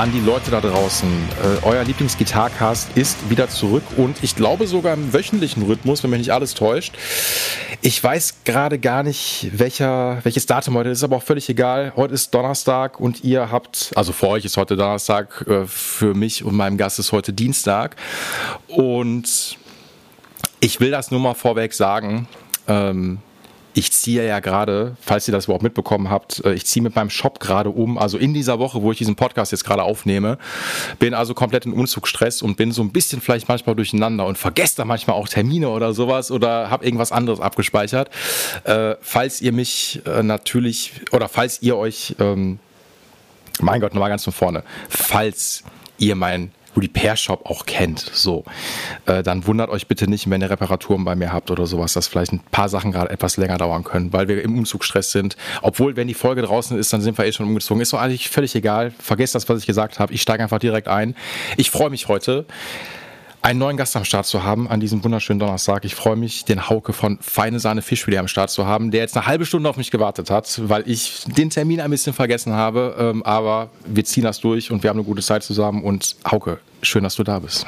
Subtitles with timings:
[0.00, 1.10] an die Leute da draußen.
[1.10, 6.20] Äh, euer Lieblingsgitarcast ist wieder zurück und ich glaube sogar im wöchentlichen Rhythmus, wenn mich
[6.20, 6.94] nicht alles täuscht.
[7.82, 11.92] Ich weiß gerade gar nicht, welcher, welches Datum heute ist, aber auch völlig egal.
[11.96, 16.44] Heute ist Donnerstag und ihr habt, also für euch ist heute Donnerstag, äh, für mich
[16.44, 17.96] und meinem Gast ist heute Dienstag.
[18.68, 19.58] Und
[20.60, 22.26] ich will das nur mal vorweg sagen.
[22.66, 23.18] Ähm,
[23.74, 27.10] ich ziehe ja gerade, falls ihr das überhaupt mitbekommen habt, äh, ich ziehe mit meinem
[27.10, 27.98] Shop gerade um.
[27.98, 30.38] Also in dieser Woche, wo ich diesen Podcast jetzt gerade aufnehme,
[30.98, 34.76] bin also komplett in Umzugsstress und bin so ein bisschen vielleicht manchmal durcheinander und vergesse
[34.76, 38.10] da manchmal auch Termine oder sowas oder habe irgendwas anderes abgespeichert.
[38.64, 42.58] Äh, falls ihr mich äh, natürlich oder falls ihr euch, ähm,
[43.60, 45.62] mein Gott, nochmal ganz von vorne, falls
[45.98, 46.50] ihr mein
[46.80, 48.44] Repair Shop auch kennt, so,
[49.06, 52.08] äh, dann wundert euch bitte nicht, wenn ihr Reparaturen bei mir habt oder sowas, dass
[52.08, 55.36] vielleicht ein paar Sachen gerade etwas länger dauern können, weil wir im Umzugsstress sind.
[55.62, 57.80] Obwohl, wenn die Folge draußen ist, dann sind wir eh schon umgezogen.
[57.80, 58.92] Ist doch eigentlich völlig egal.
[58.98, 60.12] Vergesst das, was ich gesagt habe.
[60.12, 61.14] Ich steige einfach direkt ein.
[61.56, 62.46] Ich freue mich heute
[63.42, 65.84] einen neuen Gast am Start zu haben an diesem wunderschönen Donnerstag.
[65.84, 69.00] Ich freue mich, den Hauke von Feine Sahne Fisch wieder am Start zu haben, der
[69.00, 72.52] jetzt eine halbe Stunde auf mich gewartet hat, weil ich den Termin ein bisschen vergessen
[72.52, 72.96] habe.
[72.98, 75.82] Ähm, aber wir ziehen das durch und wir haben eine gute Zeit zusammen.
[75.82, 77.64] Und Hauke, schön, dass du da bist.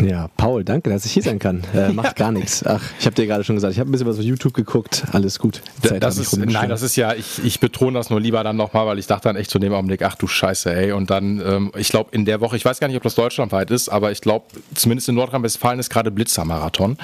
[0.00, 1.62] Ja, Paul, danke, dass ich hier sein kann.
[1.74, 2.64] Äh, macht gar nichts.
[2.64, 5.04] Ach, ich habe dir gerade schon gesagt, ich habe ein bisschen was auf YouTube geguckt.
[5.12, 5.60] Alles gut.
[5.82, 8.86] Zeit das ist, nein, das ist ja, ich, ich betone das nur lieber dann nochmal,
[8.86, 10.92] weil ich dachte dann echt zu dem Augenblick, ach du Scheiße, ey.
[10.92, 13.70] Und dann, ähm, ich glaube, in der Woche, ich weiß gar nicht, ob das deutschlandweit
[13.70, 16.96] ist, aber ich glaube, zumindest in Nordrhein-Westfalen ist gerade Blitzermarathon.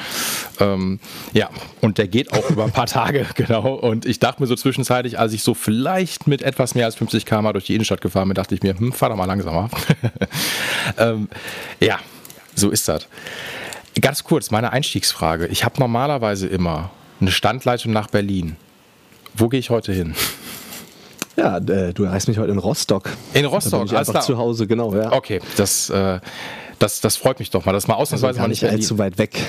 [0.59, 0.99] Ähm,
[1.33, 1.51] ja,
[1.81, 3.75] und der geht auch über ein paar Tage, genau.
[3.75, 7.27] Und ich dachte mir so zwischenzeitlich, als ich so vielleicht mit etwas mehr als 50
[7.27, 9.69] km durch die Innenstadt gefahren bin, dachte ich mir, hm, fahr doch mal langsamer.
[10.99, 11.29] ähm,
[11.81, 11.99] ja.
[12.59, 13.07] So ist das.
[14.01, 15.47] Ganz kurz, meine Einstiegsfrage.
[15.47, 18.57] Ich habe normalerweise immer eine Standleitung nach Berlin.
[19.35, 20.15] Wo gehe ich heute hin?
[21.37, 23.11] Ja, äh, du erreichst mich heute in Rostock.
[23.33, 25.13] In Rostock, da bin ich einfach zu Hause, genau, ja.
[25.13, 26.19] Okay, das äh,
[26.79, 29.43] das, das freut mich doch mal, dass mal ausnahmsweise also mal nicht allzu weit weg.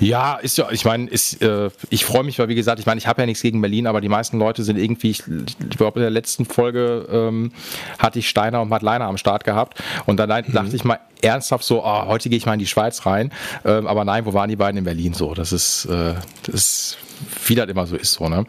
[0.00, 2.98] Ja, ist ja, ich meine, ist, äh, ich freue mich, weil wie gesagt, ich meine,
[2.98, 5.98] ich habe ja nichts gegen Berlin, aber die meisten Leute sind irgendwie, ich, ich glaube,
[5.98, 7.52] in der letzten Folge ähm,
[7.98, 10.52] hatte ich Steiner und Madleiner am Start gehabt und dann mhm.
[10.52, 13.32] dachte ich mal ernsthaft so, oh, heute gehe ich mal in die Schweiz rein,
[13.64, 15.34] ähm, aber nein, wo waren die beiden in Berlin so?
[15.34, 16.14] Das ist, äh,
[16.44, 16.98] das ist
[17.46, 18.44] wie das immer so ist, so, ne?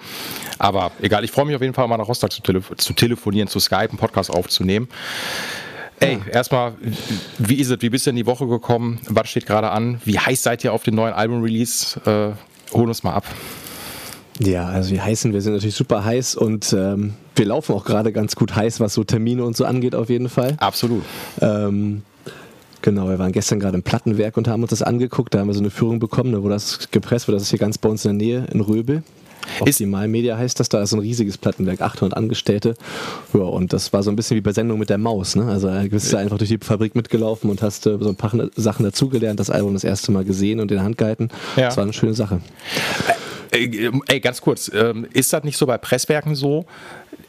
[0.57, 3.47] Aber egal, ich freue mich auf jeden Fall mal nach Rostock zu, tele zu telefonieren,
[3.47, 4.87] zu Skype, einen Podcast aufzunehmen.
[5.99, 6.33] Ey, ja.
[6.33, 6.73] erstmal,
[7.37, 7.81] wie ist es?
[7.81, 8.99] Wie bist du in die Woche gekommen?
[9.07, 10.01] Was steht gerade an?
[10.05, 11.99] Wie heiß seid ihr auf den neuen Album-Release?
[12.05, 13.25] Äh, hol uns mal ab.
[14.39, 18.13] Ja, also wie heißen wir sind natürlich super heiß und ähm, wir laufen auch gerade
[18.13, 20.55] ganz gut heiß, was so Termine und so angeht, auf jeden Fall.
[20.59, 21.03] Absolut.
[21.41, 22.03] Ähm,
[22.81, 25.33] Genau, wir waren gestern gerade im Plattenwerk und haben uns das angeguckt.
[25.33, 27.77] Da haben wir so eine Führung bekommen, wurde das gepresst, wurde das ist hier ganz
[27.77, 29.03] bei uns in der Nähe in Röbel.
[29.59, 32.75] Optimal Media heißt das, da ist so ein riesiges Plattenwerk, 800 Angestellte.
[33.33, 35.35] Ja, und das war so ein bisschen wie bei Sendung mit der Maus.
[35.35, 35.45] Ne?
[35.45, 36.19] Also du bist ja.
[36.19, 39.73] einfach durch die Fabrik mitgelaufen und hast äh, so ein paar Sachen dazugelernt, das Album
[39.73, 41.29] das erste Mal gesehen und in der Hand gehalten.
[41.55, 41.65] Ja.
[41.65, 42.41] Das war eine schöne Sache.
[43.51, 46.65] Äh, äh, ey, ganz kurz, ähm, ist das nicht so bei Presswerken so,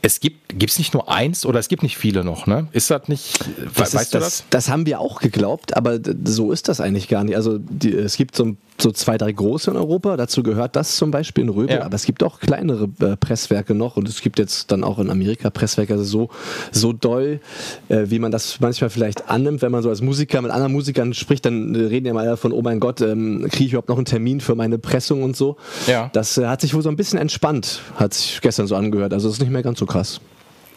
[0.03, 2.69] es gibt es nicht nur eins oder es gibt nicht viele noch, ne?
[2.73, 3.41] Ist das nicht,
[3.77, 4.45] das weißt ist, du das, das?
[4.51, 7.37] Das haben wir auch geglaubt, aber so ist das eigentlich gar nicht.
[7.37, 11.11] Also die, es gibt so, so, zwei, drei große in Europa, dazu gehört das zum
[11.11, 11.85] Beispiel in Röbel, ja.
[11.85, 15.11] aber es gibt auch kleinere äh, Presswerke noch und es gibt jetzt dann auch in
[15.11, 16.31] Amerika Presswerke, also so,
[16.73, 17.41] so doll,
[17.89, 21.13] äh, wie man das manchmal vielleicht annimmt, wenn man so als Musiker mit anderen Musikern
[21.13, 24.07] spricht, dann reden ja mal davon, oh mein Gott, ähm, kriege ich überhaupt noch einen
[24.07, 25.57] Termin für meine Pressung und so.
[25.87, 26.11] Ja.
[26.15, 29.13] Das äh, hat sich wohl so ein bisschen entspannt, hat sich gestern so angehört.
[29.13, 30.21] Also es ist nicht mehr ganz so krass.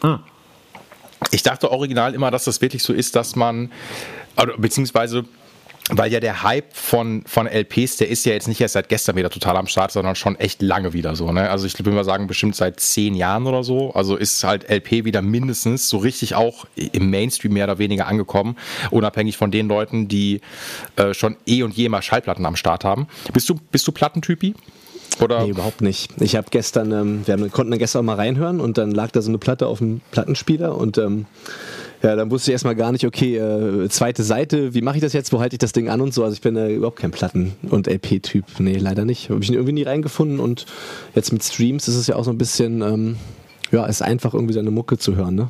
[0.01, 0.19] Hm.
[1.31, 3.71] Ich dachte original immer, dass das wirklich so ist, dass man,
[4.57, 5.25] beziehungsweise
[5.89, 9.17] weil ja der Hype von, von LPs, der ist ja jetzt nicht erst seit gestern
[9.17, 11.31] wieder total am Start, sondern schon echt lange wieder so.
[11.31, 11.49] Ne?
[11.49, 13.94] Also ich würde mal sagen, bestimmt seit zehn Jahren oder so.
[13.94, 18.56] Also ist halt LP wieder mindestens so richtig auch im Mainstream mehr oder weniger angekommen,
[18.91, 20.39] unabhängig von den Leuten, die
[20.95, 23.07] äh, schon eh und je mal Schallplatten am Start haben.
[23.33, 24.56] Bist du, bist du Plattentypi?
[25.21, 25.44] Oder?
[25.44, 26.12] Nee, überhaupt nicht.
[26.21, 29.30] Ich habe gestern, ähm, wir haben, konnten gestern mal reinhören und dann lag da so
[29.30, 31.25] eine Platte auf dem Plattenspieler und ähm,
[32.01, 35.13] ja, dann wusste ich erstmal gar nicht, okay, äh, zweite Seite, wie mache ich das
[35.13, 36.24] jetzt, wo halte ich das Ding an und so.
[36.24, 38.45] Also ich bin äh, überhaupt kein Platten- und LP-Typ.
[38.60, 39.30] Nee, leider nicht.
[39.30, 40.65] Habe ich irgendwie nie reingefunden und
[41.16, 43.16] jetzt mit Streams ist es ja auch so ein bisschen, ähm,
[43.71, 45.48] ja, ist einfach irgendwie seine Mucke zu hören, ne?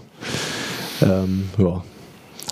[1.02, 1.84] Ähm, ja.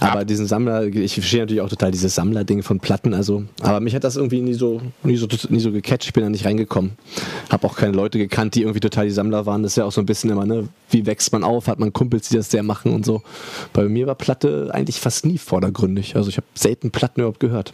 [0.01, 3.93] Aber diesen Sammler, ich verstehe natürlich auch total dieses Sammler-Ding von Platten, also, aber mich
[3.93, 6.93] hat das irgendwie nie so, nie so, nie so gecatcht, ich bin da nicht reingekommen.
[7.49, 9.61] Hab auch keine Leute gekannt, die irgendwie total die Sammler waren.
[9.61, 11.93] Das ist ja auch so ein bisschen immer, ne, wie wächst man auf, hat man
[11.93, 13.21] Kumpels, die das sehr machen und so.
[13.73, 16.15] Bei mir war Platte eigentlich fast nie vordergründig.
[16.15, 17.73] Also ich habe selten Platten überhaupt gehört.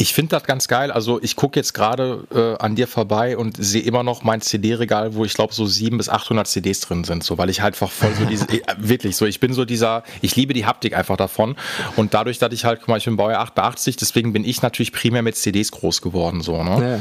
[0.00, 0.92] Ich finde das ganz geil.
[0.92, 5.16] Also ich gucke jetzt gerade äh, an dir vorbei und sehe immer noch mein CD-Regal,
[5.16, 7.90] wo ich glaube so 700 bis 800 CDs drin sind, so weil ich halt einfach
[7.90, 9.26] voll so diese äh, wirklich so.
[9.26, 11.56] Ich bin so dieser, ich liebe die Haptik einfach davon
[11.96, 14.92] und dadurch, dass ich halt, guck mal, ich bin Baujahr 88, deswegen bin ich natürlich
[14.92, 16.70] primär mit CDs groß geworden, so ne.
[16.70, 16.98] Ja, ja.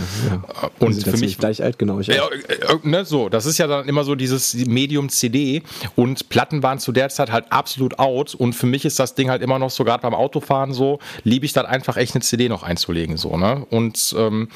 [0.80, 2.00] Äh, und für mich gleich alt, genau.
[2.00, 3.30] Ich ja, äh, ne, so.
[3.30, 5.62] Das ist ja dann immer so dieses Medium CD
[5.96, 9.30] und Platten waren zu der Zeit halt absolut out und für mich ist das Ding
[9.30, 12.50] halt immer noch so gerade beim Autofahren so liebe ich dann einfach echt eine CD
[12.50, 13.18] noch einzubauen einzulegen.
[13.18, 13.66] So, ne?
[13.70, 14.50] Und ähm,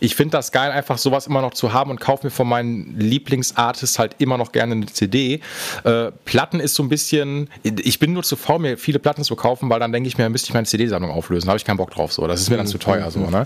[0.00, 2.98] ich finde das geil, einfach sowas immer noch zu haben und kaufe mir von meinen
[2.98, 5.40] Lieblingsartists halt immer noch gerne eine CD.
[5.84, 9.36] Äh, Platten ist so ein bisschen, ich bin nur zu faul, mir viele Platten zu
[9.36, 11.46] kaufen, weil dann denke ich mir, müsste ich meine CD-Sammlung auflösen.
[11.46, 12.12] Da habe ich keinen Bock drauf.
[12.12, 12.26] So.
[12.26, 13.10] Das ist mir dann zu teuer.
[13.10, 13.44] So, ne?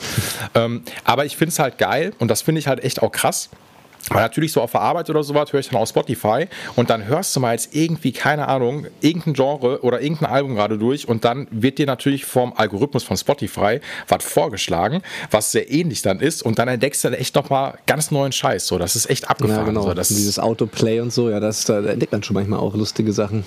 [0.54, 3.50] ähm, aber ich finde es halt geil und das finde ich halt echt auch krass
[4.10, 6.46] aber natürlich so auf der Arbeit oder sowas höre ich dann auf Spotify
[6.76, 10.78] und dann hörst du mal jetzt irgendwie, keine Ahnung, irgendein Genre oder irgendein Album gerade
[10.78, 16.02] durch und dann wird dir natürlich vom Algorithmus von Spotify was vorgeschlagen, was sehr ähnlich
[16.02, 18.66] dann ist und dann entdeckst du dann echt nochmal ganz neuen Scheiß.
[18.66, 19.60] So, das ist echt abgefahren.
[19.60, 19.82] Ja, genau.
[19.82, 23.12] So, das dieses Autoplay und so, ja, das, da entdeckt man schon manchmal auch lustige
[23.12, 23.44] Sachen.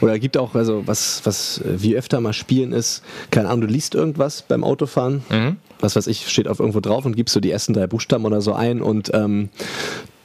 [0.00, 3.94] Oder gibt auch, also was, was wie öfter mal spielen ist, keine Ahnung, du liest
[3.94, 5.56] irgendwas beim Autofahren, mhm.
[5.80, 8.40] was weiß ich, steht auf irgendwo drauf und gibst so die ersten drei Buchstaben oder
[8.40, 9.48] so ein und ähm,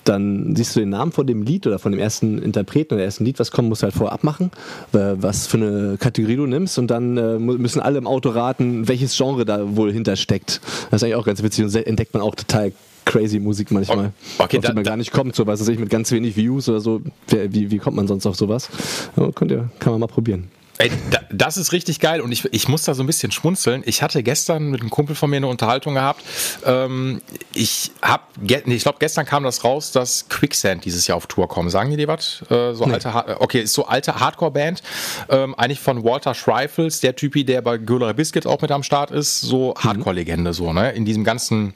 [0.03, 3.23] dann siehst du den Namen von dem Lied oder von dem ersten Interpreten oder ersten
[3.23, 4.51] Lied, was kommt, musst du halt vorab machen,
[4.91, 9.15] was für eine Kategorie du nimmst und dann äh, müssen alle im Auto raten, welches
[9.15, 10.59] Genre da wohl hintersteckt.
[10.89, 12.71] Das ist eigentlich auch ganz witzig und entdeckt man auch total
[13.05, 14.11] crazy Musik manchmal.
[14.37, 16.69] Okay, auf die man gar nicht kommt, so was weiß ich, mit ganz wenig Views
[16.69, 17.01] oder so.
[17.27, 18.69] Wie, wie kommt man sonst auf sowas?
[19.15, 20.49] Ja, könnt ihr, kann man mal probieren.
[20.81, 20.91] Ey,
[21.31, 23.83] das ist richtig geil und ich, ich muss da so ein bisschen schmunzeln.
[23.85, 26.23] Ich hatte gestern mit einem Kumpel von mir eine Unterhaltung gehabt.
[26.65, 27.21] Ähm,
[27.53, 31.47] ich habe, nee, ich glaube, gestern kam das raus, dass Quicksand dieses Jahr auf Tour
[31.47, 31.69] kommen.
[31.69, 32.41] Sagen die dir was?
[32.49, 32.93] Äh, so nee.
[32.93, 34.81] alte, okay, ist so alte Hardcore-Band.
[35.29, 39.11] Ähm, eigentlich von Walter Schreifels, der Typi, der bei Göhler Biscuit auch mit am Start
[39.11, 39.41] ist.
[39.41, 39.83] So mhm.
[39.83, 40.93] Hardcore-Legende, so, ne?
[40.93, 41.75] In diesem ganzen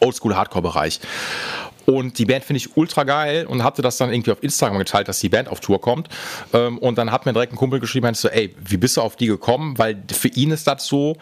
[0.00, 1.00] Oldschool-Hardcore-Bereich.
[1.86, 5.08] Und die Band finde ich ultra geil und hatte das dann irgendwie auf Instagram geteilt,
[5.08, 6.08] dass die Band auf Tour kommt.
[6.52, 9.02] Ähm, und dann hat mir direkt ein Kumpel geschrieben, meinte so, ey, wie bist du
[9.02, 9.76] auf die gekommen?
[9.78, 11.16] Weil für ihn ist das so,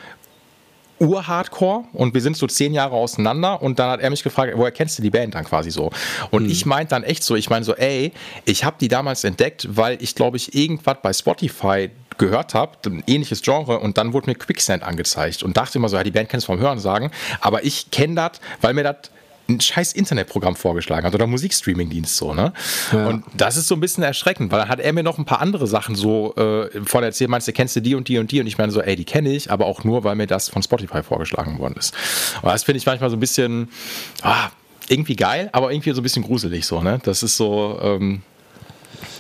[1.02, 4.70] Ur-Hardcore und wir sind so zehn Jahre auseinander und dann hat er mich gefragt, woher
[4.70, 5.90] kennst du die Band dann quasi so?
[6.30, 6.50] Und mhm.
[6.50, 8.12] ich meinte dann echt so, ich meine so, ey,
[8.44, 13.02] ich habe die damals entdeckt, weil ich glaube ich irgendwas bei Spotify gehört habe, ein
[13.06, 16.28] ähnliches Genre und dann wurde mir Quicksand angezeigt und dachte immer so, ja, die Band
[16.28, 17.10] kennst du vom Hören sagen,
[17.40, 19.10] aber ich kenne das, weil mir das
[19.48, 22.52] ein scheiß Internetprogramm vorgeschlagen hat oder Musikstreaming-Dienst so, ne?
[22.92, 23.06] Ja.
[23.08, 25.40] Und das ist so ein bisschen erschreckend, weil dann hat er mir noch ein paar
[25.40, 28.40] andere Sachen so äh, vorher erzählt, meinst du, kennst du die und die und die?
[28.40, 30.62] Und ich meine so, ey, die kenne ich, aber auch nur, weil mir das von
[30.62, 31.94] Spotify vorgeschlagen worden ist.
[32.42, 33.68] Und das finde ich manchmal so ein bisschen,
[34.22, 34.50] ah,
[34.88, 37.00] irgendwie geil, aber irgendwie so ein bisschen gruselig so, ne?
[37.02, 38.22] Das ist so, ähm,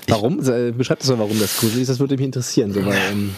[0.08, 0.38] Warum?
[0.76, 1.88] Beschreib das mal, warum das gruselig ist.
[1.88, 2.72] Das würde mich interessieren.
[2.72, 3.34] So, weil, ähm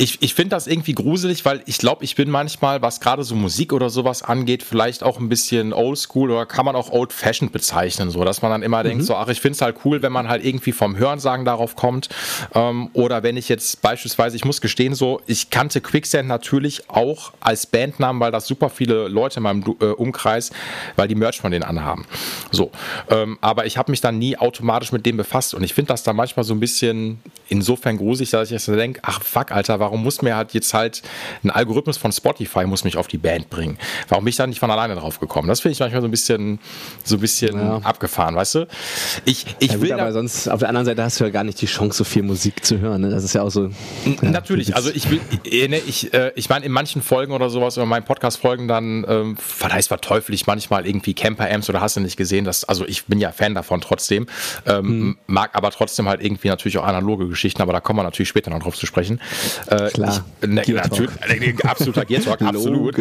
[0.00, 3.34] ich, ich finde das irgendwie gruselig, weil ich glaube, ich bin manchmal, was gerade so
[3.34, 8.10] Musik oder sowas angeht, vielleicht auch ein bisschen oldschool oder kann man auch old-fashioned bezeichnen,
[8.10, 8.88] so dass man dann immer mhm.
[8.88, 11.76] denkt, so, ach, ich finde es halt cool, wenn man halt irgendwie vom Hörensagen darauf
[11.76, 12.08] kommt.
[12.54, 17.34] Ähm, oder wenn ich jetzt beispielsweise, ich muss gestehen, so, ich kannte Quicksand natürlich auch
[17.40, 20.50] als Bandnamen, weil das super viele Leute in meinem äh, Umkreis,
[20.96, 22.06] weil die Merch von denen anhaben.
[22.50, 22.70] So.
[23.10, 26.04] Ähm, aber ich habe mich dann nie automatisch mit dem befasst und ich finde das
[26.04, 27.18] dann manchmal so ein bisschen
[27.50, 30.72] insofern gruselig, dass ich jetzt denke, ach fuck, Alter, warum warum muss mir halt jetzt
[30.72, 31.02] halt
[31.42, 33.76] ein Algorithmus von Spotify muss mich auf die Band bringen?
[34.08, 35.48] Warum bin ich da nicht von alleine drauf gekommen?
[35.48, 36.60] Das finde ich manchmal so ein bisschen,
[37.02, 37.78] so ein bisschen ja.
[37.78, 38.68] abgefahren, weißt du?
[39.24, 41.42] Ich, ich ja, gut, will aber sonst auf der anderen Seite hast du ja gar
[41.42, 43.00] nicht die Chance, so viel Musik zu hören.
[43.00, 43.10] Ne?
[43.10, 43.70] Das ist ja auch so.
[44.04, 47.50] Ja, Natürlich, also ich will, äh, ne, ich, äh, ich meine, in manchen Folgen oder
[47.50, 52.16] sowas, oder meinen Podcast-Folgen dann, ähm, verteufel ich manchmal irgendwie Camper-Amps oder hast du nicht
[52.16, 54.26] gesehen, dass, also ich bin ja Fan davon trotzdem,
[54.66, 55.18] ähm, hm.
[55.26, 58.50] mag aber trotzdem halt irgendwie natürlich auch analoge Geschichten, aber da kommen wir natürlich später
[58.50, 59.20] noch drauf zu sprechen.
[59.86, 60.24] Äh, Klar.
[60.40, 62.96] Ich, ne, natürlich, äh, absoluter Gear Talk, absolut.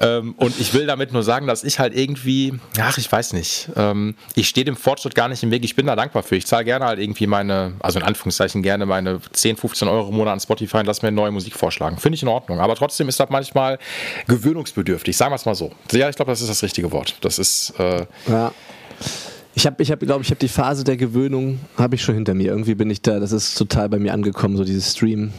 [0.00, 3.68] Ähm, und ich will damit nur sagen, dass ich halt irgendwie, ach, ich weiß nicht,
[3.76, 5.64] ähm, ich stehe dem Fortschritt gar nicht im Weg.
[5.64, 6.36] Ich bin da dankbar für.
[6.36, 10.16] Ich zahle gerne halt irgendwie meine, also in Anführungszeichen gerne meine 10, 15 Euro im
[10.16, 11.98] Monat an Spotify und lass mir neue Musik vorschlagen.
[11.98, 12.60] Finde ich in Ordnung.
[12.60, 13.78] Aber trotzdem ist das manchmal
[14.26, 15.16] gewöhnungsbedürftig.
[15.16, 15.72] Sagen wir es mal so.
[15.92, 17.16] Ja, ich glaube, das ist das richtige Wort.
[17.20, 17.74] Das ist.
[17.78, 18.52] Äh, ja.
[19.54, 22.34] Ich habe, ich hab, glaube ich, habe die Phase der Gewöhnung habe ich schon hinter
[22.34, 22.48] mir.
[22.50, 23.18] Irgendwie bin ich da.
[23.18, 25.32] Das ist total bei mir angekommen, so dieses Stream.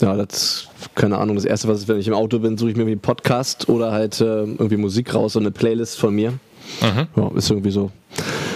[0.00, 2.76] Ja, das, keine Ahnung, das erste, was ist, wenn ich im Auto bin, suche ich
[2.76, 6.32] mir irgendwie einen Podcast oder halt äh, irgendwie Musik raus, so eine Playlist von mir.
[6.82, 7.08] Mhm.
[7.16, 7.90] Ja, ist irgendwie so.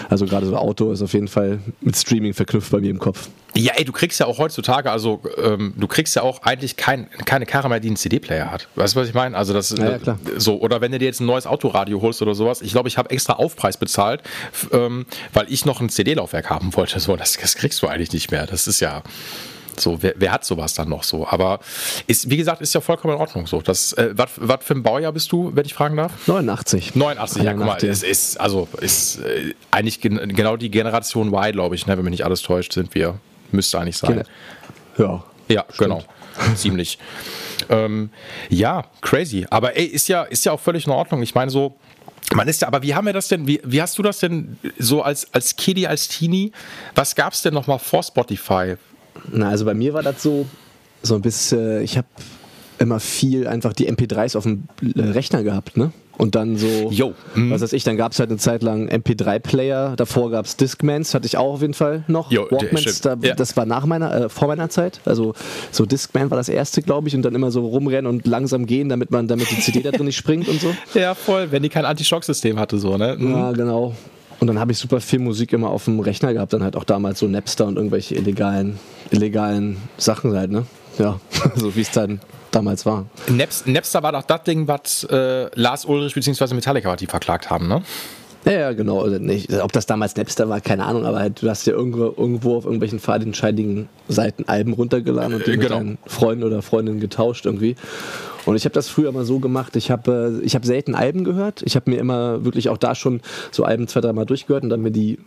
[0.09, 3.29] Also gerade so Auto ist auf jeden Fall mit Streaming verknüpft bei mir im Kopf.
[3.55, 7.09] Ja, ey, du kriegst ja auch heutzutage, also ähm, du kriegst ja auch eigentlich kein,
[7.25, 8.69] keine Karre mehr, die einen CD-Player hat.
[8.75, 9.37] Weißt du, was ich meine?
[9.37, 10.19] Also das ja, ja, klar.
[10.37, 12.61] so oder wenn du dir jetzt ein neues Autoradio holst oder sowas.
[12.61, 14.23] Ich glaube, ich habe extra Aufpreis bezahlt,
[14.73, 17.01] ähm, weil ich noch ein CD-Laufwerk haben wollte.
[17.01, 18.47] So, das, das kriegst du eigentlich nicht mehr.
[18.47, 19.03] Das ist ja
[19.81, 21.27] so, wer, wer, hat sowas dann noch so?
[21.27, 21.61] Aber
[22.07, 23.61] ist, wie gesagt, ist ja vollkommen in Ordnung so.
[23.61, 26.13] Das, äh, was, was für ein Baujahr bist du, wenn ich fragen darf?
[26.27, 26.95] 89.
[26.95, 31.53] 89, ja, guck mal, es ist, also ist äh, eigentlich gen genau die Generation Y,
[31.53, 33.19] glaube ich, ne, wenn mich nicht alles täuscht, sind wir.
[33.51, 34.25] Müsste eigentlich sein.
[34.99, 35.23] Ja.
[35.49, 35.79] Ja, stimmt.
[35.79, 36.03] genau.
[36.55, 36.99] Ziemlich.
[37.69, 38.11] Ähm,
[38.49, 39.47] ja, crazy.
[39.51, 41.23] Aber ey, ist ja, ist ja auch völlig in Ordnung.
[41.23, 41.77] Ich meine, so,
[42.35, 44.59] man ist ja, aber wie haben wir das denn, wie, wie hast du das denn
[44.79, 46.53] so als, als Kiddie, als Teenie,
[46.95, 48.77] was gab es denn nochmal vor Spotify?
[49.31, 50.47] Na, also bei mir war das so,
[51.03, 52.09] so ein bisschen, ich habe
[52.79, 54.65] immer viel einfach die MP3s auf dem
[54.97, 55.93] Rechner gehabt, ne?
[56.19, 57.15] Und dann so, Yo.
[57.35, 57.51] Mhm.
[57.51, 61.15] was weiß ich, dann gab es halt eine Zeit lang MP3-Player, davor gab es Discmans,
[61.15, 62.31] hatte ich auch auf jeden Fall noch.
[62.31, 63.35] Jo, Walkmans, da, ja.
[63.35, 65.01] das war nach meiner, äh, vor meiner Zeit.
[65.07, 65.35] Also
[65.71, 68.91] so Discman war das erste, glaube ich, und dann immer so rumrennen und langsam gehen,
[68.91, 70.75] damit man, damit die CD da drin nicht springt und so.
[70.95, 73.17] Ja, voll, wenn die kein Anti-Shock-System hatte, so, ne?
[73.19, 73.33] Mhm.
[73.33, 73.95] Ja, genau.
[74.43, 76.83] Und dann habe ich super viel Musik immer auf dem Rechner gehabt, dann halt auch
[76.83, 78.81] damals so Napster und irgendwelche illegalen,
[79.13, 80.67] illegalen Sachen halt, ne?
[80.99, 81.21] Ja,
[81.55, 82.21] so wie es dann
[82.51, 83.07] damals war.
[83.29, 86.55] Naps, Napster war doch das Ding, was äh, Lars Ulrich bzw.
[86.55, 87.83] Metallica die verklagt haben, ne?
[88.45, 89.03] Ja, ja, genau.
[89.03, 92.07] Also nicht, ob das damals Napster war, keine Ahnung, aber halt, du hast ja irgendwo,
[92.07, 95.63] irgendwo auf irgendwelchen fadenscheidigen Seiten Alben runtergeladen und die genau.
[95.63, 97.77] mit deinen Freunden oder Freundinnen getauscht irgendwie.
[98.45, 101.25] Und ich habe das früher mal so gemacht, ich habe äh, ich hab selten Alben
[101.25, 101.63] gehört.
[101.65, 103.21] Ich habe mir immer wirklich auch da schon
[103.51, 105.19] so Alben zwei, dreimal durchgehört und dann mir die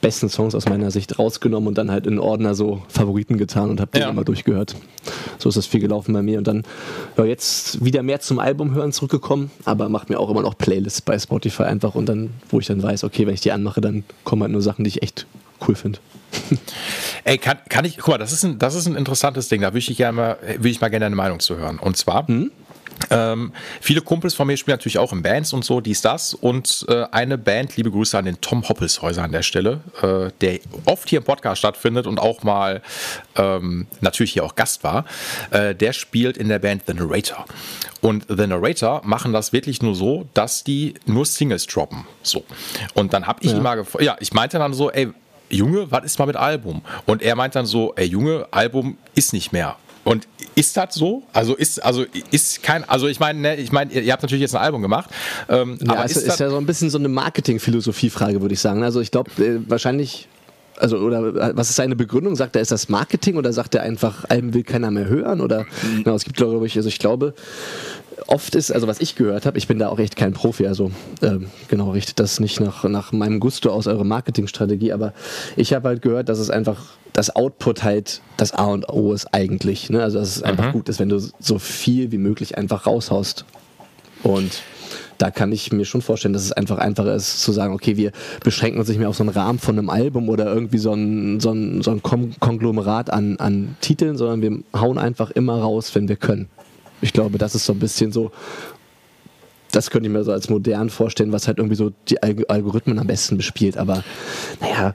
[0.00, 3.80] besten Songs aus meiner Sicht rausgenommen und dann halt in Ordner so Favoriten getan und
[3.80, 4.10] habe die ja.
[4.10, 4.76] immer durchgehört.
[5.38, 6.62] So ist das viel gelaufen bei mir und dann
[7.16, 11.00] ja, jetzt wieder mehr zum Album hören zurückgekommen, aber mache mir auch immer noch Playlists
[11.00, 14.04] bei Spotify einfach und dann, wo ich dann weiß, okay, wenn ich die anmache, dann
[14.24, 15.26] kommen halt nur Sachen, die ich echt
[15.66, 15.98] cool finde.
[17.24, 19.68] Ey, kann, kann ich, guck mal, das ist ein, das ist ein interessantes Ding, da
[19.68, 21.78] würde ich, gerne mal, will ich mal gerne deine Meinung zu hören.
[21.78, 22.50] Und zwar, hm?
[23.10, 26.34] Ähm, viele Kumpels von mir spielen natürlich auch in Bands und so, dies, das.
[26.34, 30.60] Und äh, eine Band, liebe Grüße an den Tom Hoppelshäuser an der Stelle, äh, der
[30.86, 32.82] oft hier im Podcast stattfindet und auch mal
[33.36, 35.04] ähm, natürlich hier auch Gast war,
[35.50, 37.44] äh, der spielt in der Band The Narrator.
[38.00, 42.06] Und The Narrator machen das wirklich nur so, dass die nur Singles droppen.
[42.22, 42.44] So.
[42.94, 43.58] Und dann habe ich ja.
[43.58, 45.12] immer gefragt, ja, ich meinte dann so, ey,
[45.50, 46.82] Junge, was ist mal mit Album?
[47.06, 49.76] Und er meint dann so, ey Junge, Album ist nicht mehr.
[50.04, 51.24] Und ist das so?
[51.32, 54.54] Also ist, also ist kein, also ich meine, ne, ich meine, ihr, habt natürlich jetzt
[54.54, 55.10] ein Album gemacht.
[55.48, 58.60] Ähm, ja, aber es ist, ist ja so ein bisschen so eine Marketing-Philosophie-Frage, würde ich
[58.60, 58.84] sagen.
[58.84, 60.28] Also ich glaube, äh, wahrscheinlich
[60.78, 62.36] also oder äh, was ist seine Begründung?
[62.36, 65.40] Sagt er, ist das Marketing oder sagt er einfach, Alben will keiner mehr hören?
[65.40, 67.34] Oder genau, es gibt glaube ich, also ich glaube,
[68.26, 70.90] oft ist, also was ich gehört habe, ich bin da auch echt kein Profi, also
[71.22, 75.12] ähm, genau, richtet das nicht nach, nach meinem Gusto aus eurer Marketingstrategie, aber
[75.56, 79.32] ich habe halt gehört, dass es einfach das Output halt das A und O ist
[79.32, 79.88] eigentlich.
[79.88, 80.02] Ne?
[80.02, 80.72] Also dass es einfach mhm.
[80.72, 83.46] gut ist, wenn du so viel wie möglich einfach raushaust.
[84.22, 84.60] Und
[85.16, 88.12] da kann ich mir schon vorstellen, dass es einfach einfacher ist zu sagen, okay, wir
[88.44, 91.40] beschränken uns nicht mehr auf so einen Rahmen von einem Album oder irgendwie so ein,
[91.40, 96.08] so ein, so ein Konglomerat an, an Titeln, sondern wir hauen einfach immer raus, wenn
[96.08, 96.50] wir können.
[97.00, 98.30] Ich glaube, das ist so ein bisschen so,
[99.72, 103.06] das könnte ich mir so als modern vorstellen, was halt irgendwie so die Algorithmen am
[103.06, 103.76] besten bespielt.
[103.76, 104.02] Aber
[104.60, 104.94] naja,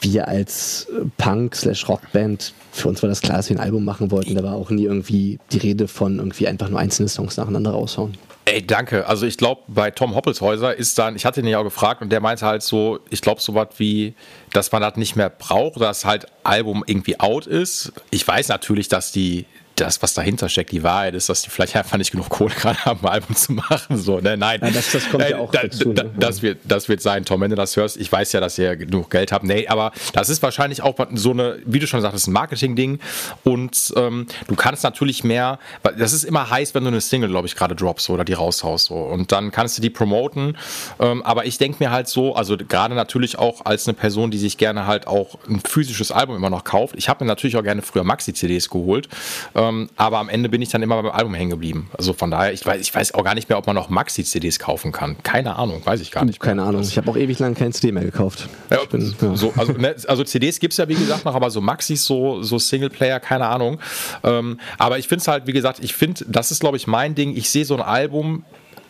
[0.00, 3.84] wir als äh, Punk slash Rockband, für uns war das klar, dass wir ein Album
[3.84, 4.34] machen wollten.
[4.34, 8.16] Da war auch nie irgendwie die Rede von irgendwie einfach nur einzelne Songs nacheinander raushauen.
[8.44, 9.06] Ey, danke.
[9.06, 12.10] Also ich glaube, bei Tom Hoppelshäuser ist dann, ich hatte ihn ja auch gefragt und
[12.10, 14.14] der meinte halt so, ich glaube so was wie,
[14.52, 17.92] dass man das nicht mehr braucht, dass halt Album irgendwie out ist.
[18.10, 19.44] Ich weiß natürlich, dass die
[19.80, 22.84] das, was dahinter steckt, die Wahrheit ist, dass die vielleicht einfach nicht genug Kohle gerade
[22.84, 23.96] haben, ein Album zu machen.
[23.96, 24.36] So, ne?
[24.36, 25.92] Nein, ja, das, das kommt äh, ja auch dazu.
[25.92, 26.12] Da, ne?
[26.18, 27.96] das, wird, das wird sein, Tom, wenn du das hörst.
[27.96, 29.44] Ich weiß ja, dass ihr genug Geld habt.
[29.44, 32.98] Nee, aber das ist wahrscheinlich auch so eine, wie du schon sagst, ein Marketing-Ding.
[33.44, 35.58] Und ähm, du kannst natürlich mehr,
[35.96, 38.86] das ist immer heiß, wenn du eine Single, glaube ich, gerade droppst oder die raushaust.
[38.86, 38.94] So.
[38.94, 40.56] Und dann kannst du die promoten.
[41.00, 44.38] Ähm, aber ich denke mir halt so, also gerade natürlich auch als eine Person, die
[44.38, 46.94] sich gerne halt auch ein physisches Album immer noch kauft.
[46.96, 49.08] Ich habe mir natürlich auch gerne früher Maxi-CDs geholt.
[49.54, 51.90] Ähm, ähm, aber am Ende bin ich dann immer beim Album hängen geblieben.
[51.96, 54.58] Also von daher, ich weiß, ich weiß auch gar nicht mehr, ob man noch Maxi-CDs
[54.58, 55.16] kaufen kann.
[55.22, 56.40] Keine Ahnung, weiß ich gar nicht.
[56.40, 56.82] Keine Ahnung.
[56.82, 58.48] Ich habe auch ewig lang kein CD mehr gekauft.
[58.70, 59.36] Ja, bin, ja.
[59.36, 62.42] So, also, ne, also, CDs gibt es ja wie gesagt noch, aber so Maxis, so,
[62.42, 63.78] so Singleplayer, keine Ahnung.
[64.22, 67.14] Ähm, aber ich finde es halt, wie gesagt, ich finde, das ist glaube ich mein
[67.14, 67.36] Ding.
[67.36, 68.44] Ich sehe so ein Album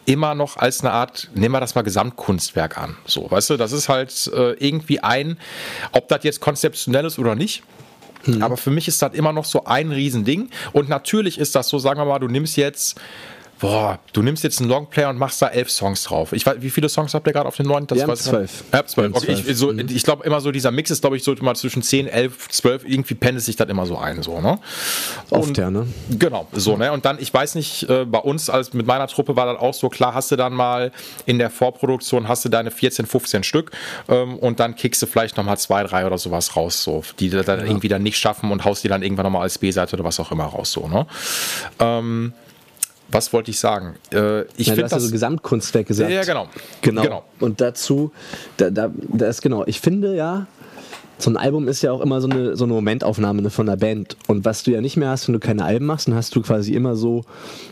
[0.06, 2.96] immer noch als eine Art, nehmen wir das mal Gesamtkunstwerk an.
[3.04, 5.38] So, weißt du, das ist halt äh, irgendwie ein,
[5.92, 7.62] ob das jetzt konzeptionell ist oder nicht,
[8.26, 8.42] Mhm.
[8.42, 10.50] Aber für mich ist das immer noch so ein Riesending.
[10.72, 13.00] Und natürlich ist das so, sagen wir mal, du nimmst jetzt
[13.58, 16.32] boah, du nimmst jetzt einen Longplayer und machst da elf Songs drauf.
[16.32, 17.86] Ich weiß, wie viele Songs habt ihr gerade auf dem neuen?
[17.86, 18.64] Das Wir haben zwölf.
[18.72, 19.16] Ja, zwölf.
[19.16, 19.86] Okay, ich, so, mhm.
[19.88, 22.84] ich glaube immer so, dieser Mix ist, glaube ich, so mal zwischen zehn, elf, zwölf,
[22.84, 24.58] irgendwie pendelt sich das immer so ein, so, ne?
[25.30, 25.86] Oft, ja, ne?
[26.10, 26.92] Genau, so, ne?
[26.92, 29.74] Und dann, ich weiß nicht, äh, bei uns, als mit meiner Truppe war das auch
[29.74, 30.92] so, klar, hast du dann mal
[31.26, 33.72] in der Vorproduktion, hast du deine 14, 15 Stück
[34.08, 37.44] ähm, und dann kickst du vielleicht nochmal zwei, drei oder sowas raus, so, die dann
[37.46, 37.64] ja.
[37.64, 40.30] irgendwie dann nicht schaffen und haust die dann irgendwann nochmal als B-Seite oder was auch
[40.32, 41.06] immer raus, so, ne?
[41.80, 42.32] Ähm,
[43.10, 43.96] was wollte ich sagen?
[44.12, 46.10] Äh, ich finde das so Gesamtkunstwerk gesagt.
[46.10, 46.48] Ja, genau.
[46.82, 47.02] genau.
[47.02, 47.24] Genau.
[47.40, 48.12] Und dazu,
[48.56, 49.64] da, da, das genau.
[49.66, 50.46] Ich finde ja,
[51.18, 54.16] so ein Album ist ja auch immer so eine, so eine Momentaufnahme von der Band.
[54.28, 56.42] Und was du ja nicht mehr hast, wenn du keine Alben machst, dann hast du
[56.42, 57.24] quasi immer so,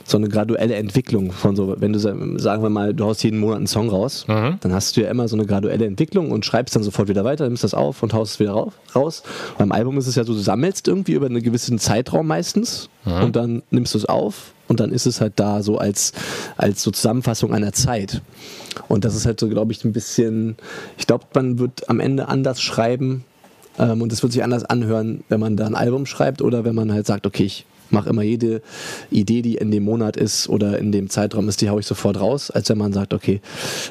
[0.04, 3.58] so eine graduelle Entwicklung von so, wenn du sagen wir mal, du haust jeden Monat
[3.58, 4.58] einen Song raus, mhm.
[4.60, 7.44] dann hast du ja immer so eine graduelle Entwicklung und schreibst dann sofort wieder weiter,
[7.44, 9.22] nimmst das auf und haust es wieder raus.
[9.58, 13.22] Beim Album ist es ja so, du sammelst irgendwie über einen gewissen Zeitraum meistens mhm.
[13.22, 16.12] und dann nimmst du es auf und dann ist es halt da so als,
[16.56, 18.22] als so Zusammenfassung einer Zeit.
[18.88, 20.56] Und das ist halt so, glaube ich, ein bisschen,
[20.98, 23.24] ich glaube, man wird am Ende anders schreiben,
[23.78, 26.74] ähm, und es wird sich anders anhören, wenn man da ein Album schreibt oder wenn
[26.74, 28.62] man halt sagt, okay, ich mache immer jede
[29.10, 32.18] Idee, die in dem Monat ist oder in dem Zeitraum ist, die haue ich sofort
[32.20, 33.40] raus, als wenn man sagt, okay,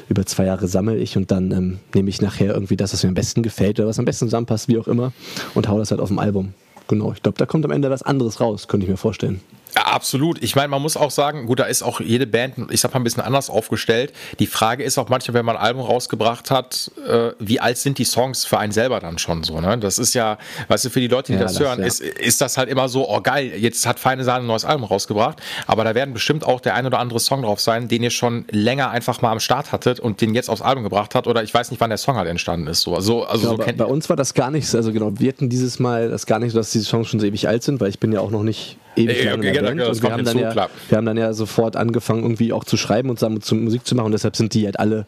[0.08, 3.08] über zwei Jahre sammle ich und dann ähm, nehme ich nachher irgendwie das, was mir
[3.08, 5.12] am besten gefällt oder was am besten zusammenpasst, wie auch immer,
[5.54, 6.52] und haue das halt auf dem Album.
[6.88, 9.40] Genau, ich glaube, da kommt am Ende was anderes raus, könnte ich mir vorstellen.
[9.76, 10.42] Ja, absolut.
[10.42, 13.00] Ich meine, man muss auch sagen, gut, da ist auch jede Band, ich sag mal,
[13.00, 14.14] ein bisschen anders aufgestellt.
[14.38, 17.98] Die Frage ist auch manchmal, wenn man ein Album rausgebracht hat, äh, wie alt sind
[17.98, 19.76] die Songs für einen selber dann schon so, ne?
[19.76, 21.86] Das ist ja, weißt du, für die Leute, die ja, das, das, hören, ja.
[21.86, 24.84] ist, ist das halt immer so, oh geil, jetzt hat Feine Sahne ein neues Album
[24.84, 28.10] rausgebracht, aber da werden bestimmt auch der ein oder andere Song drauf sein, den ihr
[28.10, 31.42] schon länger einfach mal am Start hattet und den jetzt aufs Album gebracht hat oder
[31.42, 32.80] ich weiß nicht, wann der Song halt entstanden ist.
[32.80, 32.94] So.
[32.94, 35.78] Also, also ja, so bei uns war das gar nicht, also genau, wir hatten dieses
[35.78, 37.98] Mal das gar nicht so, dass diese Songs schon so ewig alt sind, weil ich
[37.98, 39.80] bin ja auch noch nicht ewig lange okay, in der Band.
[39.82, 43.10] und wir haben, dann ja, wir haben dann ja sofort angefangen, irgendwie auch zu schreiben
[43.10, 44.06] und zusammen zu Musik zu machen.
[44.06, 45.06] Und deshalb sind die halt alle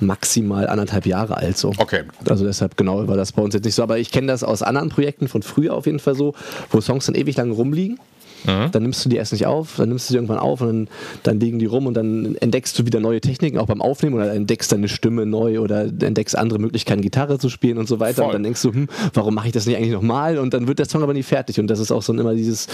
[0.00, 1.72] maximal anderthalb Jahre alt so.
[1.78, 2.02] Okay.
[2.28, 3.82] Also deshalb genau war das bei uns jetzt nicht so.
[3.82, 6.34] Aber ich kenne das aus anderen Projekten von früher auf jeden Fall so,
[6.70, 7.98] wo Songs dann ewig lang rumliegen
[8.44, 8.70] Mhm.
[8.72, 10.88] Dann nimmst du die erst nicht auf, dann nimmst du sie irgendwann auf und dann,
[11.22, 14.32] dann liegen die rum und dann entdeckst du wieder neue Techniken, auch beim Aufnehmen oder
[14.32, 18.16] entdeckst deine Stimme neu oder entdeckst andere Möglichkeiten, Gitarre zu spielen und so weiter.
[18.16, 18.26] Voll.
[18.26, 20.38] Und dann denkst du, hm, warum mache ich das nicht eigentlich nochmal?
[20.38, 21.58] Und dann wird der Song aber nie fertig.
[21.58, 22.68] Und das ist auch so immer dieses,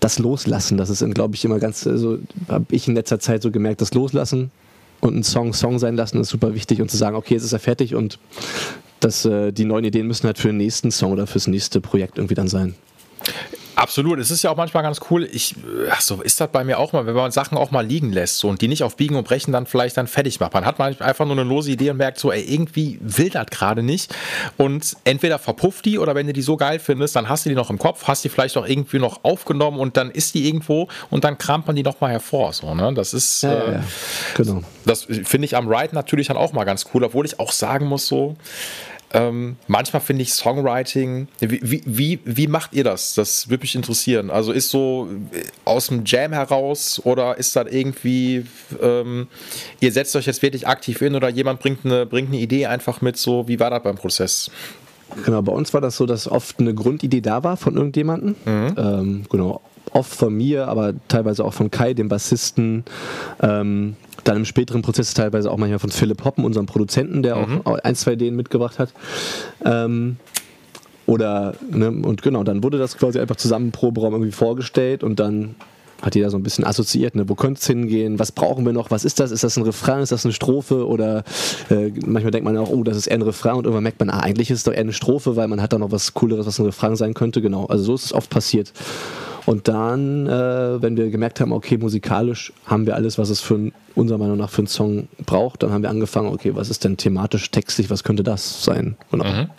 [0.00, 0.76] das Loslassen.
[0.76, 3.94] Das ist, glaube ich, immer ganz, also habe ich in letzter Zeit so gemerkt, das
[3.94, 4.50] Loslassen
[5.00, 7.52] und einen Song Song sein lassen ist super wichtig und zu sagen, okay, jetzt ist
[7.52, 8.18] er fertig und
[9.00, 12.18] das, äh, die neuen Ideen müssen halt für den nächsten Song oder fürs nächste Projekt
[12.18, 12.74] irgendwie dann sein.
[13.76, 15.28] Absolut, es ist ja auch manchmal ganz cool.
[15.30, 15.54] Ich,
[15.90, 18.38] ach so ist das bei mir auch mal, wenn man Sachen auch mal liegen lässt
[18.38, 20.54] so, und die nicht auf Biegen und Brechen dann vielleicht dann fertig macht.
[20.54, 23.46] Man hat manchmal einfach nur eine lose Idee und merkt so, ey, irgendwie will das
[23.46, 24.14] gerade nicht.
[24.56, 27.54] Und entweder verpufft die oder wenn du die so geil findest, dann hast du die
[27.54, 30.88] noch im Kopf, hast die vielleicht auch irgendwie noch aufgenommen und dann ist die irgendwo
[31.10, 32.54] und dann kramt man die nochmal hervor.
[32.54, 32.94] So, ne?
[32.94, 33.80] Das ist, ja, äh, ja.
[34.36, 34.62] genau.
[34.86, 37.86] Das finde ich am Ride natürlich dann auch mal ganz cool, obwohl ich auch sagen
[37.86, 38.36] muss, so,
[39.12, 43.14] ähm, manchmal finde ich Songwriting, wie, wie, wie macht ihr das?
[43.14, 44.30] Das würde mich interessieren.
[44.30, 48.46] Also ist so äh, aus dem Jam heraus oder ist das irgendwie,
[48.82, 49.28] ähm,
[49.80, 53.00] ihr setzt euch jetzt wirklich aktiv in oder jemand bringt eine, bringt eine Idee einfach
[53.00, 54.50] mit, so wie war das beim Prozess?
[55.24, 58.34] Genau, bei uns war das so, dass oft eine Grundidee da war von irgendjemandem.
[58.44, 58.74] Mhm.
[58.76, 59.60] Ähm, genau,
[59.92, 62.84] oft von mir, aber teilweise auch von Kai, dem Bassisten.
[63.40, 67.60] Ähm, dann im späteren Prozess teilweise auch manchmal von Philipp Hoppen, unserem Produzenten, der mhm.
[67.64, 68.92] auch ein, zwei Ideen mitgebracht hat.
[69.64, 70.16] Ähm,
[71.06, 75.20] oder, ne, und genau, dann wurde das quasi einfach zusammen im Proberaum irgendwie vorgestellt und
[75.20, 75.54] dann
[76.02, 77.28] hat jeder so ein bisschen assoziiert, ne?
[77.28, 80.02] wo könnte es hingehen, was brauchen wir noch, was ist das, ist das ein Refrain,
[80.02, 81.24] ist das eine Strophe oder
[81.70, 84.10] äh, manchmal denkt man auch, oh, das ist eher ein Refrain und irgendwann merkt man,
[84.10, 86.46] ah, eigentlich ist es doch eher eine Strophe, weil man hat da noch was Cooleres,
[86.46, 88.72] was ein Refrain sein könnte, genau, also so ist es oft passiert.
[89.46, 93.70] Und dann, äh, wenn wir gemerkt haben, okay, musikalisch haben wir alles, was es für
[93.94, 96.96] unserer Meinung nach für einen Song braucht, dann haben wir angefangen, okay, was ist denn
[96.96, 98.96] thematisch, textlich, was könnte das sein?
[99.12, 99.24] Genau.
[99.24, 99.50] Mhm.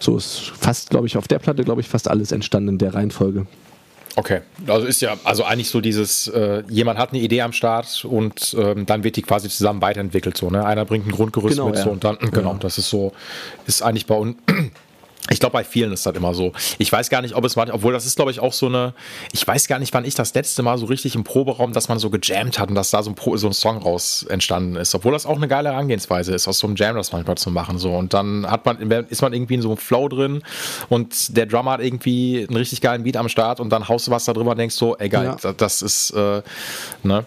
[0.00, 2.94] So ist fast, glaube ich, auf der Platte, glaube ich, fast alles entstanden in der
[2.94, 3.46] Reihenfolge.
[4.16, 8.04] Okay, also ist ja, also eigentlich so dieses, äh, jemand hat eine Idee am Start
[8.04, 10.64] und ähm, dann wird die quasi zusammen weiterentwickelt, so, ne?
[10.64, 11.84] Einer bringt ein Grundgerüst genau, mit ja.
[11.84, 12.58] so und dann, genau, ja.
[12.58, 13.12] das ist so,
[13.68, 14.36] ist eigentlich bei uns
[15.30, 16.52] ich glaube, bei vielen ist das immer so.
[16.78, 18.94] Ich weiß gar nicht, ob es mal, obwohl das ist, glaube ich, auch so eine,
[19.32, 21.98] ich weiß gar nicht, wann ich das letzte Mal so richtig im Proberaum, dass man
[21.98, 24.94] so gejammt hat und dass da so ein, Pro, so ein Song raus entstanden ist.
[24.94, 27.78] Obwohl das auch eine geile Herangehensweise ist, aus so einem Jam das manchmal zu machen.
[27.78, 27.94] So.
[27.94, 30.42] Und dann hat man, ist man irgendwie in so einem Flow drin
[30.88, 34.10] und der Drummer hat irgendwie einen richtig geilen Beat am Start und dann haust du
[34.10, 35.52] was da drüber und denkst so, egal, ja.
[35.52, 36.42] das ist, äh,
[37.02, 37.26] ne.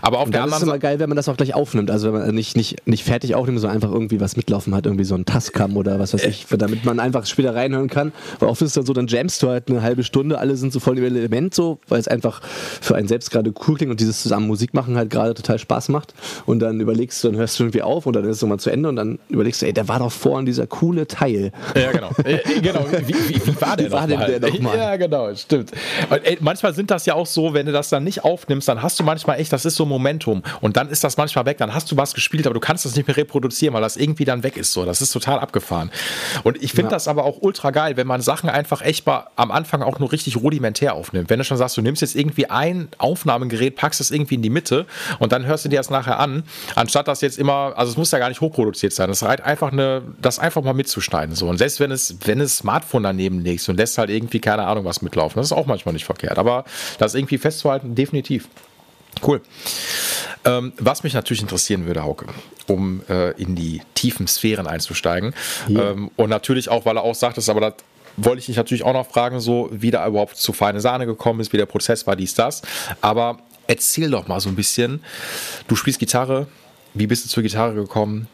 [0.00, 0.70] Aber auf und der anderen Seite.
[0.70, 1.90] ist immer geil, wenn man das auch gleich aufnimmt.
[1.90, 5.04] Also wenn man nicht, nicht, nicht fertig aufnimmt, sondern einfach irgendwie was mitlaufen hat, irgendwie
[5.04, 8.12] so ein Tascam oder was weiß ich, damit man einfach später wieder reinhören kann.
[8.38, 10.72] Weil oft ist es dann so, dann jamst du halt eine halbe Stunde, alle sind
[10.72, 14.00] so voll im Element so, weil es einfach für einen selbst gerade cool klingt und
[14.00, 16.14] dieses zusammen Musik machen halt gerade total Spaß macht.
[16.46, 18.70] Und dann überlegst du, dann hörst du irgendwie auf und dann ist es nochmal zu
[18.70, 21.52] Ende und dann überlegst du, ey, der war doch vorhin dieser coole Teil.
[21.74, 22.10] Ja, genau.
[22.22, 22.86] Äh, äh, genau.
[23.06, 24.38] Wie, wie, wie war der noch war mal?
[24.38, 24.76] Der noch mal?
[24.76, 25.72] Ja, genau, stimmt.
[26.08, 28.80] Und, ey, manchmal sind das ja auch so, wenn du das dann nicht aufnimmst, dann
[28.80, 31.74] hast du manchmal echt, das ist so Momentum und dann ist das manchmal weg, dann
[31.74, 34.42] hast du was gespielt, aber du kannst das nicht mehr reproduzieren, weil das irgendwie dann
[34.42, 34.84] weg ist so.
[34.84, 35.90] Das ist total abgefahren.
[36.44, 36.96] Und ich finde ja.
[36.96, 40.12] das aber auch ultra geil, wenn man Sachen einfach echt mal am Anfang auch nur
[40.12, 41.30] richtig rudimentär aufnimmt.
[41.30, 44.50] Wenn du schon sagst, du nimmst jetzt irgendwie ein Aufnahmegerät, packst es irgendwie in die
[44.50, 44.86] Mitte
[45.18, 48.10] und dann hörst du dir das nachher an, anstatt das jetzt immer, also es muss
[48.10, 49.08] ja gar nicht hochproduziert sein.
[49.08, 51.48] Das reicht einfach eine, das einfach mal mitzuschneiden so.
[51.48, 54.84] Und selbst wenn es, wenn es Smartphone daneben legst und lässt halt irgendwie keine Ahnung
[54.84, 56.38] was mitlaufen, das ist auch manchmal nicht verkehrt.
[56.38, 56.64] Aber
[56.98, 58.48] das irgendwie festzuhalten, definitiv.
[59.26, 59.40] Cool.
[60.44, 62.26] Ähm, was mich natürlich interessieren würde, Hauke,
[62.66, 65.34] um äh, in die tiefen Sphären einzusteigen.
[65.68, 65.90] Ja.
[65.90, 67.74] Ähm, und natürlich auch, weil er auch sagt, aber das
[68.16, 71.40] wollte ich dich natürlich auch noch fragen, so wie da überhaupt zu feine Sahne gekommen
[71.40, 72.62] ist, wie der Prozess war, dies, das.
[73.00, 75.02] Aber erzähl doch mal so ein bisschen.
[75.68, 76.46] Du spielst Gitarre.
[76.94, 78.28] Wie bist du zur Gitarre gekommen?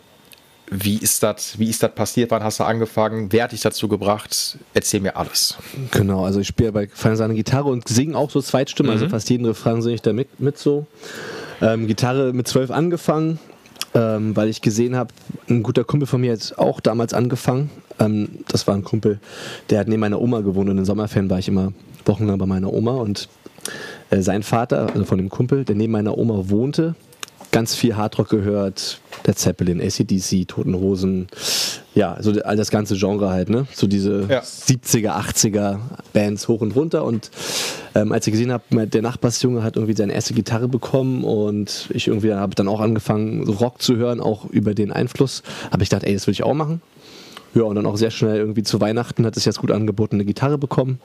[0.71, 2.31] Wie ist das, wie ist das passiert?
[2.31, 3.29] Wann hast du angefangen?
[3.31, 4.59] Wer hat dich dazu gebracht?
[4.75, 5.57] Erzähl mir alles.
[5.93, 9.07] Genau, also ich spiele bei Feine Sahne Gitarre und singe auch so Zweitstimmen, also mhm.
[9.07, 10.87] also fast jeden Refrain singe ich da mit, mit so.
[11.61, 13.39] Ähm, Gitarre mit zwölf angefangen,
[13.95, 15.13] ähm, weil ich gesehen habe,
[15.49, 17.71] ein guter Kumpel von mir hat auch damals angefangen.
[17.99, 19.21] Ähm, das war ein Kumpel,
[19.71, 21.73] der hat neben meiner Oma gewohnt und in Sommerferien war ich immer
[22.05, 23.29] wochenlang bei meiner Oma und
[24.11, 26.95] äh, sein Vater, also von dem Kumpel, der neben meiner Oma wohnte,
[27.51, 31.29] ganz viel Hardrock gehört, der Zeppelin, ACDC, Toten Hosen,
[31.95, 33.67] ja, so all das ganze Genre halt, ne?
[33.73, 34.41] So diese ja.
[34.41, 35.79] 70er, 80er
[36.13, 37.05] Bands hoch und runter.
[37.05, 37.31] Und
[37.95, 42.07] ähm, als ich gesehen habe, der Nachbarsjunge hat irgendwie seine erste Gitarre bekommen und ich
[42.07, 46.05] irgendwie habe dann auch angefangen, Rock zu hören, auch über den Einfluss, habe ich gedacht,
[46.05, 46.81] ey, das will ich auch machen.
[47.55, 50.25] Ja, und dann auch sehr schnell irgendwie zu Weihnachten hat es jetzt gut angeboten, eine
[50.25, 51.01] Gitarre bekommen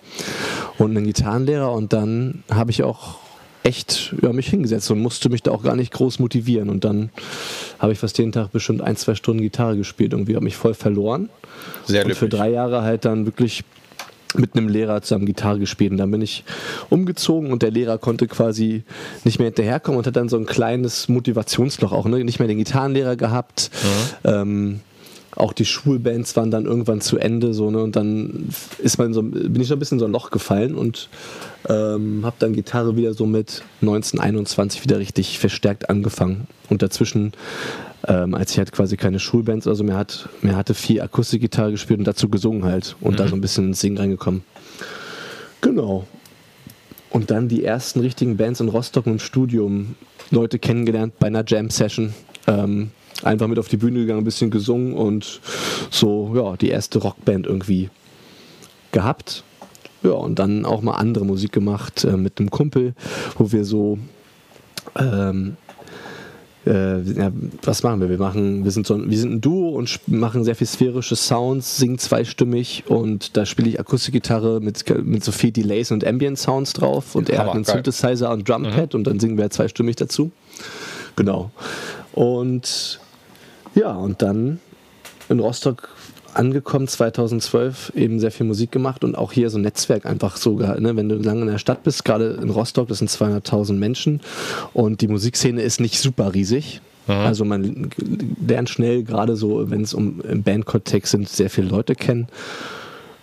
[0.77, 1.71] und einen Gitarrenlehrer.
[1.71, 3.22] Und dann habe ich auch
[3.63, 6.69] echt ja, mich hingesetzt und musste mich da auch gar nicht groß motivieren.
[6.69, 7.09] Und dann
[7.79, 10.13] habe ich fast jeden Tag bestimmt ein, zwei Stunden Gitarre gespielt.
[10.13, 11.29] Irgendwie habe mich voll verloren.
[11.85, 13.63] Sehr und für drei Jahre halt dann wirklich
[14.35, 15.91] mit einem Lehrer zusammen Gitarre gespielt.
[15.91, 16.43] Und dann bin ich
[16.89, 18.83] umgezogen und der Lehrer konnte quasi
[19.23, 22.23] nicht mehr hinterherkommen und hat dann so ein kleines Motivationsloch auch, ne?
[22.23, 23.69] nicht mehr den Gitarrenlehrer gehabt.
[24.23, 24.29] Mhm.
[24.29, 24.79] Ähm,
[25.35, 29.23] auch die Schulbands waren dann irgendwann zu Ende so ne und dann ist man so
[29.23, 31.09] bin ich so ein bisschen in so ein Loch gefallen und
[31.67, 36.47] ähm, habe dann Gitarre wieder so mit 1921 wieder richtig verstärkt angefangen.
[36.69, 37.33] Und dazwischen
[38.07, 41.99] ähm, als ich halt quasi keine Schulbands also mehr hat mehr hatte viel Akustikgitarre gespielt
[41.99, 43.17] und dazu gesungen halt und mhm.
[43.17, 44.43] da so ein bisschen ins Singen reingekommen.
[45.61, 46.05] Genau.
[47.09, 49.95] Und dann die ersten richtigen Bands in Rostock im Studium
[50.31, 52.13] Leute kennengelernt bei einer Jam Session
[52.47, 55.39] ähm, einfach mit auf die Bühne gegangen, ein bisschen gesungen und
[55.89, 57.89] so, ja, die erste Rockband irgendwie
[58.91, 59.43] gehabt.
[60.03, 62.93] Ja, und dann auch mal andere Musik gemacht äh, mit einem Kumpel,
[63.37, 63.97] wo wir so
[64.99, 65.55] ähm,
[66.65, 68.09] äh, ja, was machen wir?
[68.09, 71.77] Wir machen, wir sind so, wir sind ein Duo und machen sehr viel sphärische Sounds,
[71.77, 76.73] singen zweistimmig und da spiele ich Akustikgitarre mit, mit so viel Delays und Ambient Sounds
[76.73, 77.75] drauf und er Hammer, hat einen geil.
[77.75, 78.99] Synthesizer und Drumpad mhm.
[78.99, 80.31] und dann singen wir zweistimmig dazu.
[81.15, 81.51] Genau.
[82.13, 82.99] Und
[83.75, 84.59] ja, und dann
[85.29, 85.89] in Rostock
[86.33, 90.57] angekommen, 2012 eben sehr viel Musik gemacht und auch hier so ein Netzwerk einfach so.
[90.57, 90.95] Ne?
[90.95, 94.21] Wenn du lange in der Stadt bist, gerade in Rostock, das sind 200.000 Menschen
[94.73, 96.81] und die Musikszene ist nicht super riesig.
[97.07, 97.13] Mhm.
[97.13, 97.89] Also man
[98.45, 102.27] lernt schnell, gerade so, wenn es um im Bandkontext sind, sehr viele Leute kennen.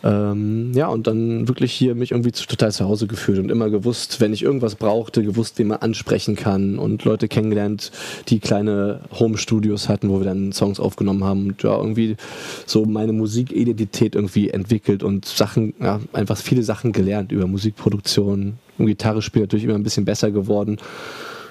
[0.03, 4.21] Ähm, ja, und dann wirklich hier mich irgendwie total zu Hause gefühlt und immer gewusst,
[4.21, 7.93] wenn ich irgendwas brauchte, gewusst, wie man ansprechen kann und Leute kennengelernt,
[8.29, 12.17] die kleine Home-Studios hatten, wo wir dann Songs aufgenommen haben und ja, irgendwie
[12.65, 18.87] so meine Musikidentität irgendwie entwickelt und Sachen, ja, einfach viele Sachen gelernt über Musikproduktion und
[18.87, 20.79] Gitarre spielen natürlich immer ein bisschen besser geworden.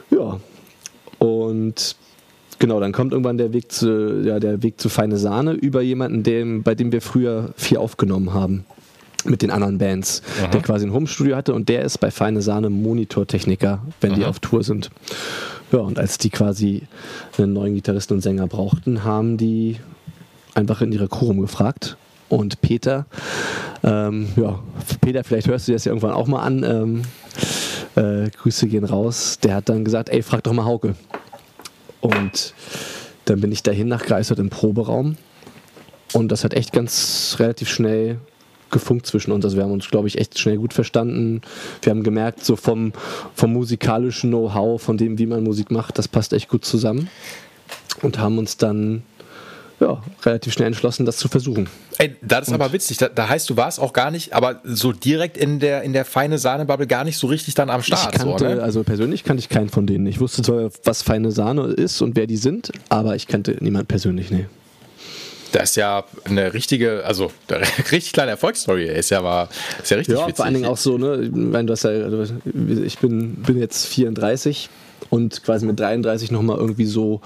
[0.10, 0.40] Ja,
[1.20, 1.96] und
[2.60, 6.24] Genau, dann kommt irgendwann der Weg zu, ja, der Weg zu Feine Sahne über jemanden,
[6.24, 8.66] dem, bei dem wir früher viel aufgenommen haben
[9.26, 10.48] mit den anderen Bands, Aha.
[10.48, 14.20] der quasi ein Homestudio hatte und der ist bei Feine Sahne Monitortechniker, wenn Aha.
[14.20, 14.92] die auf Tour sind.
[15.72, 16.84] Ja, und als die quasi
[17.38, 19.78] einen neuen Gitarristen und Sänger brauchten, haben die
[20.54, 21.98] einfach in ihre Crew gefragt.
[22.28, 23.06] Und Peter,
[23.84, 24.60] ähm, ja,
[25.02, 26.64] Peter, vielleicht hörst du das ja irgendwann auch mal an.
[26.64, 27.02] Ähm,
[27.96, 29.40] äh, Grüße gehen raus.
[29.44, 30.96] Der hat dann gesagt, ey, frag doch mal Hauke.
[32.02, 32.54] Und
[33.26, 35.18] dann bin ich dahin nach Greifswald im Proberaum.
[36.14, 38.20] Und das hat echt ganz relativ schnell
[38.72, 39.46] gefunkt zwischen uns.
[39.46, 41.42] Also wir haben uns, glaube ich, echt schnell gut verstanden.
[41.82, 42.94] Wir haben gemerkt, so vom,
[43.34, 47.10] vom musikalischen Know-how, von dem, wie man Musik macht, das passt echt gut zusammen.
[48.02, 49.04] Und haben uns dann
[49.80, 51.70] ja, relativ schnell entschlossen, das zu versuchen.
[51.98, 52.98] Ey, das ist und aber witzig.
[52.98, 56.06] Da, da, heißt, du warst auch gar nicht, aber so direkt in der, in der
[56.06, 58.14] feine Sahne-Bubble gar nicht so richtig dann am Start.
[58.14, 58.62] Ich kannte, so, ne?
[58.62, 60.06] Also persönlich kannte ich keinen von denen.
[60.08, 63.88] Ich wusste zwar, was feine Sahne ist und wer die sind, aber ich kannte niemand
[63.88, 64.46] persönlich, nee.
[65.52, 67.62] Das ist ja eine richtige, also eine
[67.92, 68.86] richtig kleine Erfolgsstory.
[68.86, 69.50] Ist ja, war,
[69.82, 70.36] ist ja richtig ja, witzig.
[70.36, 71.22] vor allen Dingen auch so, ne?
[71.24, 71.92] Ich, meine, du hast ja,
[72.84, 74.70] ich bin, bin jetzt 34
[75.10, 77.22] und quasi mit 33 nochmal irgendwie so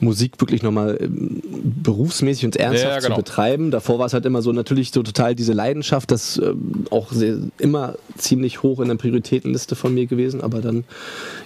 [0.00, 1.42] Musik wirklich nochmal ähm,
[1.82, 3.14] berufsmäßig und ernsthaft ja, genau.
[3.14, 3.70] zu betreiben.
[3.70, 7.38] Davor war es halt immer so natürlich so total diese Leidenschaft, das ähm, auch sehr,
[7.58, 10.84] immer ziemlich hoch in der Prioritätenliste von mir gewesen, aber dann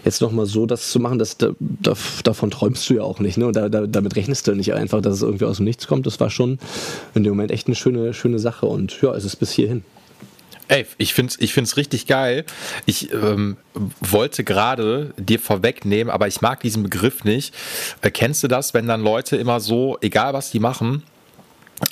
[0.05, 1.95] jetzt nochmal so das zu machen, das, da, da,
[2.25, 3.39] davon träumst du ja auch nicht.
[3.39, 3.47] Ne?
[3.47, 6.07] Und da, da, damit rechnest du nicht einfach, dass es irgendwie aus dem Nichts kommt.
[6.07, 6.59] Das war schon
[7.15, 9.85] in dem Moment echt eine schöne, schöne Sache und ja, es ist bis hierhin.
[10.71, 12.45] Ey, ich finde es ich find's richtig geil.
[12.87, 13.57] Ich ähm,
[13.99, 17.53] wollte gerade dir vorwegnehmen, aber ich mag diesen Begriff nicht.
[18.03, 21.03] Äh, kennst du das, wenn dann Leute immer so, egal was die machen,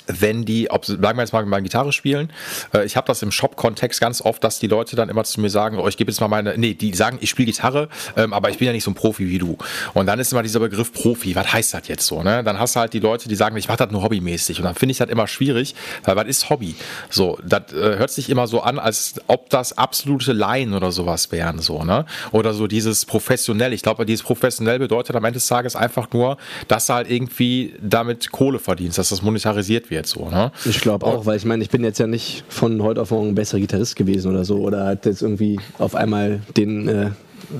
[0.09, 2.31] wenn die, ob, sagen wir jetzt mal, mal Gitarre spielen,
[2.73, 5.49] äh, ich habe das im Shop-Kontext ganz oft, dass die Leute dann immer zu mir
[5.49, 8.49] sagen, oh, ich gebe jetzt mal meine, nee, die sagen, ich spiele Gitarre, ähm, aber
[8.49, 9.57] ich bin ja nicht so ein Profi wie du.
[9.93, 12.43] Und dann ist immer dieser Begriff Profi, was heißt das jetzt so, ne?
[12.43, 14.59] Dann hast du halt die Leute, die sagen, ich mache das nur hobbymäßig.
[14.59, 16.75] Und dann finde ich das immer schwierig, weil was ist Hobby?
[17.09, 21.31] So, das äh, hört sich immer so an, als ob das absolute Laien oder sowas
[21.31, 22.05] wären, so, ne?
[22.31, 23.73] Oder so dieses professionell.
[23.73, 27.75] Ich glaube, dieses professionell bedeutet am Ende des Tages einfach nur, dass du halt irgendwie
[27.81, 30.07] damit Kohle verdienst, dass das monetarisiert realisiert wird.
[30.07, 30.51] So, ne?
[30.65, 33.29] Ich glaube auch, weil ich meine, ich bin jetzt ja nicht von heute auf morgen
[33.29, 37.09] ein besserer Gitarrist gewesen oder so oder hat jetzt irgendwie auf einmal den äh,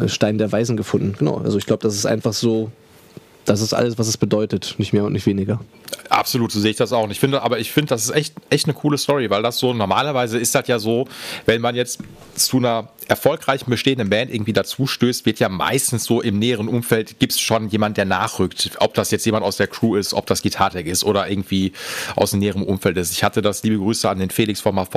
[0.08, 1.16] Stein der Weisen gefunden.
[1.18, 2.72] Genau, also ich glaube, das ist einfach so
[3.50, 5.60] das ist alles, was es bedeutet, nicht mehr und nicht weniger.
[6.10, 7.04] Absolut, so sehe ich das auch.
[7.04, 9.58] Und ich finde, aber ich finde, das ist echt, echt eine coole Story, weil das
[9.58, 11.08] so, normalerweise ist das ja so,
[11.46, 12.00] wenn man jetzt
[12.36, 17.20] zu einer erfolgreichen bestehenden Band irgendwie dazu stößt, wird ja meistens so im näheren Umfeld
[17.20, 18.72] gibt es schon jemand, der nachrückt.
[18.80, 21.74] Ob das jetzt jemand aus der Crew ist, ob das Gitartech ist oder irgendwie
[22.16, 23.12] aus dem näheren Umfeld ist.
[23.12, 24.90] Ich hatte das, liebe Grüße an den Felix von Muff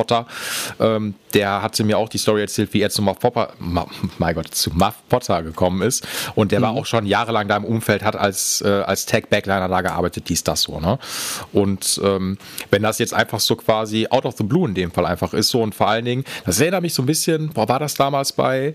[0.79, 4.55] ähm, der hatte mir auch die Story erzählt, wie er zu Muff Potter, mein Gott,
[4.55, 6.07] zu Muff Potter gekommen ist.
[6.35, 6.65] Und der mhm.
[6.65, 10.45] war auch schon jahrelang da im Umfeld, hat als, äh, als Tech-Backliner da gearbeitet, dies,
[10.45, 10.81] das so.
[10.83, 10.99] Ne?
[11.53, 12.37] Und ähm,
[12.71, 15.49] wenn das jetzt einfach so quasi out of the blue in dem Fall einfach ist
[15.49, 18.33] so und vor allen Dingen, das erinnert mich so ein bisschen, boah, war das damals
[18.33, 18.75] bei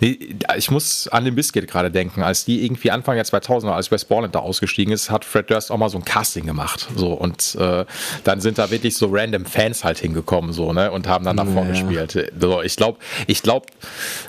[0.00, 4.08] ich muss an den Biscuit gerade denken, als die irgendwie Anfang der 2000er, als West
[4.08, 6.86] Borland da ausgestiegen ist, hat Fred Durst auch mal so ein Casting gemacht.
[6.94, 7.86] So, und äh,
[8.24, 11.64] dann sind da wirklich so random Fans halt hingekommen so, ne, und haben dann davor
[11.64, 11.70] naja.
[11.70, 12.32] gespielt.
[12.38, 13.66] So, ich glaube, ich glaube,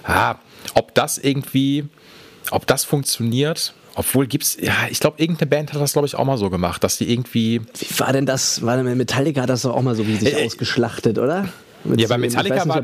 [0.03, 0.35] ah,
[0.73, 1.85] ob das irgendwie,
[2.51, 6.23] ob das funktioniert, obwohl gibt's, ja, ich glaube, irgendeine Band hat das, glaube ich, auch
[6.23, 7.61] mal so gemacht, dass die irgendwie.
[7.61, 8.61] Wie war denn das?
[8.61, 11.49] War denn Metallica hat das doch auch mal so wie sich äh, äh ausgeschlachtet, oder?
[11.83, 12.83] Mit ja, bei Metallica war,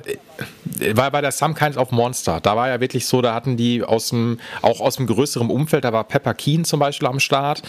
[0.94, 2.40] war bei der Some Kind of Monster.
[2.42, 5.84] Da war ja wirklich so, da hatten die aus dem, auch aus dem größeren Umfeld,
[5.84, 7.62] da war Pepper Keen zum Beispiel am Start.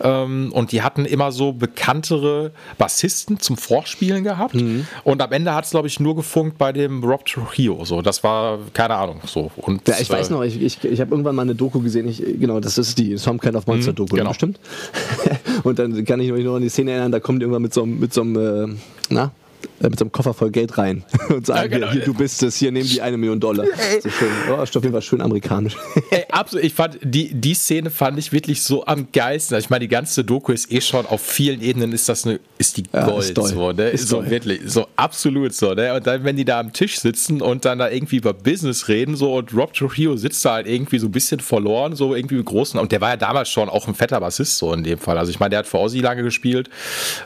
[0.00, 4.54] Ähm, und die hatten immer so bekanntere Bassisten zum Vorspielen gehabt.
[4.54, 4.86] Mhm.
[5.04, 7.84] Und am Ende hat es, glaube ich, nur gefunkt bei dem Rob Trujillo.
[7.84, 9.50] So, das war, keine Ahnung, so.
[9.56, 12.08] Und, ja, ich äh, weiß noch, ich, ich, ich habe irgendwann mal eine Doku gesehen,
[12.08, 14.30] ich, genau, das ist die Some Kind of Monster mhm, Doku, genau.
[14.30, 14.58] bestimmt.
[15.62, 17.86] und dann kann ich mich noch an die Szene erinnern, da kommt irgendwann mit so,
[17.86, 18.36] mit so einem,
[18.70, 18.74] äh,
[19.10, 19.28] na, äh,
[19.88, 21.92] mit so einem Koffer voll Geld rein und sagen, ja, genau.
[21.92, 23.66] hier, du bist es, hier nehmen die eine Million Dollar.
[24.02, 25.76] So schön, oh, ist auf jeden Fall schön amerikanisch.
[26.10, 29.54] Ey, absolut, ich fand, die, die Szene fand ich wirklich so am geilsten.
[29.54, 32.40] Also ich meine, die ganze Doku ist eh schon, auf vielen Ebenen ist das eine,
[32.58, 33.88] ist die Gold, ja, ist so, ne?
[33.90, 35.94] Ist so wirklich, so absolut so, ne?
[35.94, 39.16] Und dann, wenn die da am Tisch sitzen und dann da irgendwie über Business reden,
[39.16, 42.44] so, und Rob Trujillo sitzt da halt irgendwie so ein bisschen verloren, so irgendwie im
[42.44, 45.16] Großen, und der war ja damals schon auch ein fetter Bassist, so in dem Fall.
[45.16, 46.68] Also ich meine, der hat für Ozzy lange gespielt,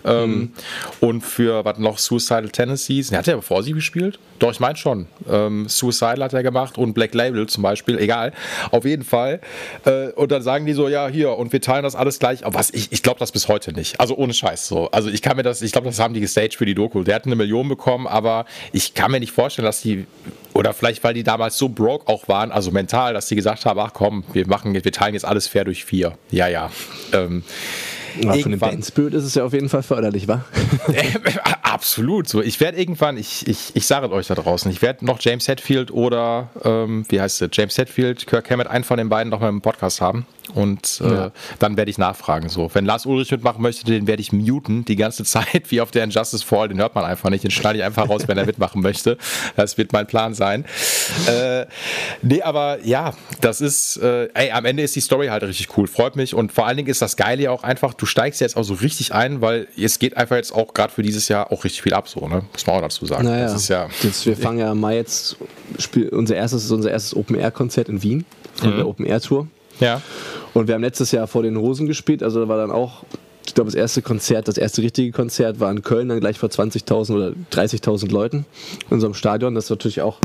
[0.04, 0.52] ähm, mhm.
[1.00, 3.12] und für, was noch, Suicidal Tendencies.
[3.12, 4.18] Hat er bevor sie gespielt?
[4.38, 5.06] Doch, ich meine schon.
[5.30, 8.32] Ähm, Suicide hat er gemacht und Black Label zum Beispiel, egal.
[8.70, 9.40] Auf jeden Fall.
[9.84, 12.44] Äh, und dann sagen die so, ja, hier, und wir teilen das alles gleich.
[12.44, 14.00] Aber was, ich, ich glaube das bis heute nicht.
[14.00, 14.90] Also ohne Scheiß so.
[14.90, 17.02] Also ich kann mir das, ich glaube, das haben die gestaged für die Doku.
[17.02, 20.06] Der hat eine Million bekommen, aber ich kann mir nicht vorstellen, dass die
[20.52, 23.80] oder vielleicht, weil die damals so broke auch waren, also mental, dass die gesagt haben,
[23.80, 26.16] ach komm, wir machen, wir teilen jetzt alles fair durch vier.
[26.30, 26.70] Ja, ja.
[27.12, 27.42] Ähm,
[28.20, 30.44] ja, für den Bandspirit ist es ja auf jeden Fall förderlich, wa?
[31.62, 32.28] Absolut.
[32.28, 35.20] So, ich werde irgendwann, ich, ich, ich sage es euch da draußen, ich werde noch
[35.20, 39.30] James Hetfield oder, ähm, wie heißt es, James Hetfield, Kirk Hammett, einen von den beiden
[39.30, 40.26] noch mal im Podcast haben.
[40.52, 41.32] Und äh, ja.
[41.58, 42.48] dann werde ich nachfragen.
[42.48, 45.90] So, wenn Lars Ulrich mitmachen möchte, den werde ich muten die ganze Zeit, wie auf
[45.90, 46.68] der Injustice Fall.
[46.68, 47.44] Den hört man einfach nicht.
[47.44, 49.16] Den schneide ich einfach raus, wenn er mitmachen möchte.
[49.56, 50.64] Das wird mein Plan sein.
[51.26, 51.66] Äh,
[52.22, 55.86] nee, aber ja, das ist, äh, ey, am Ende ist die Story halt richtig cool.
[55.86, 56.34] Freut mich.
[56.34, 58.74] Und vor allen Dingen ist das Geile ja auch einfach, du steigst jetzt auch so
[58.74, 61.94] richtig ein, weil es geht einfach jetzt auch gerade für dieses Jahr auch richtig viel
[61.94, 62.42] ab, so, ne?
[62.52, 63.24] Muss man auch dazu sagen.
[63.24, 65.36] Naja, das ist ja, jetzt, wir fangen ja im Mai jetzt,
[65.78, 68.76] spiel, unser erstes, unser erstes Open-Air-Konzert in Wien von mhm.
[68.76, 69.48] der Open-Air-Tour.
[69.80, 70.00] Ja.
[70.52, 73.04] Und wir haben letztes Jahr vor den Hosen gespielt, also da war dann auch
[73.46, 76.48] ich glaube, das erste Konzert, das erste richtige Konzert war in Köln, dann gleich vor
[76.48, 78.46] 20.000 oder 30.000 Leuten
[78.90, 79.54] in einem Stadion.
[79.54, 80.18] Das ist natürlich auch,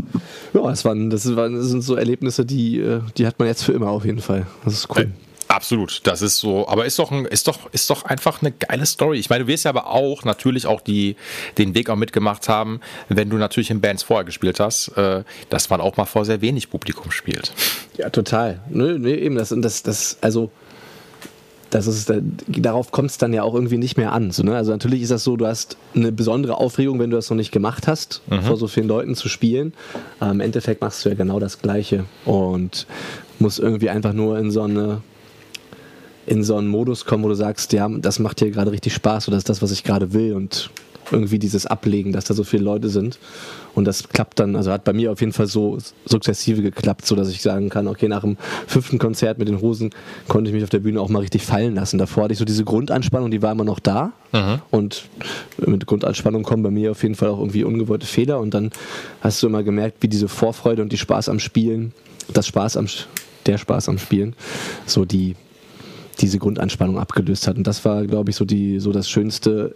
[0.54, 3.62] ja, das, waren, das, waren, das sind so Erlebnisse, die, äh, die hat man jetzt
[3.62, 4.46] für immer auf jeden Fall.
[4.64, 5.12] Das ist cool.
[5.60, 8.86] Absolut, das ist so, aber ist doch, ein, ist doch, ist doch einfach eine geile
[8.86, 9.18] Story.
[9.18, 11.16] Ich meine, du wirst ja aber auch natürlich auch die,
[11.58, 15.68] den Weg auch mitgemacht haben, wenn du natürlich in Bands vorher gespielt hast, äh, dass
[15.68, 17.52] man auch mal vor sehr wenig Publikum spielt.
[17.98, 18.60] Ja, total.
[18.70, 20.50] Nö, nö, eben das, das, das, also
[21.68, 22.10] das ist,
[22.48, 24.30] darauf kommt es dann ja auch irgendwie nicht mehr an.
[24.30, 24.56] So, ne?
[24.56, 27.52] Also natürlich ist das so, du hast eine besondere Aufregung, wenn du das noch nicht
[27.52, 28.44] gemacht hast, mhm.
[28.44, 29.74] vor so vielen Leuten zu spielen.
[30.20, 32.86] Aber Im Endeffekt machst du ja genau das Gleiche und
[33.38, 35.02] musst irgendwie einfach nur in so eine
[36.30, 39.26] in so einen Modus kommen, wo du sagst, ja, das macht hier gerade richtig Spaß
[39.26, 40.70] oder das ist das, was ich gerade will und
[41.10, 43.18] irgendwie dieses Ablegen, dass da so viele Leute sind.
[43.74, 47.16] Und das klappt dann, also hat bei mir auf jeden Fall so sukzessive geklappt, so
[47.16, 48.36] dass ich sagen kann, okay, nach dem
[48.68, 49.90] fünften Konzert mit den Hosen
[50.28, 51.98] konnte ich mich auf der Bühne auch mal richtig fallen lassen.
[51.98, 54.12] Davor hatte ich so diese Grundanspannung, die war immer noch da.
[54.30, 54.60] Mhm.
[54.70, 55.08] Und
[55.66, 58.38] mit Grundanspannung kommen bei mir auf jeden Fall auch irgendwie ungewollte Fehler.
[58.38, 58.70] Und dann
[59.20, 61.92] hast du immer gemerkt, wie diese Vorfreude und die Spaß am Spielen,
[62.32, 62.86] das Spaß am,
[63.46, 64.36] der Spaß am Spielen,
[64.86, 65.34] so die
[66.20, 67.56] diese Grundanspannung abgelöst hat.
[67.56, 69.74] Und das war, glaube ich, so, die, so das Schönste.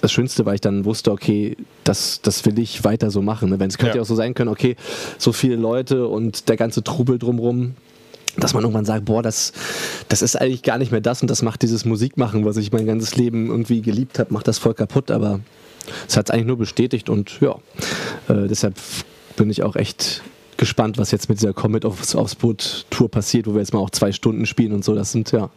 [0.00, 3.50] Das Schönste, weil ich dann wusste, okay, das, das will ich weiter so machen.
[3.50, 3.60] Ne?
[3.60, 4.02] Wenn es könnte ja.
[4.02, 4.74] auch so sein können, okay,
[5.16, 7.76] so viele Leute und der ganze Trubel drumrum,
[8.36, 9.52] dass man irgendwann sagt, boah, das,
[10.08, 12.86] das ist eigentlich gar nicht mehr das und das macht dieses Musikmachen, was ich mein
[12.86, 15.40] ganzes Leben irgendwie geliebt habe, macht das voll kaputt, aber
[16.08, 17.56] es hat es eigentlich nur bestätigt und ja,
[18.28, 18.74] äh, deshalb
[19.36, 20.22] bin ich auch echt
[20.62, 23.80] gespannt, was jetzt mit dieser Comet aufs, aufs Boot Tour passiert, wo wir jetzt mal
[23.80, 24.94] auch zwei Stunden spielen und so.
[24.94, 25.50] Das sind ja,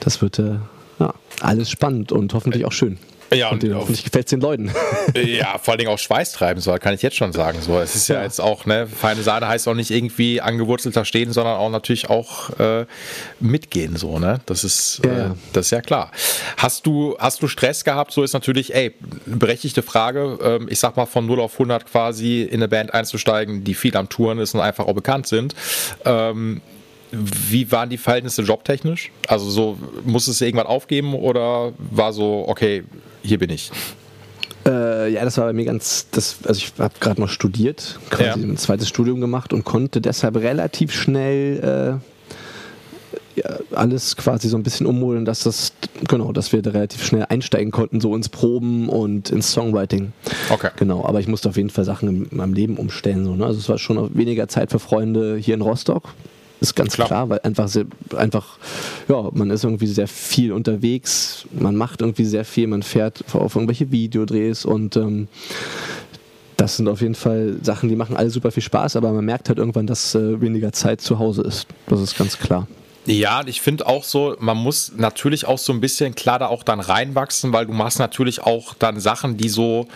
[0.00, 0.54] das wird äh,
[0.98, 2.96] ja, alles spannend und hoffentlich auch schön.
[3.34, 4.72] Ja, und, und hoffentlich gefällt es den Leuten.
[5.14, 7.60] Ja, vor allen Dingen auch schweißtreibend, so kann ich jetzt schon sagen.
[7.60, 11.04] So, es ist ja, ja, jetzt auch, ne, feine Sahne heißt auch nicht irgendwie angewurzelter
[11.04, 12.86] stehen, sondern auch natürlich auch äh,
[13.40, 14.40] mitgehen, so, ne?
[14.46, 15.26] Das ist, äh, ja.
[15.26, 16.10] Äh, das ist ja klar.
[16.56, 18.12] Hast du, hast du Stress gehabt?
[18.12, 18.94] So ist natürlich, ey,
[19.26, 20.38] berechtigte Frage.
[20.42, 23.96] Ähm, ich sag mal, von 0 auf 100 quasi in eine Band einzusteigen, die viel
[23.96, 25.54] am Touren ist und einfach auch bekannt sind.
[26.04, 26.62] Ähm,
[27.12, 29.10] wie waren die Verhältnisse jobtechnisch?
[29.28, 32.84] Also so, muss es irgendwann aufgeben oder war so, okay,
[33.22, 33.70] hier bin ich?
[34.66, 38.24] Äh, ja, das war bei mir ganz, das, also ich habe gerade noch studiert, quasi
[38.24, 38.34] ja.
[38.34, 44.62] ein zweites Studium gemacht und konnte deshalb relativ schnell äh, ja, alles quasi so ein
[44.62, 45.72] bisschen umholen, dass das,
[46.06, 50.12] genau, dass wir da relativ schnell einsteigen konnten, so ins Proben und ins Songwriting.
[50.50, 50.70] Okay.
[50.76, 53.24] Genau, aber ich musste auf jeden Fall Sachen in meinem Leben umstellen.
[53.24, 53.46] So, ne?
[53.46, 56.14] Also es war schon weniger Zeit für Freunde hier in Rostock,
[56.62, 57.84] ist ganz klar, klar weil einfach, sehr,
[58.16, 58.58] einfach,
[59.08, 63.56] ja, man ist irgendwie sehr viel unterwegs, man macht irgendwie sehr viel, man fährt auf
[63.56, 65.28] irgendwelche Videodrehs und ähm,
[66.56, 69.48] das sind auf jeden Fall Sachen, die machen alle super viel Spaß, aber man merkt
[69.48, 71.66] halt irgendwann, dass äh, weniger Zeit zu Hause ist.
[71.88, 72.68] Das ist ganz klar.
[73.04, 76.62] Ja, ich finde auch so, man muss natürlich auch so ein bisschen klar da auch
[76.62, 79.88] dann reinwachsen, weil du machst natürlich auch dann Sachen, die so,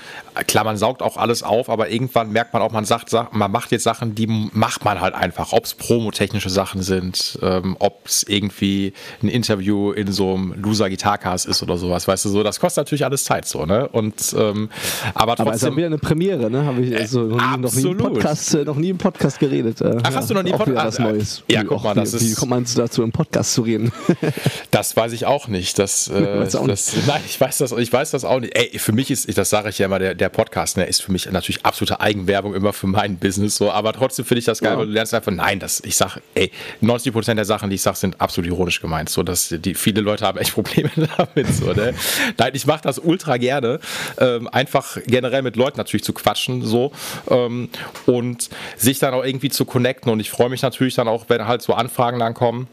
[0.49, 3.71] klar, man saugt auch alles auf, aber irgendwann merkt man auch, man sagt, man macht
[3.71, 5.53] jetzt Sachen, die macht man halt einfach.
[5.53, 8.93] Ob es promotechnische Sachen sind, ähm, ob es irgendwie
[9.23, 12.87] ein Interview in so einem Loser Gitarcast ist oder sowas, weißt du so, das kostet
[12.87, 13.89] natürlich alles Zeit so, ne?
[13.89, 14.69] Und ähm,
[15.15, 15.47] aber trotzdem.
[15.47, 16.65] Aber es ist ja wieder eine Premiere, ne?
[16.65, 19.81] Habe ich also noch, nie, noch, nie im Podcast, äh, noch nie im Podcast geredet.
[19.81, 20.99] Äh, Ach, hast du noch nie im Podcast?
[20.99, 21.45] Neues.
[21.49, 22.29] Ja, guck mal, das ist.
[22.29, 22.96] Wie kommt man dazu?
[22.97, 23.93] Dazu, im Podcast zu reden?
[24.71, 25.79] das weiß ich auch nicht.
[25.79, 26.97] Das, äh, das.
[27.07, 28.57] Nein, ich weiß das, ich weiß das auch nicht.
[28.57, 31.13] Ey, für mich ist, das sage ich ja immer, der, der Podcast, ne, ist für
[31.13, 34.73] mich natürlich absolute Eigenwerbung immer für mein Business so, aber trotzdem finde ich das geil,
[34.73, 34.79] ja.
[34.79, 37.83] weil du lernst einfach, nein, das, ich sage, ey, 90 Prozent der Sachen, die ich
[37.83, 41.73] sage, sind absolut ironisch gemeint, so, dass die, viele Leute haben echt Probleme damit, so,
[41.73, 41.95] ne?
[42.39, 43.81] Nein, ich mache das ultra gerne,
[44.19, 46.93] ähm, einfach generell mit Leuten natürlich zu quatschen, so,
[47.29, 47.69] ähm,
[48.07, 51.47] und sich dann auch irgendwie zu connecten und ich freue mich natürlich dann auch, wenn
[51.47, 52.69] halt so Anfragen dann kommen,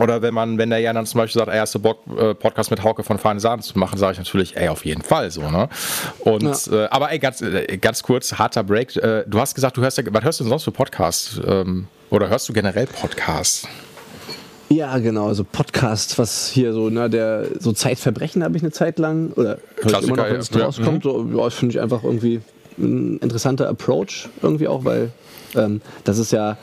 [0.00, 2.34] oder wenn man, wenn der Jan dann zum Beispiel sagt, er hast du Bock, äh,
[2.34, 5.30] Podcast mit Hauke von Feine Sahne zu machen, sage ich natürlich, ey, auf jeden Fall
[5.30, 5.68] so, ne?
[6.20, 6.84] Und ja.
[6.84, 8.96] äh, aber ey, ganz, äh, ganz kurz, harter Break.
[8.96, 11.40] Äh, du hast gesagt, du hörst ja, was hörst du denn sonst für Podcasts?
[11.46, 13.66] Ähm, oder hörst du generell Podcasts?
[14.68, 18.98] Ja, genau, also Podcast, was hier so, ne, der so Zeitverbrechen habe ich eine Zeit
[18.98, 20.64] lang, oder immer noch, wenn es ja.
[20.64, 21.10] rauskommt, ja.
[21.10, 22.40] so, ja, finde ich einfach irgendwie
[22.78, 25.12] ein interessanter Approach irgendwie auch, weil
[25.54, 26.56] ähm, das ist ja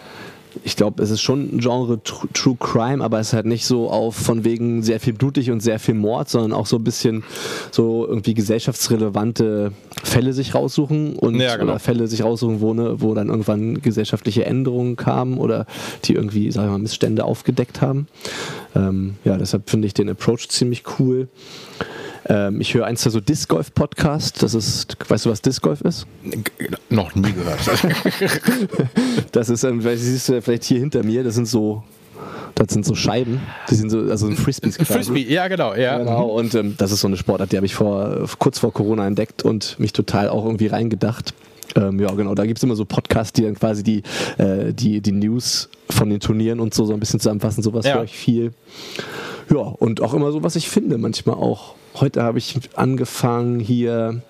[0.63, 3.89] ich glaube, es ist schon ein Genre True Crime, aber es ist halt nicht so
[3.89, 7.23] auf von wegen sehr viel blutig und sehr viel Mord, sondern auch so ein bisschen
[7.71, 9.71] so irgendwie gesellschaftsrelevante
[10.03, 11.71] Fälle sich raussuchen und ja, genau.
[11.71, 15.65] oder Fälle sich raussuchen, wo, ne, wo dann irgendwann gesellschaftliche Änderungen kamen oder
[16.05, 18.07] die irgendwie, sagen wir mal, Missstände aufgedeckt haben.
[18.75, 21.27] Ähm, ja, deshalb finde ich den Approach ziemlich cool.
[22.27, 24.41] Ähm, ich höre eins der so Disc Golf Podcast.
[24.43, 26.07] Das ist, weißt du, was Disc Golf ist?
[26.89, 27.59] Noch nie gehört.
[29.31, 31.83] das ist, ähm, siehst du vielleicht hier hinter mir, das sind so
[32.55, 34.93] Das sind so Scheiben, die sind so, also Frisbees quasi.
[34.93, 35.97] Frisbee, ja genau, ja.
[35.97, 39.05] Genau, und ähm, das ist so eine Sportart, die habe ich vor, kurz vor Corona
[39.07, 41.33] entdeckt und mich total auch irgendwie reingedacht.
[41.75, 44.03] Ähm, ja, genau, da gibt es immer so Podcasts, die dann quasi die,
[44.37, 47.63] äh, die, die News von den Turnieren und so, so ein bisschen zusammenfassen.
[47.63, 47.95] Sowas Ja.
[47.95, 48.53] höre ich viel.
[49.51, 51.75] Ja, und auch immer so, was ich finde, manchmal auch.
[51.95, 54.21] Heute habe ich angefangen hier,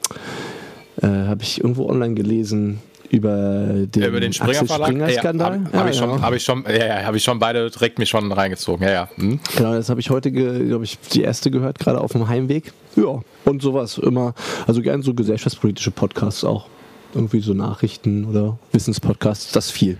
[1.01, 4.65] äh, habe ich irgendwo online gelesen über den, Über den Springer.
[4.65, 5.61] Springer ja, Skandal.
[5.65, 6.21] Habe hab ich, schon- genau.
[6.21, 8.85] hab ich schon, ja, ja, habe ich schon beide direkt mich schon reingezogen.
[8.87, 9.09] Ja, ja.
[9.15, 9.39] Hm.
[9.55, 12.73] Genau, das habe ich heute, glaube ich, die erste gehört, gerade auf dem Heimweg.
[12.95, 14.33] Ja, und sowas immer.
[14.65, 16.65] Also gern so gesellschaftspolitische Podcasts auch.
[17.13, 19.99] Irgendwie so Nachrichten oder Wissenspodcasts, das viel.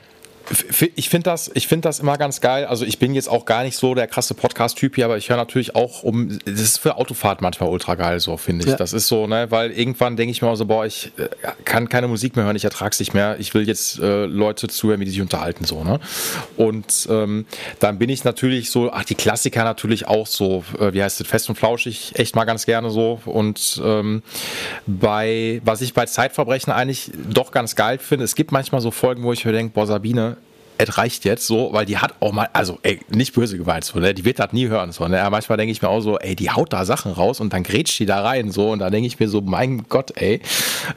[0.95, 2.65] Ich finde das, ich das immer ganz geil.
[2.65, 5.37] Also ich bin jetzt auch gar nicht so der krasse Podcast-Typ hier, aber ich höre
[5.37, 8.71] natürlich auch um, das ist für Autofahrt manchmal ultra geil, so finde ich.
[8.71, 8.77] Ja.
[8.77, 11.29] Das ist so, ne, weil irgendwann denke ich mir auch so, boah, ich äh,
[11.63, 13.37] kann keine Musik mehr hören, ich ertrage es nicht mehr.
[13.39, 15.99] Ich will jetzt äh, Leute zuhören, wie die sich unterhalten, so, ne.
[16.57, 17.45] Und ähm,
[17.79, 21.27] dann bin ich natürlich so, ach, die Klassiker natürlich auch so, äh, wie heißt es,
[21.27, 23.21] fest und flauschig, echt mal ganz gerne so.
[23.25, 24.23] Und ähm,
[24.85, 29.23] bei, was ich bei Zeitverbrechen eigentlich doch ganz geil finde, es gibt manchmal so Folgen,
[29.23, 30.37] wo ich mir denke, boah, Sabine,
[30.77, 33.99] es reicht jetzt so, weil die hat auch mal, also ey, nicht böse gemeint, so,
[33.99, 34.13] ne?
[34.13, 34.91] die wird das nie hören.
[34.91, 35.21] So, ne?
[35.21, 37.63] Aber manchmal denke ich mir auch so, ey, die haut da Sachen raus und dann
[37.63, 40.41] grätscht die da rein so und da denke ich mir so, mein Gott, ey.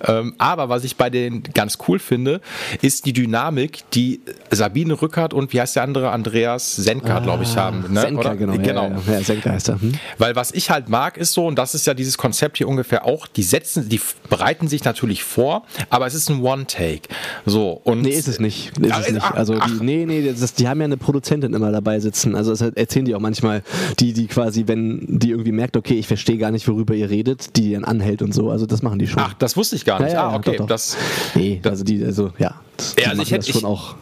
[0.06, 2.40] Ähm, aber was ich bei denen ganz cool finde,
[2.82, 4.20] ist die Dynamik, die
[4.50, 7.92] Sabine Rückert und wie heißt der andere, Andreas Senka, glaube ich, haben.
[7.92, 8.00] Ne?
[8.00, 8.36] Senka, Oder?
[8.36, 8.56] genau.
[8.56, 8.90] genau.
[9.06, 9.80] Ja, ja, Senka heißt er.
[9.80, 9.94] Hm?
[10.18, 13.04] Weil was ich halt mag, ist so, und das ist ja dieses Konzept hier ungefähr
[13.04, 17.02] auch, die setzen, die bereiten sich natürlich vor, aber es ist ein One-Take.
[17.44, 18.76] So, und Nee, ist es nicht.
[18.78, 19.34] Ist Ja, es nicht.
[19.34, 19.80] Also ach.
[19.82, 22.34] nee, nee, das, die haben ja eine Produzentin immer dabei sitzen.
[22.34, 23.62] Also das erzählen die auch manchmal,
[24.00, 27.56] die, die quasi, wenn die irgendwie merkt, okay, ich verstehe gar nicht, worüber ihr redet,
[27.56, 28.50] die dann anhält und so.
[28.50, 29.22] Also das machen die schon.
[29.22, 30.16] Ach, das wusste ich gar nicht.
[30.16, 30.52] ah, okay.
[30.52, 30.66] doch, doch.
[30.66, 30.96] Das,
[31.34, 32.54] nee, also die, also ja.
[32.76, 33.96] Das, die Ja, also ich hätte- das schon ich- auch.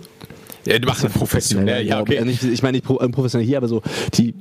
[0.67, 1.87] ja, die machen professionell.
[1.87, 2.03] Ja, ich.
[2.03, 2.25] okay.
[2.25, 3.83] Nicht, ich meine nicht äh, professionell hier, aber so
[4.15, 4.35] die.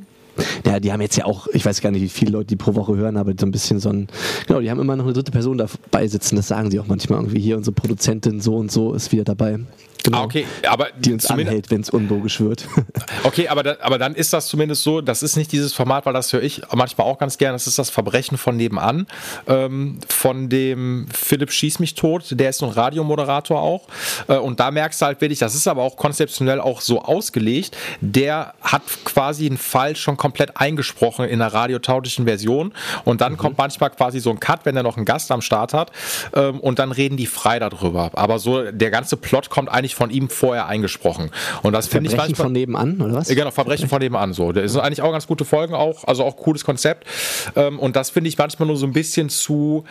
[0.65, 2.73] Ja, die haben jetzt ja auch, ich weiß gar nicht, wie viele Leute die pro
[2.73, 4.07] Woche hören, aber so ein bisschen so ein,
[4.47, 7.19] genau, die haben immer noch eine dritte Person dabei sitzen, das sagen sie auch manchmal
[7.19, 9.59] irgendwie hier, unsere Produzentin so und so ist wieder dabei.
[10.03, 10.19] Genau.
[10.19, 12.67] Ah, okay, aber Die uns anhält, wenn es unlogisch wird.
[13.23, 16.13] Okay, aber, da, aber dann ist das zumindest so, das ist nicht dieses Format, weil
[16.13, 19.07] das höre ich manchmal auch ganz gern, das ist das Verbrechen von nebenan,
[19.47, 23.87] ähm, von dem Philipp Schieß mich tot, der ist so ein Radiomoderator auch
[24.27, 27.77] äh, und da merkst du halt wirklich, das ist aber auch konzeptionell auch so ausgelegt,
[28.01, 32.73] der hat quasi einen Fall schon komplett eingesprochen in einer radiotauglichen Version
[33.05, 35.73] und dann kommt manchmal quasi so ein Cut, wenn er noch einen Gast am Start
[35.73, 35.91] hat
[36.35, 40.09] ähm, und dann reden die frei darüber, aber so der ganze Plot kommt eigentlich von
[40.09, 41.31] ihm vorher eingesprochen
[41.61, 43.27] und das finde ich Verbrechen von nebenan, oder was?
[43.27, 44.51] Genau, Verbrechen von nebenan so.
[44.51, 47.07] Das sind eigentlich auch ganz gute Folgen auch, also auch cooles Konzept.
[47.55, 49.83] Ähm, und das finde ich manchmal nur so ein bisschen zu,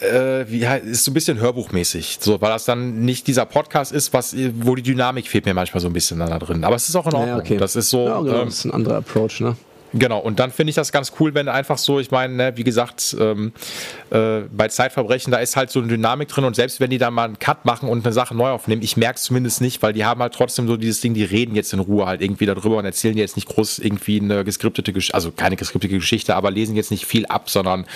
[0.00, 4.12] äh, wie ist so ein bisschen hörbuchmäßig, so, weil das dann nicht dieser Podcast ist,
[4.12, 6.64] was, wo die Dynamik fehlt mir manchmal so ein bisschen da drin.
[6.64, 7.28] Aber es ist auch in Ordnung.
[7.28, 7.56] Ja, okay.
[7.56, 9.56] Das ist so, Ja, genau, ähm, das ist ein anderer Approach, ne?
[9.94, 12.64] Genau, und dann finde ich das ganz cool, wenn einfach so, ich meine, ne, wie
[12.64, 13.52] gesagt, ähm,
[14.10, 17.10] äh, bei Zeitverbrechen, da ist halt so eine Dynamik drin und selbst wenn die da
[17.10, 19.92] mal einen Cut machen und eine Sache neu aufnehmen, ich merke es zumindest nicht, weil
[19.92, 22.78] die haben halt trotzdem so dieses Ding, die reden jetzt in Ruhe halt irgendwie darüber
[22.78, 26.74] und erzählen jetzt nicht groß irgendwie eine geskriptete Geschichte, also keine geskriptete Geschichte, aber lesen
[26.76, 27.86] jetzt nicht viel ab, sondern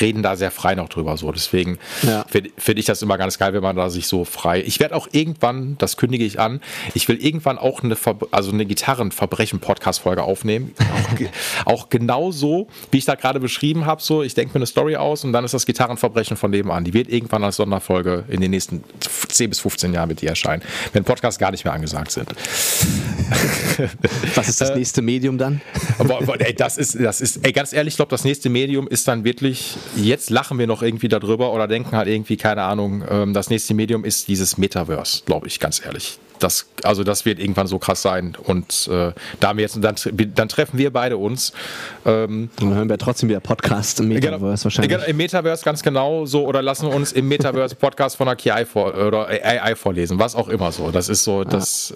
[0.00, 1.32] reden da sehr frei noch drüber so.
[1.32, 2.24] Deswegen Ja.
[2.28, 4.62] finde find ich das immer ganz geil, wenn man da sich so frei.
[4.66, 6.60] Ich werde auch irgendwann, das kündige ich an,
[6.94, 10.74] ich will irgendwann auch eine, Ver also eine Gitarrenverbrechen-Podcast-Folge aufnehmen.
[11.64, 14.02] Auch, ge- auch genauso, wie ich da gerade beschrieben habe.
[14.02, 16.84] So, ich denke mir eine Story aus und dann ist das Gitarrenverbrechen von nebenan.
[16.84, 18.82] Die wird irgendwann als Sonderfolge in den nächsten
[19.28, 22.28] 10 bis 15 Jahren mit dir erscheinen, wenn Podcasts gar nicht mehr angesagt sind.
[24.34, 25.60] Was ist das Äh, nächste Medium dann?
[25.98, 28.88] Aber, aber ey, das ist, das ist, ey, ganz ehrlich, ich glaube, das nächste Medium
[28.88, 33.04] ist dann wirklich, jetzt lachen wir noch irgendwie darüber oder denken halt irgendwie, keine Ahnung,
[33.08, 36.18] ähm, das nächste Medium ist dieses Metaverse, glaube ich, ganz ehrlich.
[36.38, 38.36] Das, also das wird irgendwann so krass sein.
[38.44, 39.96] Und äh, da haben wir jetzt, dann,
[40.34, 41.52] dann treffen wir beide uns.
[42.04, 44.90] Ähm, Dann hören wir trotzdem wieder Podcast im Metaverse wahrscheinlich.
[44.90, 48.64] Genau, Im Metaverse ganz genau so oder lassen uns im Metaverse Podcast von der KI
[48.64, 50.90] vor, oder AI vorlesen, was auch immer so.
[50.90, 51.94] Das ist so, das,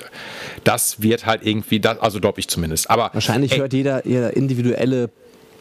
[0.65, 2.91] das wird halt irgendwie, das, also glaube ich zumindest.
[2.91, 5.11] Aber Wahrscheinlich ey, hört jeder eher individuelle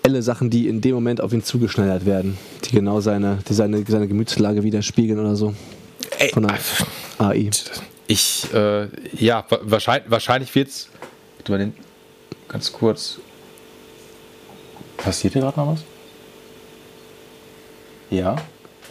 [0.03, 3.83] alle Sachen, die in dem Moment auf ihn zugeschneidert werden, die genau seine, die seine,
[3.87, 5.53] seine Gemütslage widerspiegeln oder so.
[6.19, 6.57] ey, Von der
[7.17, 7.49] AI.
[8.11, 8.87] Ich, äh,
[9.23, 10.89] ja, wa- wahrscheinlich, wahrscheinlich wird's.
[11.37, 11.75] Warte mal, den,
[12.47, 13.19] ganz kurz.
[14.97, 15.83] Passiert hier gerade noch was?
[18.09, 18.35] Ja.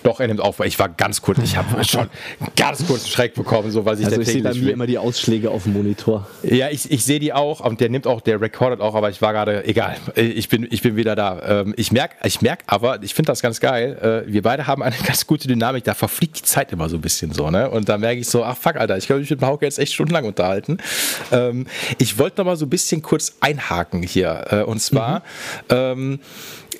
[0.03, 0.61] Doch, er nimmt auf.
[0.61, 2.09] Ich war ganz kurz, ich habe schon
[2.57, 5.51] ganz kurz Schreck bekommen, so weil sich Also ich sehe bei mir immer die Ausschläge
[5.51, 6.27] auf dem Monitor.
[6.43, 9.21] Ja, ich, ich sehe die auch und der nimmt auch, der recordet auch, aber ich
[9.23, 11.61] war gerade, egal, ich bin, ich bin wieder da.
[11.63, 14.83] Ähm, Ich merke ich merk aber, ich finde das ganz geil, äh, wir beide haben
[14.83, 17.71] eine ganz gute Dynamik, da verfliegt die Zeit immer so ein bisschen so, ne?
[17.71, 19.95] Und da merke ich so, ach fuck, Alter, ich kann mich mit Hauke jetzt echt
[19.95, 20.79] stundenlang unterhalten.
[21.33, 21.67] Ähm,
[21.99, 25.23] Ich wollte noch mal so ein bisschen kurz einhaken hier äh, und zwar,
[25.69, 26.21] ähm,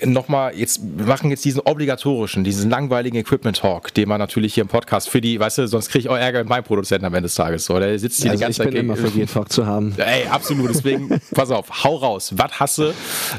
[0.05, 4.67] nochmal, jetzt wir machen jetzt diesen obligatorischen, diesen langweiligen Equipment-Talk, den man natürlich hier im
[4.67, 7.27] Podcast für die, weißt du, sonst kriege ich auch Ärger mit meinem Produzenten am Ende
[7.27, 7.65] des Tages.
[7.65, 8.79] So, der sitzt hier Also die ich ganze bin Zeit.
[8.83, 9.93] immer für Gear-Talk zu haben.
[9.97, 10.69] Ey, absolut.
[10.69, 12.33] Deswegen, pass auf, hau raus.
[12.35, 12.93] Was hasse?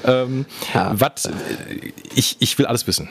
[0.06, 0.92] Ähm, Ja.
[0.94, 1.26] Was?
[1.26, 1.30] äh,
[2.14, 3.08] Ich, ich will alles wissen.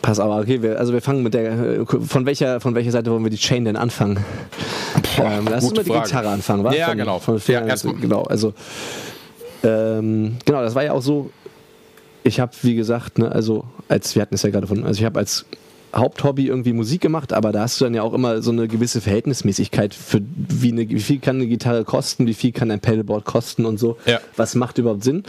[0.00, 3.10] Pass auf, okay, wir, also wir fangen mit der, äh, von welcher, von welcher Seite
[3.10, 4.24] wollen wir die Chain denn anfangen?
[5.18, 6.06] ähm, lass uns mit der Frage.
[6.08, 6.72] Gitarre anfangen, wa?
[6.72, 7.18] Ja, von, genau.
[7.18, 8.54] Von Ja, erstmal- genau, also
[9.64, 11.30] ähm, genau, das war ja auch so.
[12.24, 15.04] Ich habe, wie gesagt, ne, also als wir hatten es ja gerade von, also ich
[15.04, 15.46] habe als
[15.94, 19.00] Haupthobby irgendwie Musik gemacht, aber da hast du dann ja auch immer so eine gewisse
[19.00, 23.24] Verhältnismäßigkeit für wie, eine, wie viel kann eine Gitarre kosten, wie viel kann ein Pedalboard
[23.24, 23.96] kosten und so.
[24.06, 24.20] Ja.
[24.36, 25.22] Was macht überhaupt Sinn?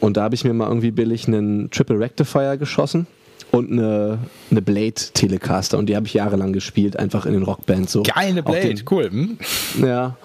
[0.00, 3.06] Und da habe ich mir mal irgendwie billig einen Triple Rectifier geschossen
[3.50, 4.18] und eine,
[4.50, 8.02] eine Blade Telecaster und die habe ich jahrelang gespielt, einfach in den Rockbands so.
[8.02, 9.10] Geile Auch Blade, den- cool.
[9.10, 9.38] Hm?
[9.84, 10.16] ja.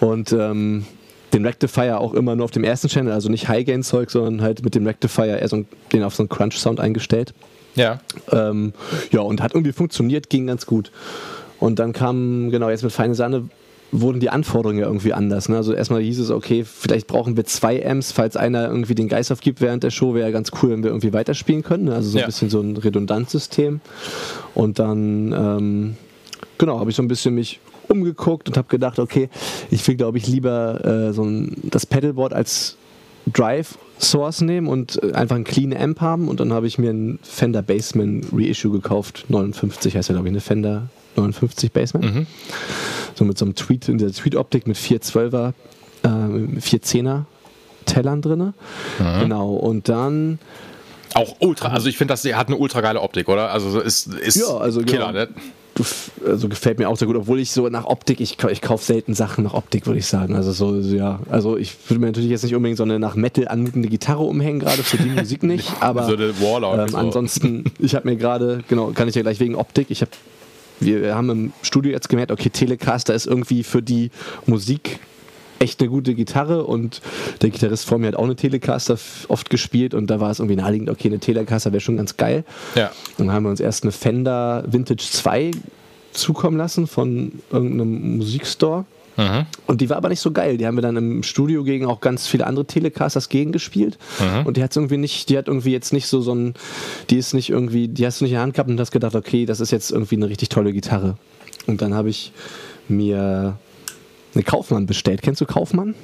[0.00, 0.84] Und ähm,
[1.32, 4.74] den Rectifier auch immer nur auf dem ersten Channel, also nicht High-Gain-Zeug, sondern halt mit
[4.74, 7.34] dem Rectifier eher so den auf so einen Crunch-Sound eingestellt.
[7.74, 8.00] Ja.
[8.32, 8.72] Ähm,
[9.12, 10.90] ja, und hat irgendwie funktioniert, ging ganz gut.
[11.60, 13.48] Und dann kam, genau, jetzt mit Feine Sahne
[13.90, 15.48] wurden die Anforderungen ja irgendwie anders.
[15.48, 15.56] Ne?
[15.56, 19.32] Also erstmal hieß es, okay, vielleicht brauchen wir zwei Amps, falls einer irgendwie den Geist
[19.32, 21.84] aufgibt während der Show, wäre ja ganz cool, wenn wir irgendwie weiterspielen können.
[21.84, 21.94] Ne?
[21.94, 22.26] Also so ein Ja.
[22.26, 23.80] bisschen so ein Redundanzsystem.
[24.54, 25.96] Und dann, ähm,
[26.58, 29.30] genau, habe ich so ein bisschen mich umgeguckt und habe gedacht, okay,
[29.70, 32.76] ich will, glaube ich, lieber äh, so ein, das Pedalboard als
[33.32, 36.90] Drive Source nehmen und äh, einfach einen clean Amp haben und dann habe ich mir
[36.90, 42.26] einen Fender Bassman Reissue gekauft, 59 heißt ja glaube ich eine Fender 59 Bassman.
[43.14, 45.52] So mit so einem Tweet, in der Tweet-Optik mit 412er,
[46.04, 47.24] äh, 410er
[47.86, 48.54] Tellern drin.
[48.98, 50.38] Genau, und dann
[51.14, 53.50] Auch ultra, also ich finde, das hat eine ultra geile Optik, oder?
[53.50, 55.12] Also so ist, ist Ja, also Killer, genau.
[55.12, 55.28] ne?
[55.78, 58.84] Gef- also gefällt mir auch sehr gut, obwohl ich so nach Optik, ich, ich kaufe
[58.84, 60.34] selten Sachen nach Optik, würde ich sagen.
[60.34, 63.48] Also so, ja, also ich würde mir natürlich jetzt nicht unbedingt so eine nach Metal
[63.48, 66.96] anmutende Gitarre umhängen, gerade für die Musik nicht, aber So ähm, so.
[66.96, 70.10] ansonsten, ich habe mir gerade, genau, kann ich ja gleich wegen Optik, ich habe,
[70.80, 74.10] wir haben im Studio jetzt gemerkt, okay, Telecaster ist irgendwie für die
[74.46, 75.00] Musik
[75.58, 77.00] echt eine gute Gitarre und
[77.42, 78.98] der Gitarrist vor mir hat auch eine Telecaster
[79.28, 82.44] oft gespielt und da war es irgendwie naheliegend, okay, eine Telecaster wäre schon ganz geil.
[82.74, 82.90] Ja.
[83.16, 85.50] Dann haben wir uns erst eine Fender Vintage 2
[86.12, 88.84] zukommen lassen von irgendeinem Musikstore.
[89.66, 90.58] Und die war aber nicht so geil.
[90.58, 93.98] Die haben wir dann im Studio gegen auch ganz viele andere Telecasters gegen gespielt.
[94.44, 96.54] Und die hat irgendwie nicht, die hat irgendwie jetzt nicht so so ein,
[97.10, 99.16] die ist nicht irgendwie, die hast du nicht in der Hand gehabt und hast gedacht,
[99.16, 101.16] okay, das ist jetzt irgendwie eine richtig tolle Gitarre.
[101.66, 102.30] Und dann habe ich
[102.86, 103.58] mir
[104.38, 105.20] eine Kaufmann bestellt.
[105.20, 105.94] Kennst du Kaufmann?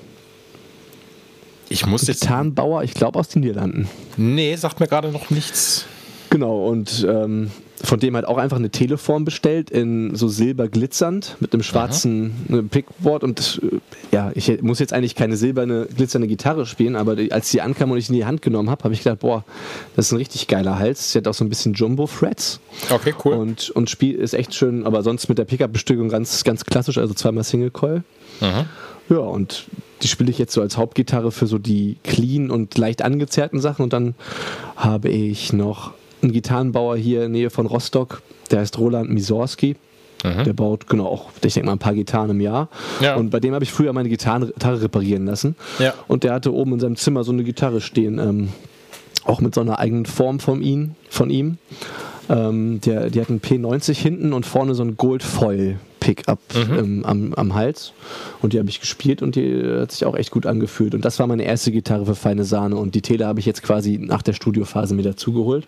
[1.68, 2.22] Ich muss jetzt.
[2.22, 3.88] Gitarrenbauer, ich glaube aus den Niederlanden.
[4.16, 5.86] Nee, sagt mir gerade noch nichts.
[6.34, 7.52] Genau, und ähm,
[7.84, 12.32] von dem halt auch einfach eine Teleform bestellt in so silber glitzernd mit einem schwarzen
[12.50, 13.76] äh, Pickboard und äh,
[14.10, 17.98] ja, ich muss jetzt eigentlich keine silberne glitzernde Gitarre spielen, aber als die ankam und
[17.98, 19.44] ich in die Hand genommen habe, habe ich gedacht, boah,
[19.94, 21.12] das ist ein richtig geiler Hals.
[21.12, 22.58] Sie hat auch so ein bisschen Jumbo-Frets
[22.90, 23.34] Okay, cool.
[23.34, 27.14] und, und Spiel ist echt schön, aber sonst mit der Pickup-Bestückung ganz, ganz klassisch, also
[27.14, 28.02] zweimal Single-Coil.
[29.08, 29.66] Ja, und
[30.02, 33.84] die spiele ich jetzt so als Hauptgitarre für so die clean und leicht angezerrten Sachen.
[33.84, 34.16] Und dann
[34.74, 35.92] habe ich noch
[36.24, 39.76] einen Gitarrenbauer hier in der Nähe von Rostock, der heißt Roland Misorski.
[40.24, 42.70] Der baut genau auch, ich denke mal, ein paar Gitarren im Jahr.
[43.00, 43.16] Ja.
[43.16, 45.54] Und bei dem habe ich früher meine Gitarre reparieren lassen.
[45.78, 45.92] Ja.
[46.08, 48.48] Und der hatte oben in seinem Zimmer so eine Gitarre stehen, ähm,
[49.24, 50.94] auch mit so einer eigenen Form von ihm.
[51.10, 51.58] Von ihm.
[52.30, 57.34] Ähm, der, die hat einen P90 hinten und vorne so ein Gold-Foil Pickup ähm, am,
[57.34, 57.92] am Hals.
[58.40, 60.94] Und die habe ich gespielt und die hat sich auch echt gut angefühlt.
[60.94, 62.76] Und das war meine erste Gitarre für feine Sahne.
[62.76, 65.66] Und die Tele habe ich jetzt quasi nach der Studiophase mir dazugeholt.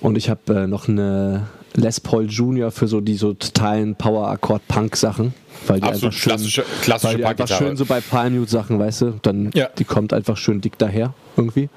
[0.00, 5.34] Und ich habe äh, noch eine Les Paul Junior für so die so totalen Power-Akkord-Punk-Sachen.
[5.66, 9.02] Weil die Absolut einfach schön, klassische- klassische weil die einfach schön so bei Palmute-Sachen, weißt
[9.02, 9.68] du, dann Ja.
[9.78, 11.68] die kommt einfach schön dick daher irgendwie.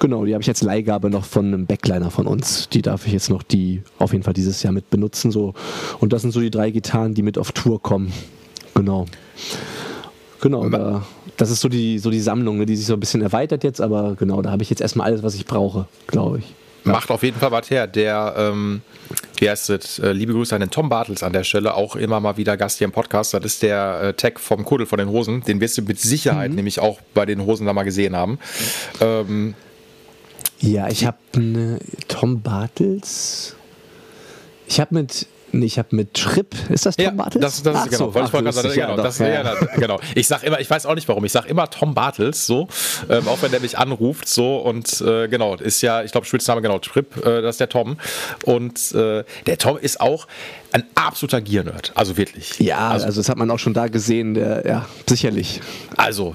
[0.00, 2.68] Genau, die habe ich jetzt Leihgabe noch von einem Backliner von uns.
[2.70, 5.54] Die darf ich jetzt noch die auf jeden Fall dieses Jahr mit benutzen so.
[6.00, 8.12] Und das sind so die drei Gitarren, die mit auf Tour kommen.
[8.74, 9.06] Genau.
[10.40, 11.04] Genau, da,
[11.36, 13.80] das ist so die, so die Sammlung, ne, die sich so ein bisschen erweitert jetzt,
[13.80, 16.44] aber genau, da habe ich jetzt erstmal alles, was ich brauche, glaube ich.
[16.84, 17.86] Macht auf jeden Fall was her.
[17.86, 18.82] Der, ähm,
[19.38, 22.20] wie heißt es, äh, liebe Grüße an den Tom Bartels an der Stelle, auch immer
[22.20, 23.34] mal wieder Gast hier im Podcast.
[23.34, 25.42] Das ist der äh, Tech vom Kuddel von den Hosen.
[25.42, 28.38] Den wirst du mit Sicherheit nämlich auch bei den Hosen da mal gesehen haben.
[29.00, 29.54] Ähm,
[30.60, 33.56] Ja, ich habe eine Tom Bartels.
[34.66, 37.42] Ich habe mit ich habe mit Schripp, ist das Tom ja, Bartels?
[37.42, 39.54] Das, das ist, genau, so, ich sagen, genau, das, ja, ja.
[39.76, 40.00] genau.
[40.14, 42.68] Ich sag immer, ich weiß auch nicht warum, ich sage immer Tom Bartels, so,
[43.08, 46.62] ähm, auch wenn der mich anruft, so, und äh, genau, ist ja, ich glaube, Spitzname,
[46.62, 47.96] genau, Schripp, äh, das ist der Tom.
[48.44, 50.26] Und äh, der Tom ist auch
[50.72, 52.58] ein absoluter Gear-Nerd, also wirklich.
[52.60, 55.60] Ja, also, also, das hat man auch schon da gesehen, der, ja, sicherlich.
[55.96, 56.34] Also,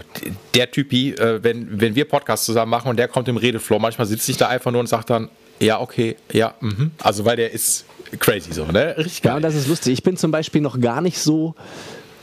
[0.54, 4.08] der Typi, äh, wenn, wenn wir Podcasts zusammen machen und der kommt im Redeflow, manchmal
[4.08, 6.92] sitzt sich da einfach nur und sagt dann, ja, okay, ja, mh.
[7.02, 7.86] also weil der ist
[8.20, 8.96] crazy so, ne?
[8.98, 9.32] Richtig geil.
[9.32, 9.94] Ja, und das ist lustig.
[9.94, 11.56] Ich bin zum Beispiel noch gar nicht so,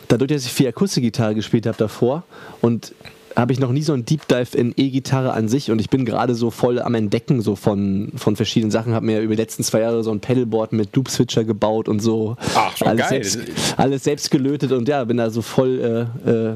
[0.08, 2.24] dadurch, dass ich viel Akustikgitarre gespielt habe davor
[2.60, 2.94] und
[3.36, 6.04] habe ich noch nie so einen Deep Dive in E-Gitarre an sich und ich bin
[6.04, 8.94] gerade so voll am Entdecken so von, von verschiedenen Sachen.
[8.94, 12.00] Habe mir über die letzten zwei Jahre so ein Pedalboard mit Loop Switcher gebaut und
[12.00, 12.36] so.
[12.54, 13.24] Ach, schon alles geil.
[13.24, 16.54] Selbst, alles selbst gelötet und ja, bin da so voll äh, äh,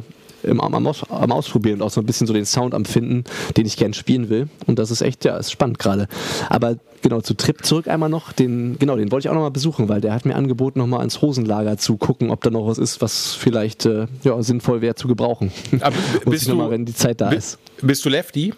[0.48, 3.24] am, am, am, Ausprobieren und auch so ein bisschen so den Sound am Finden,
[3.56, 4.48] den ich gern spielen will.
[4.66, 6.08] Und das ist echt, ja, ist spannend gerade.
[6.48, 9.88] Aber genau, zu Trip zurück einmal noch, den, genau, den wollte ich auch nochmal besuchen,
[9.88, 13.00] weil der hat mir angeboten, nochmal ins Hosenlager zu gucken, ob da noch was ist,
[13.00, 15.52] was vielleicht äh, ja, sinnvoll wäre zu gebrauchen.
[15.80, 17.58] Aber bist du, mal, wenn die Zeit da ist.
[17.82, 18.52] Bist du Lefty?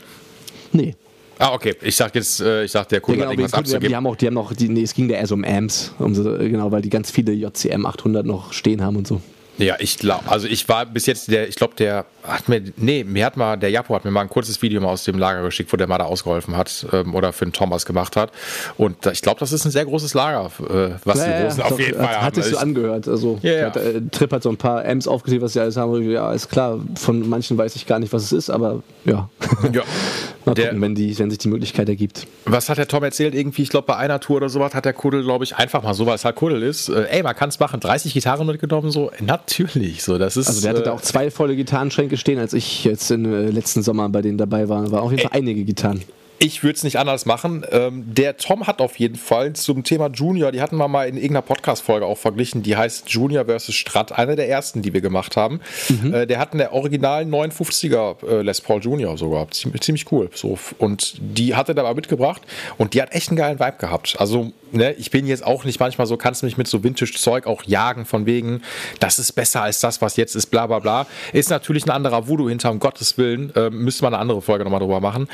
[0.72, 0.94] Nee.
[1.38, 1.74] Ah, okay.
[1.82, 4.16] Ich sag jetzt, äh, ich sag, der Kunde ja, genau, hat irgendwas Die haben auch,
[4.16, 6.72] die haben noch, die, nee, es ging da eher so um Amps, um so, genau,
[6.72, 9.20] weil die ganz viele JCM 800 noch stehen haben und so.
[9.58, 13.04] Ja, ich glaube, also ich war bis jetzt der, ich glaube, der hat mir, nee,
[13.04, 15.42] mir hat mal, der Japo hat mir mal ein kurzes Video mal aus dem Lager
[15.42, 18.32] geschickt, wo der mal da ausgeholfen hat ähm, oder für den Thomas gemacht hat.
[18.76, 21.64] Und ich glaube, das ist ein sehr großes Lager, äh, was ja, die Rosen ja,
[21.64, 22.26] auf doch, jeden Fall hat, haben.
[22.26, 23.08] Hat sich so angehört.
[23.08, 26.10] Also, ja, hat, äh, Trip hat so ein paar Amps aufgesehen, was sie alles haben.
[26.10, 29.28] Ja, ist klar, von manchen weiß ich gar nicht, was es ist, aber ja.
[29.72, 29.82] Ja.
[30.44, 32.26] Mal der, gucken, wenn, die, wenn sich die Möglichkeit ergibt.
[32.46, 33.34] Was hat der Tom erzählt?
[33.34, 35.94] Irgendwie, ich glaube, bei einer Tour oder sowas hat der Kuddel, glaube ich, einfach mal
[35.94, 36.88] so, weil es halt Kuddel ist.
[36.88, 37.80] Äh, ey, man kann es machen.
[37.80, 39.10] 30 Gitarren mitgenommen, so.
[39.20, 40.02] Natürlich.
[40.02, 42.84] So, das ist, also, der hatte äh, da auch zwei volle Gitarrenschränke stehen, als ich
[42.84, 44.90] jetzt im äh, letzten Sommer bei denen dabei war.
[44.90, 46.02] War auf jeden Fall einige Gitarren.
[46.40, 47.66] Ich würde es nicht anders machen.
[47.72, 51.16] Ähm, der Tom hat auf jeden Fall zum Thema Junior, die hatten wir mal in
[51.16, 53.74] irgendeiner Podcast-Folge auch verglichen, die heißt Junior vs.
[53.74, 55.60] Strat, eine der ersten, die wir gemacht haben.
[55.88, 56.14] Mhm.
[56.14, 59.50] Äh, der hat eine original 59er äh, Les Paul Junior sogar.
[59.50, 60.30] Ziemlich, ziemlich cool.
[60.32, 60.56] So.
[60.78, 62.42] Und die hat er dabei mitgebracht
[62.76, 64.14] und die hat echt einen geilen Vibe gehabt.
[64.20, 67.64] Also, ne, ich bin jetzt auch nicht manchmal so, kannst mich mit so Vintage-Zeug auch
[67.64, 68.62] jagen, von wegen,
[69.00, 71.06] das ist besser als das, was jetzt ist, bla bla bla.
[71.32, 73.52] Ist natürlich ein anderer Voodoo hinter, um Gottes Willen.
[73.56, 75.28] Äh, müsste man eine andere Folge nochmal drüber machen.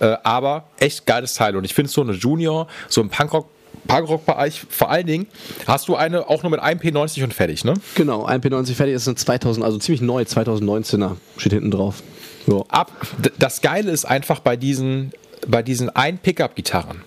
[0.00, 1.56] Äh, aber aber echt geiles Teil.
[1.56, 3.48] Und ich finde so eine Junior, so ein Punkrock
[3.86, 5.26] Punkrock-Bereich, vor allen Dingen
[5.66, 7.74] hast du eine auch nur mit einem P90 und fertig, ne?
[7.94, 12.02] Genau, ein P90 fertig ist ein 2000, also ziemlich neu, 2019er, steht hinten drauf.
[12.46, 12.66] So.
[12.68, 12.90] Ab,
[13.38, 15.12] das Geile ist einfach bei diesen,
[15.46, 17.02] bei diesen ein Pickup-Gitarren,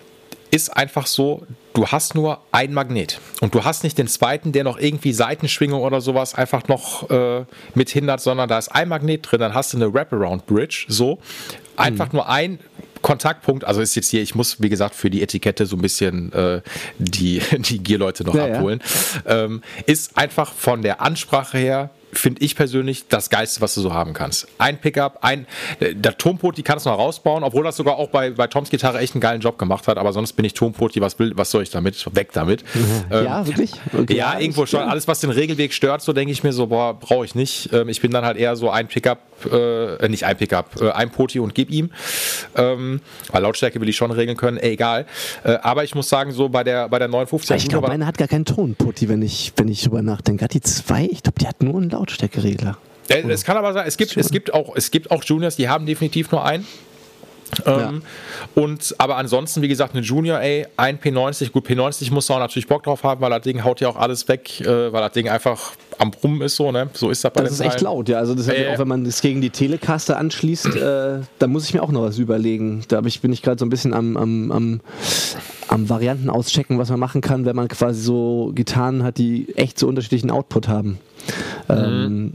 [0.50, 4.64] ist einfach so, du hast nur ein Magnet und du hast nicht den zweiten, der
[4.64, 9.30] noch irgendwie Seitenschwingung oder sowas einfach noch äh, mit hindert, sondern da ist ein Magnet
[9.30, 11.18] drin, dann hast du eine Wraparound Bridge, so
[11.76, 12.16] einfach mhm.
[12.16, 12.58] nur ein
[13.02, 16.32] Kontaktpunkt, also ist jetzt hier, ich muss, wie gesagt, für die Etikette so ein bisschen
[16.32, 16.62] äh,
[16.98, 18.80] die, die Gear-Leute noch ja, abholen,
[19.24, 19.44] ja.
[19.44, 23.94] Ähm, ist einfach von der Ansprache her finde ich persönlich das Geiste, was du so
[23.94, 24.46] haben kannst.
[24.58, 25.46] Ein Pickup, ein,
[25.80, 28.98] der Tompot, die kannst du noch rausbauen, obwohl das sogar auch bei, bei Toms Gitarre
[28.98, 31.62] echt einen geilen Job gemacht hat, aber sonst bin ich Tompoti, was will, was soll
[31.62, 32.14] ich damit?
[32.14, 32.64] Weg damit.
[32.74, 33.04] Mhm.
[33.10, 33.72] Ja, ähm, wirklich?
[33.96, 34.14] Okay.
[34.14, 34.80] Ja, irgendwo schon.
[34.80, 37.72] Alles, was den Regelweg stört, so denke ich mir so, boah, brauche ich nicht.
[37.72, 39.18] Ähm, ich bin dann halt eher so ein Pickup,
[39.50, 41.90] äh, nicht ein Pickup, äh, ein Poti und gib ihm.
[42.56, 43.00] Ähm,
[43.30, 45.06] weil Lautstärke will ich schon regeln können, ey, egal.
[45.44, 48.18] Äh, aber ich muss sagen, so bei der, bei der 59 Ich glaube, meine hat
[48.18, 50.44] gar keinen Tonpoti, wenn ich, wenn ich drüber nachdenke.
[50.44, 51.06] Hat die zwei?
[51.10, 52.76] Ich glaube, die hat nur einen Laut Lautstärkeregler.
[53.08, 55.68] Äh, es kann aber sein, es gibt, es gibt, auch, es gibt auch Juniors, die
[55.68, 56.66] haben definitiv nur einen.
[57.66, 58.02] Ähm,
[58.56, 58.62] ja.
[58.62, 62.40] Und aber ansonsten, wie gesagt, eine Junior, ey, ein P90, gut, P90 muss man auch
[62.40, 65.12] natürlich Bock drauf haben, weil das Ding haut ja auch alles weg, äh, weil das
[65.12, 66.88] Ding einfach am Brummen ist so, ne?
[66.94, 68.16] So ist das bei Das ist echt laut, ja.
[68.16, 71.74] Also das äh, auch, wenn man das gegen die Telecaster anschließt, äh, da muss ich
[71.74, 72.84] mir auch noch was überlegen.
[72.88, 74.80] Da ich, bin ich gerade so ein bisschen am, am, am,
[75.68, 79.78] am Varianten auschecken, was man machen kann, wenn man quasi so Gitarren hat, die echt
[79.78, 80.98] so unterschiedlichen Output haben.
[81.68, 81.74] Mhm.
[81.74, 82.32] Ähm,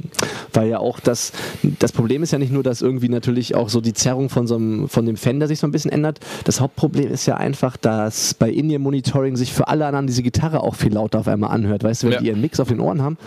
[0.53, 1.33] weil ja auch das,
[1.79, 4.55] das Problem ist ja nicht nur, dass irgendwie natürlich auch so die Zerrung von, so
[4.55, 6.19] einem, von dem Fender sich so ein bisschen ändert.
[6.45, 10.75] Das Hauptproblem ist ja einfach, dass bei In-Ear-Monitoring sich für alle anderen diese Gitarre auch
[10.75, 11.83] viel lauter auf einmal anhört.
[11.83, 12.19] Weißt du, wenn ja.
[12.21, 13.17] die ihren Mix auf den Ohren haben,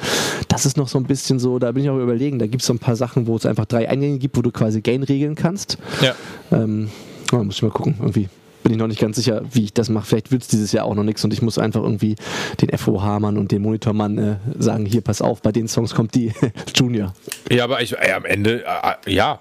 [0.49, 2.67] das ist noch so ein bisschen so, da bin ich auch überlegen, da gibt es
[2.67, 5.35] so ein paar Sachen, wo es einfach drei Eingänge gibt, wo du quasi Gain regeln
[5.35, 5.79] kannst.
[6.03, 6.15] Ja.
[6.53, 6.91] Ähm,
[7.33, 8.29] ja, muss ich mal gucken, irgendwie
[8.71, 10.07] bin ich noch nicht ganz sicher, wie ich das mache.
[10.07, 12.15] Vielleicht wird es dieses Jahr auch noch nichts und ich muss einfach irgendwie
[12.61, 16.33] den FOH-Mann und den Monitormann äh, sagen, hier, pass auf, bei den Songs kommt die
[16.77, 17.13] Junior.
[17.51, 19.41] Ja, aber ich, ey, am Ende, äh, ja,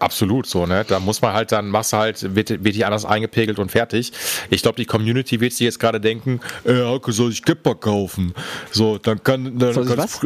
[0.00, 0.84] absolut so, ne?
[0.88, 4.10] Da muss man halt dann, machst du halt, wird, wird die anders eingepegelt und fertig.
[4.50, 8.34] Ich glaube, die Community wird sich jetzt gerade denken, ey, Hauke soll sich Camper kaufen.
[8.72, 10.20] So, dann kann, dann soll was?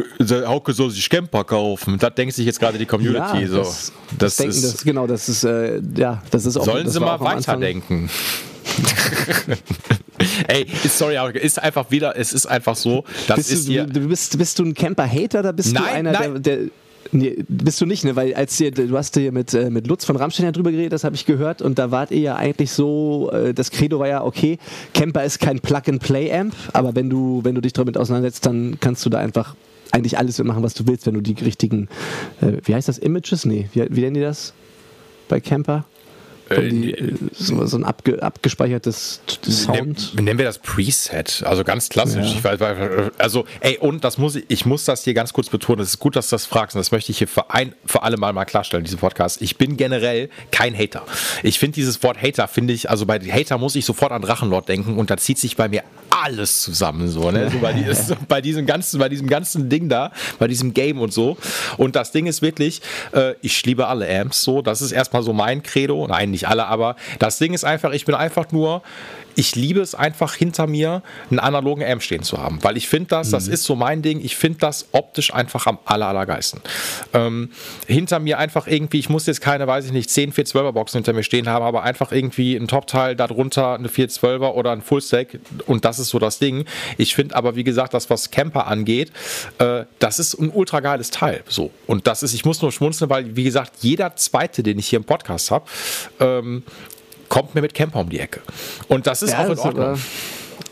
[0.47, 1.99] Hauke soll sich Camper kaufen.
[1.99, 3.41] Das denkt sich jetzt gerade die Community.
[3.41, 3.57] Ja, so.
[3.57, 6.85] Das, das, das denken, ist, das, genau, das ist, äh, ja, das ist auch Sollen
[6.85, 8.09] das sie mal weiterdenken.
[10.47, 13.85] Ey, sorry, aber ist einfach wieder, es ist einfach so, das bist ist du, hier.
[13.85, 16.43] du bist, bist du ein Camper-Hater oder bist Nein, du einer, nein.
[16.43, 16.69] der, der
[17.11, 18.15] Nee, bist du nicht, ne?
[18.15, 20.93] Weil als ihr, du hast hier mit, äh, mit Lutz von Rammstein ja drüber geredet,
[20.93, 24.07] das habe ich gehört, und da wart ihr ja eigentlich so, äh, das Credo war
[24.07, 24.59] ja, okay,
[24.93, 29.09] Camper ist kein Plug-and-Play-Amp, aber wenn du, wenn du dich damit auseinandersetzt, dann kannst du
[29.09, 29.55] da einfach
[29.91, 31.87] eigentlich alles mitmachen, was du willst, wenn du die richtigen,
[32.41, 33.43] äh, wie heißt das, Images?
[33.45, 34.53] Nee, wie, wie nennen die das
[35.29, 35.85] bei Camper?
[36.49, 40.15] Die, äh, so, so, ein abge, abgespeichertes Sound.
[40.15, 42.35] Nennen, wir das Preset, also ganz klassisch.
[42.43, 42.59] Ja.
[42.59, 45.81] Weiß, also, ey, und das muss ich, ich muss das hier ganz kurz betonen.
[45.81, 48.03] Es ist gut, dass du das fragst und das möchte ich hier für, ein, für
[48.03, 49.41] alle Mal mal klarstellen, diesen Podcast.
[49.41, 51.03] Ich bin generell kein Hater.
[51.43, 54.67] Ich finde dieses Wort Hater, finde ich, also bei Hater muss ich sofort an Drachenlord
[54.67, 57.49] denken und da zieht sich bei mir alles zusammen, so, ne?
[57.49, 60.99] So bei, die, so bei, diesem ganzen, bei diesem ganzen Ding da, bei diesem Game
[60.99, 61.37] und so.
[61.77, 62.81] Und das Ding ist wirklich,
[63.13, 64.61] äh, ich liebe alle Amps, so.
[64.61, 66.07] Das ist erstmal so mein Credo.
[66.07, 68.81] Nein, nicht alle, aber das Ding ist einfach, ich bin einfach nur,
[69.39, 73.07] ich liebe es einfach hinter mir einen analogen Amp stehen zu haben, weil ich finde
[73.07, 73.31] das, mhm.
[73.31, 76.59] das ist so mein Ding, ich finde das optisch einfach am aller, allergeisten.
[77.13, 77.49] Ähm,
[77.87, 81.13] hinter mir einfach irgendwie, ich muss jetzt keine, weiß ich nicht, 10 412er Boxen hinter
[81.13, 85.85] mir stehen haben, aber einfach irgendwie ein Top-Teil, darunter eine 412er oder ein Fullstack und
[85.85, 86.65] das ist so das Ding.
[86.97, 89.13] Ich finde aber, wie gesagt, das, was Camper angeht,
[89.59, 91.45] äh, das ist ein ultra geiles Teil.
[91.47, 91.71] So.
[91.87, 94.97] Und das ist, ich muss nur schmunzeln, weil, wie gesagt, jeder zweite, den ich hier
[94.97, 95.65] im Podcast habe,
[96.19, 96.63] ähm,
[97.29, 98.41] kommt mir mit Camper um die Ecke.
[98.87, 99.85] Und das ist ja, auch in Ordnung.
[99.85, 99.99] Aber,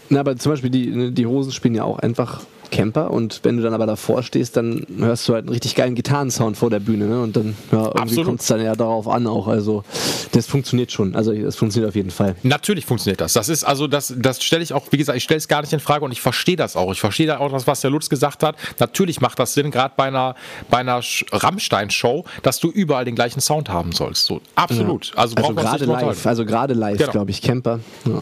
[0.10, 2.41] na, aber zum Beispiel die, die Hosen spielen ja auch einfach
[2.72, 5.95] Camper und wenn du dann aber davor stehst, dann hörst du halt einen richtig geilen
[5.95, 7.22] Gitarrensound vor der Bühne ne?
[7.22, 9.47] und dann ja, irgendwie kommt es dann ja darauf an auch.
[9.47, 9.84] Also
[10.32, 11.15] das funktioniert schon.
[11.15, 12.36] Also das funktioniert auf jeden Fall.
[12.43, 13.34] Natürlich funktioniert das.
[13.34, 15.74] Das ist also das, das stelle ich auch, wie gesagt, ich stelle es gar nicht
[15.74, 16.91] in Frage und ich verstehe das auch.
[16.91, 18.55] Ich verstehe da auch das, was der Lutz gesagt hat.
[18.80, 20.36] Natürlich macht das Sinn, gerade bei einer,
[20.70, 21.01] bei einer
[21.32, 24.26] Rammstein-Show, dass du überall den gleichen Sound haben sollst.
[24.26, 25.07] So, absolut.
[25.07, 25.18] Ja.
[25.18, 27.11] Also, also gerade live, also gerade live, genau.
[27.11, 27.80] glaube ich, Camper.
[28.05, 28.22] Ja.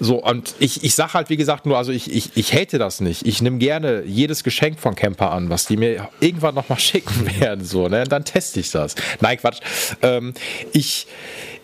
[0.00, 3.00] So, und ich, ich sage halt, wie gesagt, nur, also ich, ich, ich hate das
[3.00, 3.26] nicht.
[3.26, 7.64] Ich nehme gerne jedes Geschenk von Camper an, was die mir irgendwann nochmal schicken werden.
[7.64, 8.04] So, ne?
[8.04, 8.94] Dann teste ich das.
[9.20, 9.60] Nein, Quatsch.
[10.02, 10.34] Ähm,
[10.72, 11.06] ich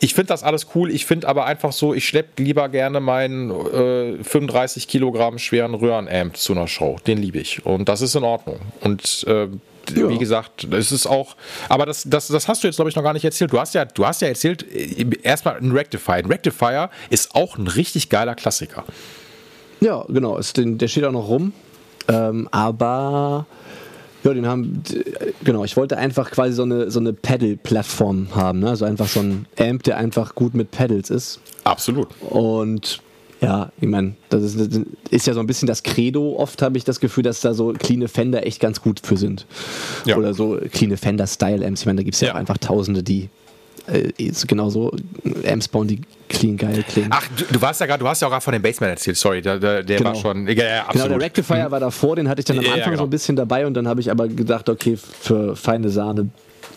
[0.02, 0.90] ich finde das alles cool.
[0.90, 6.38] Ich finde aber einfach so, ich schleppe lieber gerne meinen äh, 35 Kilogramm schweren Röhrenamp
[6.38, 6.96] zu einer Show.
[7.06, 7.64] Den liebe ich.
[7.66, 8.60] Und das ist in Ordnung.
[8.80, 9.48] Und äh,
[9.94, 10.08] ja.
[10.08, 11.36] wie gesagt, es ist auch,
[11.68, 13.52] aber das, das, das hast du jetzt, glaube ich, noch gar nicht erzählt.
[13.52, 16.14] Du hast ja, du hast ja erzählt, äh, erstmal ein Rectifier.
[16.14, 18.84] Ein Rectifier ist auch ein richtig geiler Klassiker.
[19.80, 20.36] Ja, genau.
[20.36, 21.52] Ist, der steht auch noch rum.
[22.08, 23.46] Ähm, aber
[24.24, 24.82] ja, den haben,
[25.44, 28.68] genau, ich wollte einfach quasi so eine, so eine Pedal-Plattform haben, ne?
[28.68, 31.40] also einfach so ein Amp, der einfach gut mit Pedals ist.
[31.64, 32.08] Absolut.
[32.20, 33.00] Und
[33.40, 36.36] ja, ich meine, das ist, das ist, ja so ein bisschen das Credo.
[36.36, 39.46] Oft habe ich das Gefühl, dass da so clean Fender echt ganz gut für sind.
[40.04, 40.16] Ja.
[40.16, 41.80] Oder so clean Fender-Style-Amps.
[41.80, 43.30] Ich meine, da gibt es ja, ja, auch einfach Tausende, die
[43.86, 44.12] äh,
[44.46, 44.92] genauso
[45.46, 47.10] Amps bauen, die clean geil klingen.
[47.12, 49.16] Ach, du, du warst ja gerade, du hast ja auch gerade von dem Bassman erzählt,
[49.16, 50.10] sorry, der, der, der genau.
[50.10, 50.46] war schon.
[50.46, 51.70] Ja, ja, genau, der Rectifier mhm.
[51.70, 52.98] war davor, den hatte ich dann am Anfang ja, genau.
[52.98, 56.28] so ein bisschen dabei und dann habe ich aber gedacht, okay, für feine Sahne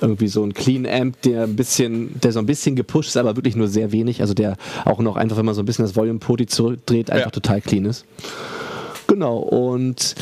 [0.04, 3.36] irgendwie so ein Clean Amp, der ein bisschen, der so ein bisschen gepusht ist, aber
[3.36, 4.22] wirklich nur sehr wenig.
[4.22, 7.28] Also der auch noch einfach, wenn man so ein bisschen das Volume Poti zurückdreht, einfach
[7.28, 7.32] ja.
[7.32, 8.06] total clean ist.
[9.08, 10.16] Genau, und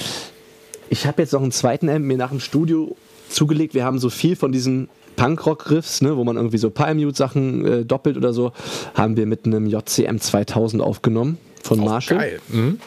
[0.89, 2.95] ich habe jetzt noch einen zweiten Amp mir nach dem Studio
[3.29, 3.73] zugelegt.
[3.73, 8.17] Wir haben so viel von diesen Punkrock-Riffs, ne, wo man irgendwie so Palmute-Sachen äh, doppelt
[8.17, 8.51] oder so,
[8.93, 12.17] haben wir mit einem JCM 2000 aufgenommen von oh, Marshall.
[12.17, 12.41] Geil.
[12.49, 12.79] Mhm.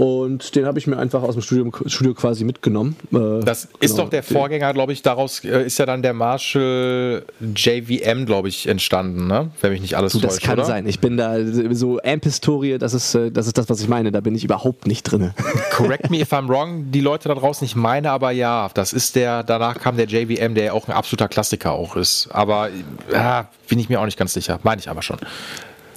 [0.00, 2.96] Und den habe ich mir einfach aus dem Studio, Studio quasi mitgenommen.
[3.12, 4.04] Äh, das ist genau.
[4.04, 7.22] doch der Vorgänger, glaube ich, daraus äh, ist ja dann der Marshall
[7.54, 9.50] JVM, glaube ich, entstanden, ne?
[9.60, 10.64] Wenn mich nicht alles du, Das täuscht, kann oder?
[10.64, 10.86] sein.
[10.86, 11.36] Ich bin da
[11.72, 14.10] so Amp-Historie, das ist, äh, das ist das, was ich meine.
[14.10, 15.34] Da bin ich überhaupt nicht drin.
[15.70, 19.16] Correct me if I'm wrong, die Leute da draußen, ich meine aber ja, das ist
[19.16, 22.30] der, danach kam der JVM, der ja auch ein absoluter Klassiker auch ist.
[22.32, 22.70] Aber
[23.12, 24.60] ja, bin ich mir auch nicht ganz sicher.
[24.62, 25.18] Meine ich aber schon.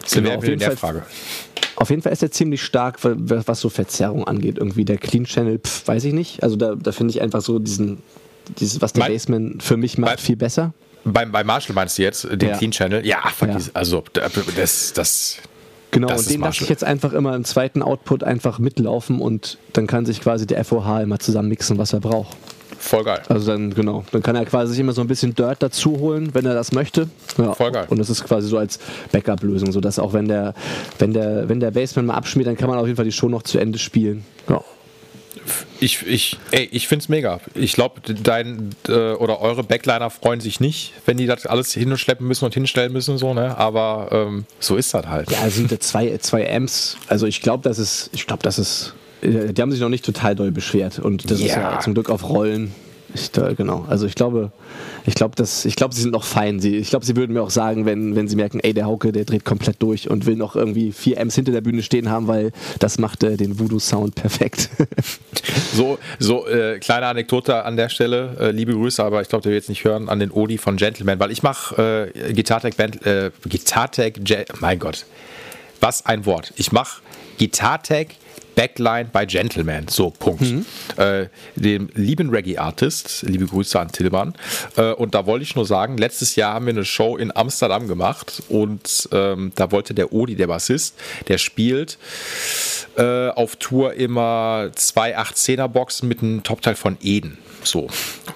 [0.06, 1.04] Sind genau, in der Fall, Frage.
[1.76, 4.58] Auf jeden Fall ist er ziemlich stark, was so Verzerrung angeht.
[4.58, 6.44] Irgendwie der Clean Channel, pf, weiß ich nicht.
[6.44, 8.00] Also da, da finde ich einfach so diesen,
[8.60, 10.74] dieses, was der mein, Bassman für mich macht, viel besser.
[11.04, 12.58] Beim, bei Marshall meinst du jetzt, den ja.
[12.58, 13.06] Clean Channel?
[13.06, 13.58] Ja, ja.
[13.74, 14.04] also
[14.56, 15.38] das, das
[15.94, 19.60] Genau, das und den lasse ich jetzt einfach immer im zweiten Output einfach mitlaufen und
[19.74, 22.36] dann kann sich quasi der FOH immer zusammen mixen, was er braucht.
[22.84, 23.22] Voll geil.
[23.30, 26.32] Also dann, genau, dann kann er quasi sich immer so ein bisschen Dirt dazu holen,
[26.34, 27.08] wenn er das möchte.
[27.38, 27.54] Ja.
[27.54, 27.86] Voll geil.
[27.88, 28.78] Und das ist quasi so als
[29.14, 30.54] Backup-Lösung, sodass auch wenn der,
[31.00, 33.30] wenn der, wenn der Bassman mal abschmiert, dann kann man auf jeden Fall die Show
[33.30, 34.26] noch zu Ende spielen.
[34.50, 34.62] Ja.
[35.80, 37.40] Ich, ich, ey, ich finde es mega.
[37.56, 42.28] Ich glaube, dein äh, oder eure Backliner freuen sich nicht, wenn die das alles hinschleppen
[42.28, 43.58] müssen und hinstellen müssen, so, ne?
[43.58, 45.32] Aber ähm, so ist das halt.
[45.32, 46.98] Ja, sind da zwei, zwei Amps.
[47.08, 48.94] Also ich glaube, das ist, ich glaube, das ist
[49.24, 51.00] die haben sich noch nicht total doll beschwert.
[51.00, 51.46] Und das ja.
[51.46, 52.74] ist ja zum Glück auf Rollen.
[53.16, 53.86] Ich, genau.
[53.88, 54.52] Also ich glaube,
[55.06, 56.60] ich glaube, dass, ich glaube, sie sind noch fein.
[56.60, 59.12] Sie, ich glaube, sie würden mir auch sagen, wenn, wenn sie merken, ey, der Hauke,
[59.12, 62.28] der dreht komplett durch und will noch irgendwie vier M's hinter der Bühne stehen haben,
[62.28, 64.70] weil das macht äh, den Voodoo-Sound perfekt.
[65.76, 68.36] so, so äh, kleine Anekdote an der Stelle.
[68.40, 70.78] Äh, liebe Grüße, aber ich glaube, der will jetzt nicht hören an den Odi von
[70.78, 74.16] Gentleman, weil ich mache äh, Gitartech Band, äh, Gitartech,
[74.60, 75.06] mein Gott,
[75.82, 76.54] was ein Wort.
[76.56, 77.02] Ich mache
[77.38, 78.18] Gitartech
[78.56, 79.88] Backline bei Gentleman.
[79.88, 80.42] So, Punkt.
[80.42, 80.66] Mhm.
[80.98, 84.34] Äh, dem lieben Reggae-Artist, liebe Grüße an Tillmann.
[84.76, 87.88] Äh, und da wollte ich nur sagen, letztes Jahr haben wir eine Show in Amsterdam
[87.88, 90.96] gemacht und ähm, da wollte der Odi, der Bassist,
[91.28, 91.98] der spielt
[92.98, 97.38] äh, auf Tour immer zwei 18er Boxen mit einem Topteil von Eden.
[97.64, 97.88] So,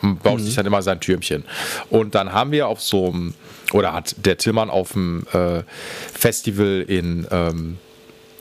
[0.01, 0.45] und baut mhm.
[0.45, 1.43] sich dann immer sein Türmchen.
[1.89, 3.33] Und dann haben wir auf so einem,
[3.73, 5.63] oder hat der Tillmann auf dem äh,
[6.13, 7.77] Festival in ähm,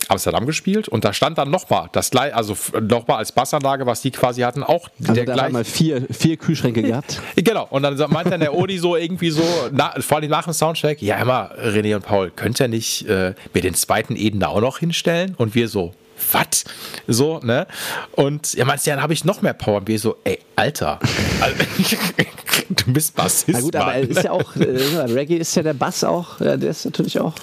[0.08, 4.10] Amsterdam gespielt und da stand dann nochmal das gleich, also nochmal als Bassanlage, was die
[4.10, 5.52] quasi hatten, auch also der da gleich.
[5.52, 7.20] mal vier, vier Kühlschränke gehabt.
[7.36, 7.66] genau.
[7.70, 9.42] Und dann meinte dann der Odi so irgendwie so,
[9.72, 13.34] na, vor allem nach dem Soundcheck, ja immer, René und Paul, könnt ihr nicht äh,
[13.52, 15.34] mir den zweiten Eden da auch noch hinstellen?
[15.36, 15.92] Und wir so,
[16.32, 16.64] was?
[17.06, 17.66] So, ne?
[18.12, 19.78] Und er meinte, ja, dann habe ich noch mehr Power.
[19.78, 20.98] Und wir so, ey, Alter,
[22.68, 23.48] du bist Bassist.
[23.48, 26.84] Na gut, aber ist ja auch, äh, Reggae ist ja der Bass auch, der ist
[26.84, 27.34] natürlich auch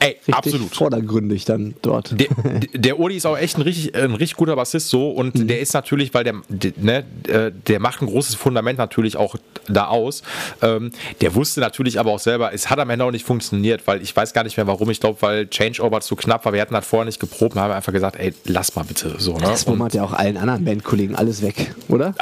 [0.00, 0.74] Ey, richtig absolut.
[0.74, 2.14] vordergründig dann dort.
[2.18, 2.28] Der,
[2.74, 5.48] der Odi ist auch echt ein richtig, ein richtig guter Bassist so und mhm.
[5.48, 6.34] der ist natürlich, weil der,
[6.76, 9.36] ne, äh, der macht ein großes Fundament natürlich auch
[9.68, 10.22] da aus.
[10.62, 14.02] Ähm, der wusste natürlich aber auch selber, es hat am Ende auch nicht funktioniert, weil
[14.02, 14.90] ich weiß gar nicht mehr warum.
[14.90, 16.52] Ich glaube, weil Changeover zu knapp war.
[16.52, 19.34] Wir hatten das vorher nicht geprobt und haben einfach gesagt, ey, lass mal bitte so.
[19.34, 19.42] Ne?
[19.42, 22.14] Das hat ja auch allen anderen Bandkollegen alles weg, oder?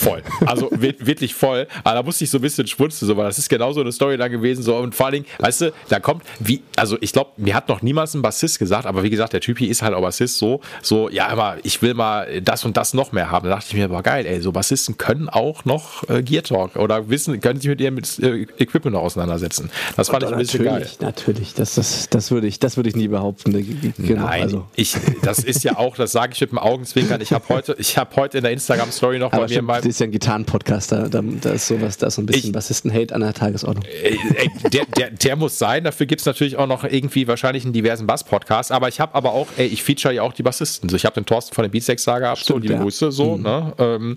[0.00, 0.22] voll.
[0.46, 1.66] Also wirklich voll.
[1.84, 3.92] Aber da musste ich so ein bisschen schmunzeln, so, weil das ist genau so eine
[3.92, 4.62] Story da gewesen.
[4.62, 4.76] So.
[4.76, 7.82] Und vor allen Dingen, weißt du, da kommt, wie, also ich glaube, mir hat noch
[7.82, 10.60] niemals ein Bassist gesagt, aber wie gesagt, der Typ hier ist halt auch Bassist so,
[10.82, 13.48] so, ja, aber ich will mal das und das noch mehr haben.
[13.48, 16.76] Da dachte ich mir, boah, geil, ey, so Bassisten können auch noch äh, Gear Talk
[16.76, 19.70] oder wissen, können sich mit ihrem äh, Equipment noch auseinandersetzen.
[19.96, 20.88] Das fand ich ein bisschen geil.
[21.00, 23.52] Natürlich, das, das, das würde ich, das würde ich nie behaupten.
[23.98, 24.66] Genau, Nein, also.
[24.74, 27.20] ich, das ist ja auch, das sage ich mit dem Augenzwinkern.
[27.20, 29.78] Ich habe heute, ich habe heute in der Instagram-Story noch aber bei mir mal.
[29.78, 32.52] Das ist ja ein Gitarren-Podcast, da, da, da, ist sowas, da ist so ein bisschen
[32.52, 33.84] Bassisten-Hate an der Tagesordnung.
[33.84, 37.64] Ey, ey, der, der, der muss sein, dafür gibt es natürlich auch noch irgendwie wahrscheinlich
[37.64, 40.88] in diversen Bass-Podcasts, aber ich habe aber auch, ey, ich feature ja auch die Bassisten.
[40.88, 42.80] So, ich habe den Thorsten von den Beatsex da gehabt, Stimmt, so, die ja.
[42.80, 43.42] Grüße, so, mhm.
[43.42, 43.72] ne?
[43.78, 44.14] Ähm,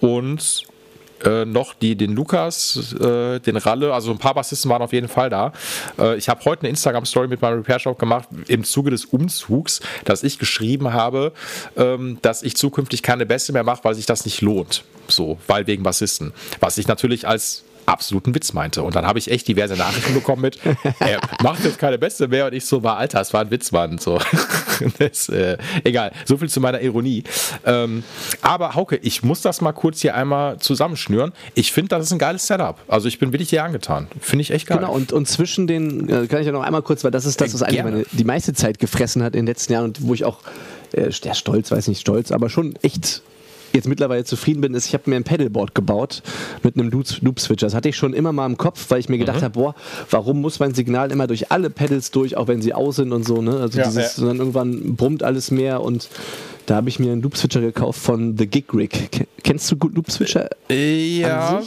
[0.00, 0.64] und
[1.24, 5.08] äh, noch die, den Lukas, äh, den Ralle, also ein paar Bassisten waren auf jeden
[5.08, 5.52] Fall da.
[5.98, 9.80] Äh, ich habe heute eine Instagram-Story mit meinem Repair Shop gemacht im Zuge des Umzugs,
[10.04, 11.32] dass ich geschrieben habe,
[11.76, 14.84] ähm, dass ich zukünftig keine Bässe mehr mache, weil sich das nicht lohnt.
[15.08, 16.32] So, weil wegen Bassisten.
[16.60, 18.82] Was ich natürlich als absoluten Witz meinte.
[18.82, 20.58] Und dann habe ich echt diverse Nachrichten bekommen mit,
[21.00, 23.72] er macht jetzt keine Beste mehr und ich so war, Alter, es war ein Witz,
[23.72, 23.98] Mann.
[23.98, 24.20] So.
[24.98, 27.24] das, äh, egal, so viel zu meiner Ironie.
[27.64, 28.04] Ähm,
[28.42, 31.32] aber Hauke, ich muss das mal kurz hier einmal zusammenschnüren.
[31.54, 32.76] Ich finde, das ist ein geiles Setup.
[32.88, 34.08] Also ich bin wirklich hier angetan.
[34.20, 34.78] Finde ich echt geil.
[34.78, 37.40] Genau, und, und zwischen den, äh, kann ich ja noch einmal kurz, weil das ist
[37.40, 40.14] das, was eigentlich meine, die meiste Zeit gefressen hat in den letzten Jahren und wo
[40.14, 40.38] ich auch,
[40.92, 43.22] äh, der Stolz, weiß nicht stolz, aber schon echt
[43.72, 46.22] jetzt mittlerweile zufrieden bin, ist, ich habe mir ein Pedalboard gebaut
[46.62, 47.66] mit einem Loop-Switcher.
[47.66, 49.44] Das hatte ich schon immer mal im Kopf, weil ich mir gedacht mhm.
[49.44, 49.74] habe, boah,
[50.10, 53.26] warum muss mein Signal immer durch alle Pedals durch, auch wenn sie aus sind und
[53.26, 53.58] so, ne?
[53.60, 54.26] Also ja, dieses, ja.
[54.26, 56.08] dann irgendwann brummt alles mehr und
[56.66, 59.26] da habe ich mir einen Loop-Switcher gekauft von The Gig Rig.
[59.42, 60.50] Kennst du gut Loop-Switcher?
[60.68, 61.62] Ja.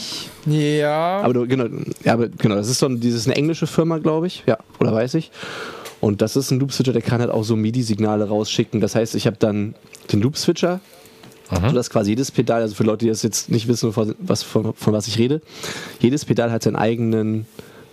[0.46, 1.22] Ja.
[1.22, 1.66] Aber du, genau,
[2.04, 4.44] ja, aber genau, das ist so ein, dieses eine englische Firma, glaube ich.
[4.46, 5.32] Ja, oder weiß ich.
[6.02, 8.80] Und das ist ein Loop-Switcher, der kann halt auch so MIDI-Signale rausschicken.
[8.80, 9.74] Das heißt, ich habe dann
[10.12, 10.82] den Loop-Switcher,
[11.52, 11.70] Mhm.
[11.70, 14.44] So dass quasi jedes Pedal, also für Leute, die das jetzt nicht wissen, von was,
[14.44, 15.42] von, von was ich rede,
[16.00, 17.46] jedes Pedal hat seinen eigenen,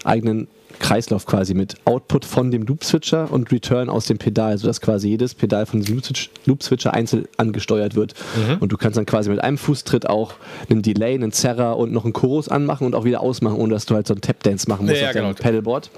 [0.04, 0.48] eigenen
[0.78, 5.34] Kreislauf quasi mit Output von dem Loop-Switcher und Return aus dem Pedal, sodass quasi jedes
[5.34, 6.00] Pedal von diesem
[6.46, 8.14] Loop-Switcher einzeln angesteuert wird.
[8.36, 8.58] Mhm.
[8.60, 10.34] Und du kannst dann quasi mit einem Fußtritt auch
[10.70, 13.86] einen Delay, einen Zerrer und noch einen Chorus anmachen und auch wieder ausmachen, ohne dass
[13.86, 15.26] du halt so einen Tap-Dance machen musst ja, auf genau.
[15.26, 15.90] deinem Pedalboard.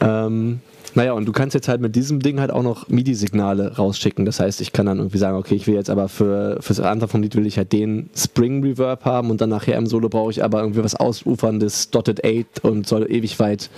[0.00, 0.60] Ähm,
[0.96, 4.24] naja, und du kannst jetzt halt mit diesem Ding halt auch noch MIDI-Signale rausschicken.
[4.24, 7.10] Das heißt, ich kann dann irgendwie sagen, okay, ich will jetzt aber für, das Anfang
[7.10, 10.30] vom Lied will ich halt den Spring Reverb haben und dann nachher im Solo brauche
[10.30, 13.68] ich aber irgendwie was ausuferndes Dotted 8 und soll ewig weit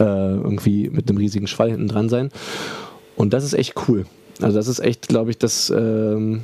[0.00, 2.30] äh, irgendwie mit einem riesigen Schwall hinten dran sein.
[3.14, 4.06] Und das ist echt cool.
[4.42, 6.40] Also das ist echt, glaube ich, das ähm,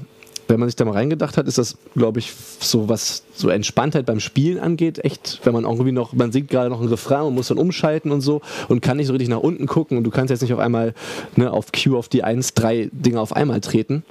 [0.49, 4.07] wenn man sich da mal reingedacht hat, ist das, glaube ich, so was so Entspanntheit
[4.07, 7.35] beim Spielen angeht, echt, wenn man irgendwie noch, man singt gerade noch ein Refrain und
[7.35, 10.11] muss dann umschalten und so und kann nicht so richtig nach unten gucken und du
[10.11, 10.95] kannst jetzt nicht auf einmal
[11.37, 14.05] ne, auf Q auf die 1, drei Dinge auf einmal treten.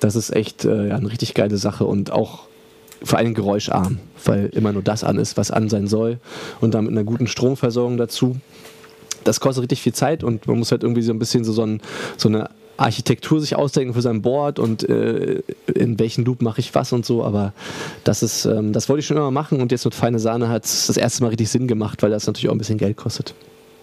[0.00, 2.44] Das ist echt äh, ja, eine richtig geile Sache und auch
[3.02, 6.18] vor allem geräuscharm, weil immer nur das an ist, was an sein soll
[6.60, 8.36] und dann mit einer guten Stromversorgung dazu.
[9.24, 11.64] Das kostet richtig viel Zeit und man muss halt irgendwie so ein bisschen so, so,
[11.64, 11.80] ein,
[12.16, 15.42] so eine Architektur sich ausdenken für sein Board und äh,
[15.74, 17.52] in welchen Loop mache ich was und so, aber
[18.04, 20.64] das ist, ähm, das wollte ich schon immer machen und jetzt mit Feine Sahne hat
[20.64, 23.34] es das erste Mal richtig Sinn gemacht, weil das natürlich auch ein bisschen Geld kostet.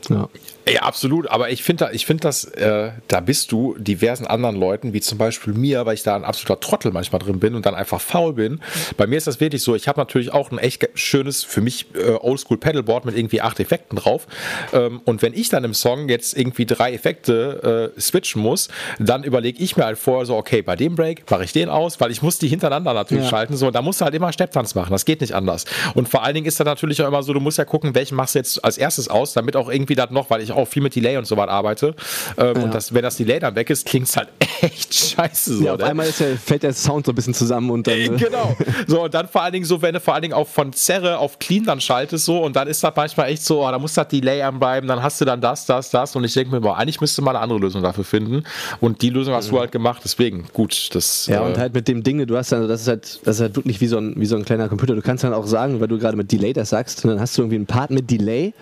[0.09, 0.27] Ja.
[0.67, 1.27] Ja, absolut.
[1.29, 5.17] Aber ich finde, ich finde das, äh, da bist du diversen anderen Leuten, wie zum
[5.17, 8.33] Beispiel mir, weil ich da ein absoluter Trottel manchmal drin bin und dann einfach faul
[8.33, 8.61] bin.
[8.95, 9.75] Bei mir ist das wirklich so.
[9.75, 13.59] Ich habe natürlich auch ein echt schönes, für mich äh, Oldschool Pedalboard mit irgendwie acht
[13.59, 14.27] Effekten drauf.
[14.71, 19.23] Ähm, und wenn ich dann im Song jetzt irgendwie drei Effekte äh, switchen muss, dann
[19.23, 22.11] überlege ich mir halt vorher so, okay, bei dem Break mache ich den aus, weil
[22.11, 23.29] ich muss die hintereinander natürlich ja.
[23.31, 23.57] schalten.
[23.57, 24.91] So, da musst du halt immer Stepptanz machen.
[24.91, 25.65] Das geht nicht anders.
[25.95, 28.15] Und vor allen Dingen ist da natürlich auch immer so, du musst ja gucken, welchen
[28.15, 30.81] machst du jetzt als erstes aus, damit auch irgendwie das noch, weil ich auch viel
[30.81, 31.95] mit Delay und so was arbeite.
[32.37, 32.63] Ähm, ja.
[32.63, 34.29] Und das, wenn das Delay dann weg ist, klingt es halt
[34.61, 35.57] echt scheiße.
[35.57, 35.85] So, ja, auf ne?
[35.85, 37.95] einmal ist der, fällt der Sound so ein bisschen zusammen und dann.
[37.95, 38.55] Äh, genau.
[38.87, 41.17] So, und dann vor allen Dingen so, wenn du vor allen Dingen auch von Zerre
[41.19, 43.93] auf Clean dann schaltest, so, und dann ist das manchmal echt so, oh, da muss
[43.93, 46.15] das Delay anbleiben, dann hast du dann das, das, das.
[46.15, 48.43] Und ich denke mir, boah, eigentlich müsste man eine andere Lösung dafür finden.
[48.79, 49.55] Und die Lösung hast mhm.
[49.55, 50.89] du halt gemacht, deswegen, gut.
[50.93, 53.37] Das, ja, äh, und halt mit dem Ding, du hast dann, das ist halt, das
[53.37, 54.95] ist halt wirklich wie so ein, wie so ein kleiner Computer.
[54.95, 57.43] Du kannst dann auch sagen, weil du gerade mit Delay das sagst, dann hast du
[57.43, 58.53] irgendwie einen Part mit Delay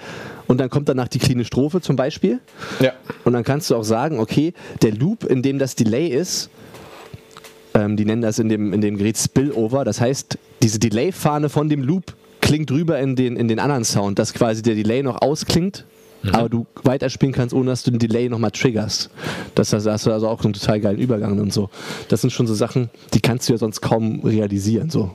[0.49, 2.39] und dann kommt danach die cleane Strophe zum Beispiel.
[2.79, 2.93] Ja.
[3.23, 6.49] Und dann kannst du auch sagen, okay, der Loop, in dem das Delay ist,
[7.75, 11.69] ähm, die nennen das in dem, in dem Gerät Spillover, das heißt, diese Delay-Fahne von
[11.69, 15.21] dem Loop klingt rüber in den, in den anderen Sound, dass quasi der Delay noch
[15.21, 15.85] ausklingt,
[16.23, 16.33] mhm.
[16.33, 19.11] aber du weiterspielen kannst, ohne dass du den Delay nochmal triggerst.
[19.53, 21.69] Das, das hast du also auch einen total geilen Übergang und so.
[22.07, 24.89] Das sind schon so Sachen, die kannst du ja sonst kaum realisieren.
[24.89, 25.11] So.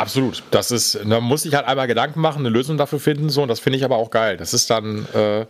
[0.00, 0.42] Absolut.
[0.50, 3.48] Das ist, da muss ich halt einmal Gedanken machen, eine Lösung dafür finden, so, und
[3.48, 4.36] das finde ich aber auch geil.
[4.36, 5.46] Das ist dann, äh, ja.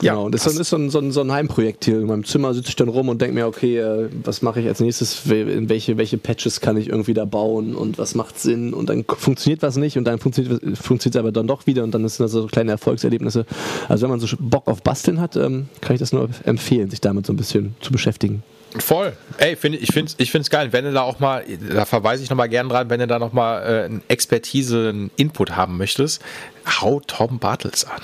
[0.00, 2.00] Genau, und das, das ist so ein, so, ein, so ein Heimprojekt hier.
[2.00, 4.68] In meinem Zimmer sitze ich dann rum und denke mir, okay, äh, was mache ich
[4.68, 5.26] als nächstes?
[5.26, 8.72] In welche, welche Patches kann ich irgendwie da bauen und was macht Sinn?
[8.72, 12.08] Und dann funktioniert was nicht und dann funktioniert es aber dann doch wieder und dann
[12.08, 13.44] sind das so kleine Erfolgserlebnisse.
[13.88, 17.00] Also wenn man so Bock auf Basteln hat, ähm, kann ich das nur empfehlen, sich
[17.00, 18.42] damit so ein bisschen zu beschäftigen.
[18.78, 19.14] Voll.
[19.38, 20.72] Ey, find, ich finde es ich find's geil.
[20.72, 23.90] Wenn du da auch mal, da verweise ich nochmal gern dran, wenn du da nochmal
[24.08, 26.22] äh, Expertise, einen Input haben möchtest,
[26.70, 28.00] hau Tom Bartels an.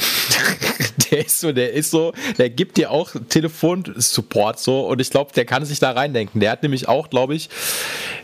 [1.10, 5.32] der ist so, der ist so, der gibt dir auch Telefonsupport so und ich glaube,
[5.34, 6.40] der kann sich da reindenken.
[6.40, 7.48] Der hat nämlich auch, glaube ich,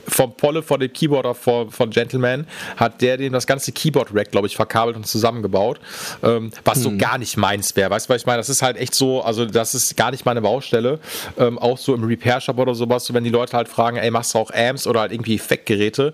[0.07, 4.47] vom Polle, von dem Keyboarder von, von Gentleman, hat der dem das ganze Keyboard-Rack, glaube
[4.47, 5.81] ich, verkabelt und zusammengebaut,
[6.23, 6.83] ähm, was hm.
[6.83, 7.91] so gar nicht meins wäre.
[7.91, 8.39] Weißt du, was ich meine?
[8.39, 10.99] Das ist halt echt so, also das ist gar nicht meine Baustelle.
[11.39, 14.35] Ähm, auch so im Repair-Shop oder sowas, so wenn die Leute halt fragen, ey, machst
[14.35, 16.13] du auch Amps oder halt irgendwie Effektgeräte?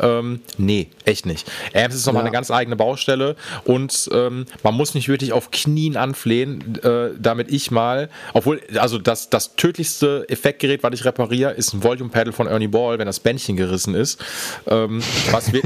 [0.00, 1.50] Ähm, nee, echt nicht.
[1.74, 2.26] Amps ist nochmal ja.
[2.26, 7.50] eine ganz eigene Baustelle und ähm, man muss nicht wirklich auf Knien anflehen, äh, damit
[7.50, 12.32] ich mal, obwohl, also das, das tödlichste Effektgerät, was ich repariere, ist ein Volume Pedal
[12.32, 14.22] von Ernie Ball, wenn das Bändchen gerissen ist.
[14.66, 15.62] Ähm, was wir,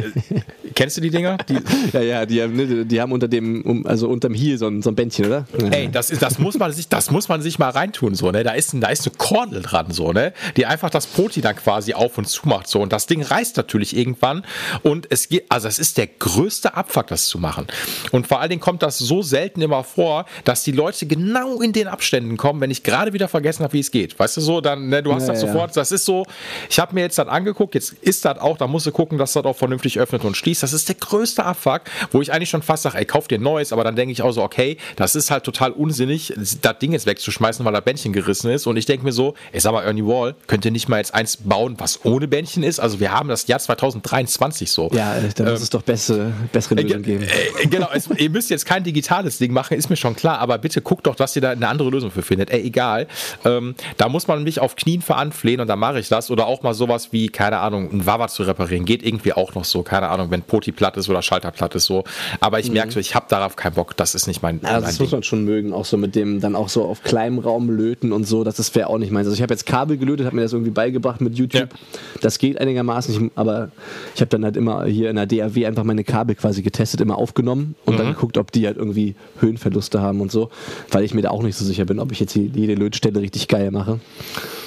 [0.75, 1.39] kennst du die Dinger?
[1.49, 1.59] Die,
[1.93, 4.91] ja, ja, die haben, ne, die haben unter dem, also unterm Heel so ein, so
[4.91, 5.47] ein Bändchen, oder?
[5.71, 8.45] Ey, das, ist, das, muss man sich, das muss man sich mal reintun, so, ne?
[8.45, 10.33] Da ist, da ist eine Kordel dran, so, ne?
[10.57, 12.81] Die einfach das Poti dann quasi auf und zu macht, so.
[12.81, 14.45] Und das Ding reißt natürlich irgendwann
[14.83, 17.67] und es geht, also es ist der größte Abfuck, das zu machen.
[18.13, 21.73] Und vor allen Dingen kommt das so selten immer vor, dass die Leute genau in
[21.73, 24.19] den Abständen kommen, wenn ich gerade wieder vergessen habe, wie es geht.
[24.19, 26.25] Weißt du so, dann, ne, du hast ja, das sofort, das ist so,
[26.69, 29.33] ich habe mir jetzt dann angeguckt, jetzt ist das auch, da musst du gucken, dass
[29.33, 30.63] das auch vernünftig öffnet und schließt.
[30.63, 33.43] Das ist der größte Abfuck, wo ich eigentlich schon fast sage, ey, kauf dir ein
[33.43, 36.93] neues, aber dann denke ich auch so, okay, das ist halt total unsinnig, das Ding
[36.93, 38.67] jetzt wegzuschmeißen, weil da Bändchen gerissen ist.
[38.67, 41.15] Und ich denke mir so, ey, sag mal, Ernie Wall, könnt ihr nicht mal jetzt
[41.15, 42.81] eins bauen, was ohne Bändchen ist?
[42.81, 44.91] Also wir haben das Jahr 2023 so.
[44.93, 47.23] Ja, da muss ähm, es doch bessere, bessere Lösungen äh, geben.
[47.25, 50.59] Äh, genau, es, ihr müsst jetzt kein digitales Ding machen, ist mir schon klar, aber
[50.59, 52.51] bitte guckt doch, dass ihr da eine andere Lösung für findet.
[52.51, 53.07] Ey, egal.
[53.45, 56.31] Ähm, da muss man mich auf Knien veranflehen und dann mache ich das.
[56.31, 58.85] Oder auch mal sowas wie, keine Ahnung, ein Wawa zu reparieren.
[58.85, 61.87] Geht irgendwie auch noch so, keine Ahnung, wenn Poti platt ist oder Schalter platt ist
[61.87, 62.05] so.
[62.41, 62.75] Aber ich mhm.
[62.75, 63.97] merke so, ich habe darauf keinen Bock.
[63.97, 65.05] Das ist nicht mein, ja, mein Das Ding.
[65.05, 68.13] muss man schon mögen, auch so mit dem dann auch so auf kleinem Raum löten
[68.13, 68.45] und so.
[68.45, 69.27] Das wäre auch nicht meins.
[69.27, 71.71] Also ich habe jetzt Kabel gelötet, habe mir das irgendwie beigebracht mit YouTube.
[71.73, 71.89] Ja.
[72.21, 73.71] Das geht einigermaßen, aber
[74.15, 77.17] ich habe dann halt immer hier in der DAW einfach meine Kabel quasi getestet, immer
[77.19, 77.99] aufgenommen und mhm.
[77.99, 80.51] dann geguckt, ob die halt irgendwie Höhenverluste haben und so,
[80.91, 83.49] weil ich mir da auch nicht so sicher bin, ob ich jetzt jede Lötstelle richtig
[83.49, 84.01] geil mache.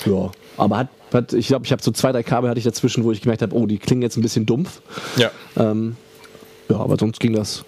[0.06, 3.04] Ja, aber hat, hat ich glaube, ich habe so zwei, drei Kabel hatte ich dazwischen,
[3.04, 4.82] wo ich gemerkt habe, oh, die klingen jetzt ein bisschen dumpf.
[5.18, 5.32] Ja.
[5.58, 5.96] Ähm,
[6.70, 7.66] ja, aber sonst ging das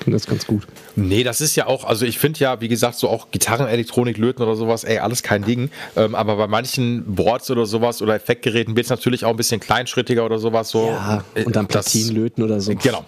[0.00, 0.66] ging das ganz gut.
[0.96, 4.42] Nee, das ist ja auch, also ich finde ja, wie gesagt, so auch Gitarrenelektronik, Löten
[4.42, 5.70] oder sowas, ey, alles kein Ding.
[5.96, 9.60] Ähm, aber bei manchen Boards oder sowas oder Effektgeräten wird es natürlich auch ein bisschen
[9.60, 10.70] kleinschrittiger oder sowas.
[10.70, 10.86] So.
[10.86, 12.74] Ja, und dann Platinlöten oder so.
[12.74, 13.04] Genau,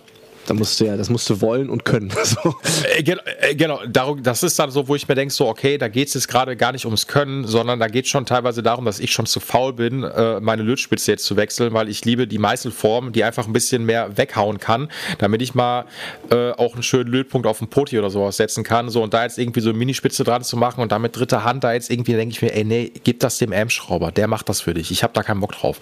[0.47, 2.13] da musst du ja, das musst du wollen und können.
[2.23, 2.55] So.
[2.85, 5.89] Äh, äh, genau, darum, das ist dann so, wo ich mir denke, so, okay, da
[5.89, 8.85] geht es jetzt gerade gar nicht ums Können, sondern da geht es schon teilweise darum,
[8.85, 12.27] dass ich schon zu faul bin, äh, meine Lötspitze jetzt zu wechseln, weil ich liebe
[12.27, 14.89] die Meißelform, die einfach ein bisschen mehr weghauen kann,
[15.19, 15.85] damit ich mal
[16.31, 18.89] äh, auch einen schönen Lötpunkt auf dem Poti oder sowas setzen kann.
[18.89, 21.65] So, und da jetzt irgendwie so eine Minispitze dran zu machen und damit dritte Hand
[21.65, 24.61] da jetzt irgendwie, denke ich mir, ey, nee, gib das dem M-Schrauber, der macht das
[24.61, 24.91] für dich.
[24.91, 25.81] Ich habe da keinen Bock drauf.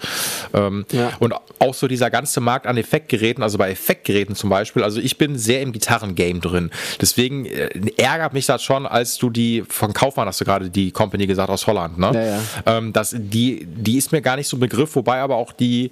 [0.53, 1.11] Ähm, ja.
[1.19, 5.17] Und auch so dieser ganze Markt an Effektgeräten, also bei Effektgeräten zum Beispiel, also ich
[5.17, 6.69] bin sehr im Gitarrengame drin.
[7.01, 10.91] Deswegen äh, ärgert mich das schon, als du die von Kaufmann hast du gerade die
[10.91, 12.11] Company gesagt aus Holland, ne?
[12.13, 12.41] Ja, ja.
[12.77, 15.89] Ähm, das, die, die ist mir gar nicht so ein Begriff, wobei aber auch die,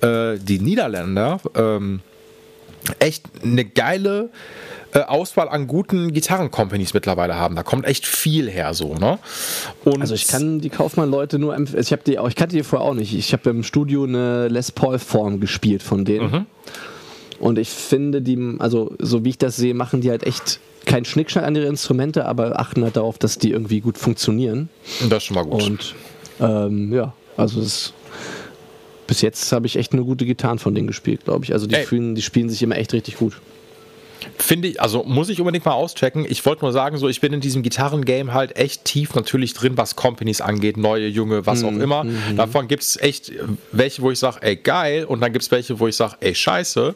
[0.00, 2.00] äh, die Niederländer ähm,
[2.98, 4.30] echt eine geile
[4.96, 7.56] äh, Auswahl an guten Gitarren-Companies mittlerweile haben.
[7.56, 9.18] Da kommt echt viel her so, ne?
[9.84, 11.82] Und also ich kann die Kaufmann-Leute nur empfehlen.
[11.82, 13.14] Ich, die, ich kannte die vorher auch nicht.
[13.14, 16.30] Ich habe im Studio eine Les Paul-Form gespielt von denen.
[16.30, 16.46] Mhm.
[17.40, 21.04] Und ich finde, die, also so wie ich das sehe, machen die halt echt keinen
[21.04, 24.68] Schnickschnack an ihre Instrumente, aber achten halt darauf, dass die irgendwie gut funktionieren.
[25.08, 25.62] Das ist schon mal gut.
[25.62, 25.94] Und
[26.40, 27.92] ähm, ja, also es
[29.06, 31.52] bis jetzt habe ich echt eine gute Gitarren von denen gespielt, glaube ich.
[31.52, 33.40] Also die, fühlen, die spielen sich immer echt richtig gut.
[34.38, 36.26] Finde ich, also muss ich unbedingt mal auschecken.
[36.28, 39.76] Ich wollte nur sagen, so ich bin in diesem Gitarrengame halt echt tief natürlich drin,
[39.76, 42.04] was Companies angeht, neue, junge, was auch mhm, immer.
[42.04, 42.36] Mhm.
[42.36, 43.32] Davon gibt es echt
[43.72, 46.34] welche, wo ich sage, ey, geil, und dann gibt es welche, wo ich sage, ey,
[46.34, 46.94] scheiße.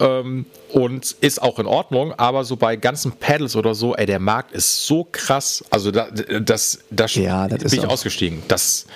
[0.00, 4.20] Ähm, und ist auch in Ordnung, aber so bei ganzen Pedals oder so, ey, der
[4.20, 5.64] Markt ist so krass.
[5.70, 8.42] Also da, das, das, ja, bin ich ausgestiegen.
[8.48, 8.86] Das.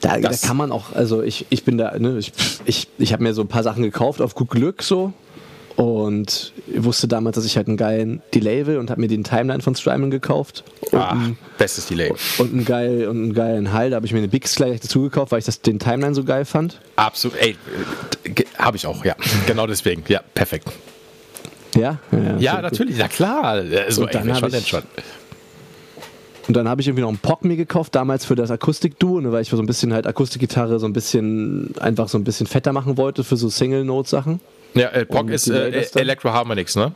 [0.00, 2.32] Da, da, kann man auch, also ich, ich bin da, ne, ich,
[2.66, 5.14] ich, ich habe mir so ein paar Sachen gekauft auf gut Glück so
[5.76, 9.60] und wusste damals, dass ich halt einen geilen Delay will und habe mir den Timeline
[9.60, 10.62] von Strymon gekauft.
[10.92, 11.16] Ah,
[11.58, 12.12] bestes Delay.
[12.38, 13.90] Und einen, geil, und einen geilen Hall.
[13.90, 16.22] Da habe ich mir eine Bix gleich dazu gekauft, weil ich das, den Timeline so
[16.22, 16.80] geil fand.
[16.94, 17.36] Absolut.
[17.38, 17.56] Ey,
[18.56, 19.16] habe ich auch, ja.
[19.46, 20.04] Genau deswegen.
[20.08, 20.70] Ja, perfekt.
[21.74, 21.98] Ja?
[22.12, 22.96] Ja, ja natürlich.
[22.96, 23.44] Ja, klar.
[23.44, 24.82] Also, und dann ey, schon, ich, schon.
[26.46, 29.32] Und dann habe ich irgendwie noch einen Pock mir gekauft, damals für das Akustik-Duo, ne,
[29.32, 32.46] weil ich für so ein bisschen halt Akustikgitarre so ein bisschen, einfach so ein bisschen
[32.46, 34.40] fetter machen wollte für so Single-Note-Sachen.
[34.74, 36.92] Ja, äh, POC ist äh, Electro Harmonix, ne?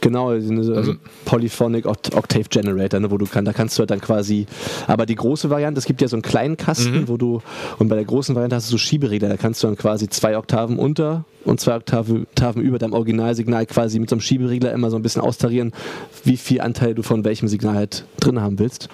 [0.00, 1.00] Genau, also mhm.
[1.24, 4.46] Polyphonic Octave Generator, ne, wo du kann, da kannst du halt dann quasi,
[4.86, 7.08] aber die große Variante, es gibt ja so einen kleinen Kasten, mhm.
[7.08, 7.42] wo du,
[7.78, 10.38] und bei der großen Variante hast du so Schieberegler, da kannst du dann quasi zwei
[10.38, 14.90] Oktaven unter und zwei Oktaven, Oktaven über deinem Originalsignal quasi mit so einem Schieberegler immer
[14.90, 15.72] so ein bisschen austarieren,
[16.24, 18.88] wie viel Anteil du von welchem Signal halt drin haben willst.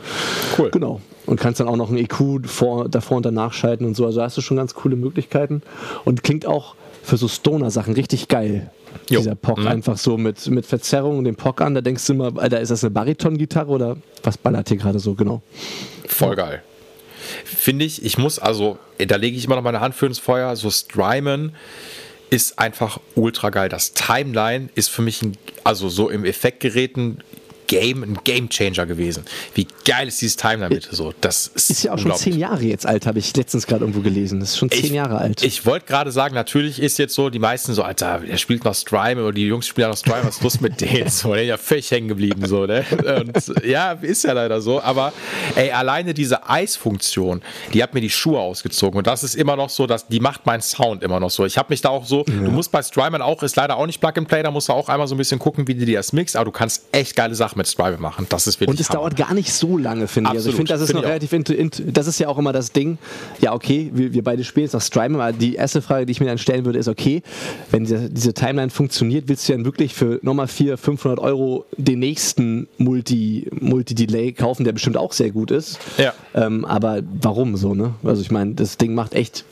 [0.58, 0.70] Cool.
[0.70, 1.00] Genau.
[1.26, 4.06] Und kannst dann auch noch ein EQ vor, davor und danach schalten und so.
[4.06, 5.62] Also hast du schon ganz coole Möglichkeiten.
[6.04, 8.70] Und klingt auch für so Stoner-Sachen richtig geil.
[9.10, 9.20] Jo.
[9.20, 9.68] Dieser Pock mhm.
[9.68, 12.70] einfach so mit, mit Verzerrung und dem Pock an, da denkst du immer, Alter, ist
[12.70, 15.42] das eine Bariton-Gitarre oder was ballert hier gerade so, genau.
[16.06, 16.62] Voll geil.
[17.44, 20.54] Finde ich, ich muss also, da lege ich immer noch meine Hand für ins Feuer,
[20.56, 21.52] so Strymon
[22.30, 23.68] ist einfach ultra geil.
[23.68, 27.18] Das Timeline ist für mich ein, also so im Effektgeräten
[27.74, 29.24] Game, ein Game Changer gewesen.
[29.54, 31.12] Wie geil ist dieses Timeline bitte so?
[31.20, 34.00] Das ist, ist ja auch schon zehn Jahre jetzt alt, habe ich letztens gerade irgendwo
[34.00, 34.38] gelesen.
[34.38, 35.42] Das ist schon zehn ich, Jahre alt.
[35.42, 38.76] Ich wollte gerade sagen, natürlich ist jetzt so, die meisten so, Alter, der spielt noch
[38.76, 41.08] Strime oder die Jungs spielen noch Strime, was ist los mit denen?
[41.08, 42.84] So, der ist ja völlig hängen geblieben, so, ne?
[43.18, 45.12] Und ja, ist ja leider so, aber
[45.56, 49.70] ey, alleine diese Eisfunktion, die hat mir die Schuhe ausgezogen und das ist immer noch
[49.70, 51.44] so, dass die macht meinen Sound immer noch so.
[51.44, 52.34] Ich habe mich da auch so, ja.
[52.34, 54.72] du musst bei Strymon auch, ist leider auch nicht Plug and Play, da musst du
[54.72, 57.16] auch einmal so ein bisschen gucken, wie du dir das mixt, aber du kannst echt
[57.16, 58.26] geile Sachen mit Strive machen.
[58.28, 59.00] Das ist wirklich Und es Hammer.
[59.00, 60.36] dauert gar nicht so lange, finde ich.
[60.36, 61.30] Also ich finde, das ist find noch relativ,
[61.92, 62.98] das ist ja auch immer das Ding.
[63.40, 66.20] Ja, okay, wir, wir beide spielen jetzt noch Strymon, aber die erste Frage, die ich
[66.20, 67.22] mir dann stellen würde, ist, okay,
[67.70, 71.98] wenn diese, diese Timeline funktioniert, willst du dann wirklich für nochmal 400, 500 Euro den
[71.98, 75.78] nächsten Multi, Multi-Delay kaufen, der bestimmt auch sehr gut ist.
[75.98, 76.12] Ja.
[76.34, 77.94] Ähm, aber warum so, ne?
[78.04, 79.44] Also ich meine, das Ding macht echt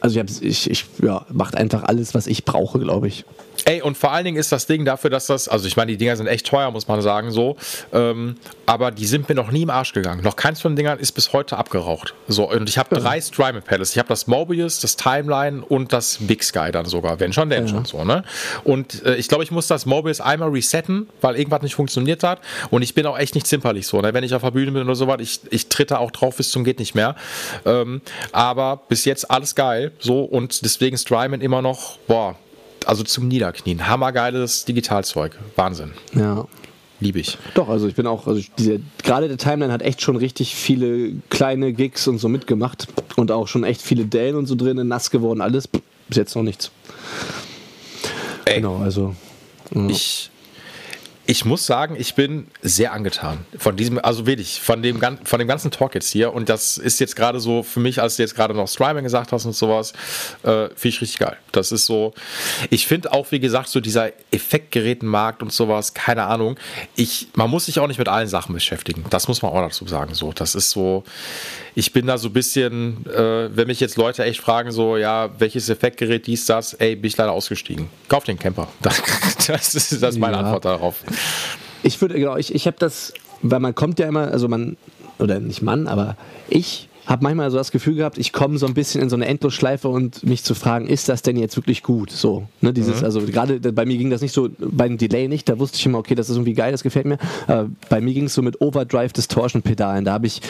[0.00, 3.24] also ich, ich, ich ja, macht einfach alles, was ich brauche, glaube ich.
[3.68, 5.98] Ey, und vor allen Dingen ist das Ding dafür, dass das, also ich meine, die
[5.98, 7.58] Dinger sind echt teuer, muss man sagen, so.
[7.92, 10.22] Ähm, aber die sind mir noch nie im Arsch gegangen.
[10.22, 12.14] Noch keins von den Dingern ist bis heute abgeraucht.
[12.28, 13.02] So, und ich habe ja.
[13.02, 13.90] drei Strymon Pedals.
[13.90, 17.20] Ich habe das Mobius, das Timeline und das Big Sky dann sogar.
[17.20, 17.68] Wenn schon, denn ja.
[17.68, 18.24] schon so, ne?
[18.64, 22.40] Und äh, ich glaube, ich muss das Mobius einmal resetten, weil irgendwas nicht funktioniert hat.
[22.70, 24.14] Und ich bin auch echt nicht zimperlich so, ne?
[24.14, 26.64] Wenn ich auf der Bühne bin oder sowas, ich, ich tritte auch drauf bis zum
[26.64, 27.16] geht nicht mehr.
[27.66, 28.00] Ähm,
[28.32, 29.92] aber bis jetzt alles geil.
[29.98, 32.34] So, und deswegen Strymon immer noch, boah,
[32.88, 33.86] also zum Niederknien.
[33.86, 35.38] Hammergeiles Digitalzeug.
[35.56, 35.92] Wahnsinn.
[36.14, 36.46] Ja.
[37.00, 37.36] Liebe ich.
[37.52, 41.12] Doch, also ich bin auch, also diese, gerade der Timeline hat echt schon richtig viele
[41.28, 45.10] kleine Gigs und so mitgemacht und auch schon echt viele Dellen und so drin, nass
[45.10, 45.68] geworden, alles.
[45.68, 46.70] Bis jetzt noch nichts.
[48.46, 48.56] Ey.
[48.56, 49.14] Genau, also.
[49.74, 49.86] Ja.
[49.88, 50.30] Ich,
[51.30, 55.46] ich muss sagen, ich bin sehr angetan von diesem, also wirklich, von dem, von dem
[55.46, 56.32] ganzen Talk jetzt hier.
[56.32, 59.30] Und das ist jetzt gerade so für mich, als du jetzt gerade noch Streaming gesagt
[59.32, 59.92] hast und sowas,
[60.42, 61.36] äh, finde ich richtig geil.
[61.52, 62.14] Das ist so,
[62.70, 66.56] ich finde auch, wie gesagt, so dieser Effektgerätenmarkt und sowas, keine Ahnung.
[66.96, 69.04] Ich, man muss sich auch nicht mit allen Sachen beschäftigen.
[69.10, 70.14] Das muss man auch dazu sagen.
[70.14, 71.04] So, das ist so,
[71.74, 75.28] ich bin da so ein bisschen, äh, wenn mich jetzt Leute echt fragen, so, ja,
[75.38, 77.90] welches Effektgerät dies, das, ey, bin ich leider ausgestiegen.
[78.08, 78.68] Kauf den Camper.
[78.80, 79.02] Das,
[79.46, 80.42] das ist, das ist meine ja.
[80.42, 81.04] Antwort darauf.
[81.82, 83.12] Ich würde, genau, ich, ich habe das,
[83.42, 84.76] weil man kommt ja immer, also man,
[85.18, 86.16] oder nicht Mann, aber
[86.48, 89.26] ich habe manchmal so das Gefühl gehabt, ich komme so ein bisschen in so eine
[89.26, 92.10] Endlosschleife und mich zu fragen, ist das denn jetzt wirklich gut?
[92.10, 93.04] So, ne, dieses, mhm.
[93.06, 95.98] also gerade bei mir ging das nicht so, beim Delay nicht, da wusste ich immer,
[95.98, 97.16] okay, das ist irgendwie geil, das gefällt mir.
[97.46, 100.42] Aber bei mir ging es so mit Overdrive Distortion Pedalen, da habe ich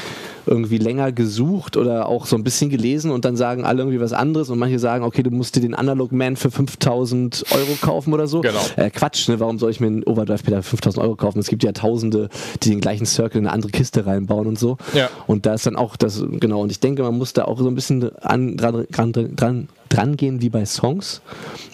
[0.48, 4.12] irgendwie länger gesucht oder auch so ein bisschen gelesen und dann sagen alle irgendwie was
[4.12, 8.14] anderes und manche sagen, okay, du musst dir den Analog Man für 5000 Euro kaufen
[8.14, 8.40] oder so.
[8.40, 8.60] Genau.
[8.76, 9.38] Äh, Quatsch, ne?
[9.40, 11.38] warum soll ich mir einen Overdrive-Pedal für 5000 Euro kaufen?
[11.38, 12.30] Es gibt ja Tausende,
[12.62, 14.78] die den gleichen Circle in eine andere Kiste reinbauen und so.
[14.94, 15.10] Ja.
[15.26, 17.68] Und da ist dann auch das, genau, und ich denke, man muss da auch so
[17.68, 21.20] ein bisschen an, dran, dran, dran, dran gehen wie bei Songs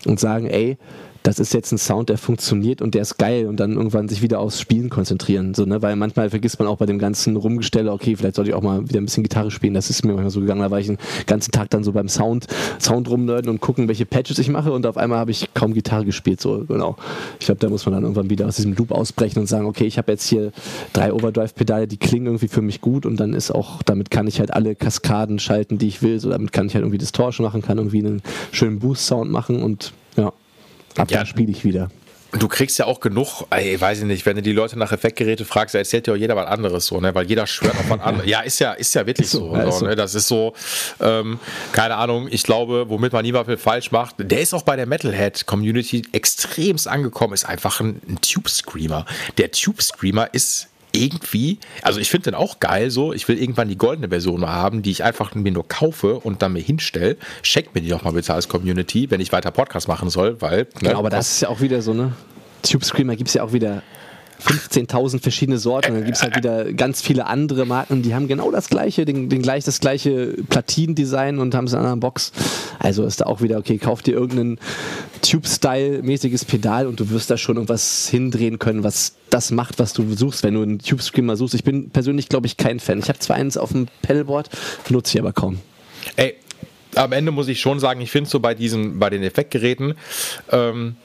[0.04, 0.78] und sagen, ey,
[1.24, 4.20] das ist jetzt ein Sound, der funktioniert und der ist geil und dann irgendwann sich
[4.20, 5.54] wieder aufs Spielen konzentrieren.
[5.54, 5.80] So, ne?
[5.80, 8.86] Weil manchmal vergisst man auch bei dem ganzen Rumgestelle, okay, vielleicht sollte ich auch mal
[8.86, 9.72] wieder ein bisschen Gitarre spielen.
[9.72, 10.60] Das ist mir manchmal so gegangen.
[10.60, 12.46] Da war ich den ganzen Tag dann so beim Sound,
[12.78, 16.04] Sound rumnörden und gucken, welche Patches ich mache und auf einmal habe ich kaum Gitarre
[16.04, 16.42] gespielt.
[16.42, 16.96] So, genau.
[17.40, 19.86] Ich glaube, da muss man dann irgendwann wieder aus diesem Loop ausbrechen und sagen, okay,
[19.86, 20.52] ich habe jetzt hier
[20.92, 24.40] drei Overdrive-Pedale, die klingen irgendwie für mich gut und dann ist auch, damit kann ich
[24.40, 26.20] halt alle Kaskaden schalten, die ich will.
[26.20, 28.22] So, damit kann ich halt irgendwie Distortion machen, kann irgendwie einen
[28.52, 30.30] schönen Boost-Sound machen und ja.
[30.96, 31.20] Ab ja.
[31.20, 31.90] da spiele ich wieder.
[32.38, 35.44] Du kriegst ja auch genug, ey, weiß ich nicht, wenn du die Leute nach Effektgeräte
[35.44, 37.14] fragst, erzählt dir auch jeder was anderes so, ne?
[37.14, 38.28] Weil jeder schwört auf was anderes.
[38.28, 39.50] Ja, ist ja, ist ja wirklich so.
[39.50, 39.94] so, ja, so ne?
[39.94, 40.52] Das ist so,
[41.00, 41.38] ähm,
[41.72, 44.86] keine Ahnung, ich glaube, womit man niemand viel falsch macht, der ist auch bei der
[44.86, 49.06] Metalhead-Community extremst angekommen, ist einfach ein, ein Tube-Screamer.
[49.38, 53.76] Der Tube-Screamer ist irgendwie, also ich finde den auch geil so, ich will irgendwann die
[53.76, 57.16] goldene Version haben, die ich einfach mir nur kaufe und dann mir hinstelle.
[57.42, 60.58] Schenkt mir die doch mal bitte als Community, wenn ich weiter Podcast machen soll, weil.
[60.58, 62.12] Ne, genau, aber das ist ja auch wieder so, ne?
[62.62, 63.82] Tube Screamer gibt es ja auch wieder
[64.44, 65.92] 15.000 verschiedene Sorten.
[65.92, 69.04] Und dann gibt es halt wieder ganz viele andere Marken, die haben genau das gleiche,
[69.04, 72.32] den, den gleich, das gleiche Platin-Design und haben es in einer anderen Box.
[72.78, 74.58] Also ist da auch wieder, okay, kauf dir irgendein
[75.22, 80.14] Tube-Style-mäßiges Pedal und du wirst da schon irgendwas hindrehen können, was das macht, was du
[80.14, 81.54] suchst, wenn du einen Tube-Screamer suchst.
[81.54, 82.98] Ich bin persönlich, glaube ich, kein Fan.
[82.98, 84.50] Ich habe zwar eins auf dem Pedalboard,
[84.90, 85.58] nutze ich aber kaum.
[86.16, 86.34] Ey,
[86.94, 89.94] am Ende muss ich schon sagen, ich finde so bei diesen, bei den Effektgeräten,
[90.50, 90.96] ähm,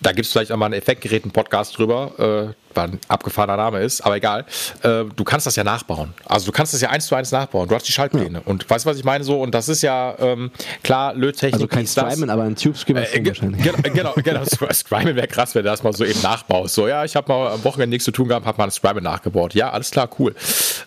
[0.00, 2.54] da gibt es vielleicht auch mal einen Effektgeräten-Podcast drüber.
[2.58, 4.44] Äh, ein abgefahrener Name ist, aber egal.
[4.82, 6.14] Äh, du kannst das ja nachbauen.
[6.26, 7.68] Also du kannst das ja eins zu eins nachbauen.
[7.68, 8.38] Du hast die Schaltpläne.
[8.38, 8.42] Ja.
[8.44, 9.24] Und weißt du, was ich meine?
[9.24, 10.50] So, und das ist ja ähm,
[10.82, 11.54] klar, Löttechnik.
[11.54, 13.62] Also kein Strymon, aber ein Tube Screamer äh, wahrscheinlich.
[13.92, 14.42] Genau, genau.
[14.70, 16.74] Strymon wäre krass, wenn du das mal so eben nachbaust.
[16.74, 19.02] So, ja, ich habe mal am Wochenende nichts zu tun gehabt, habe mal ein Strymon
[19.02, 19.54] nachgebaut.
[19.54, 20.34] Ja, alles klar, cool.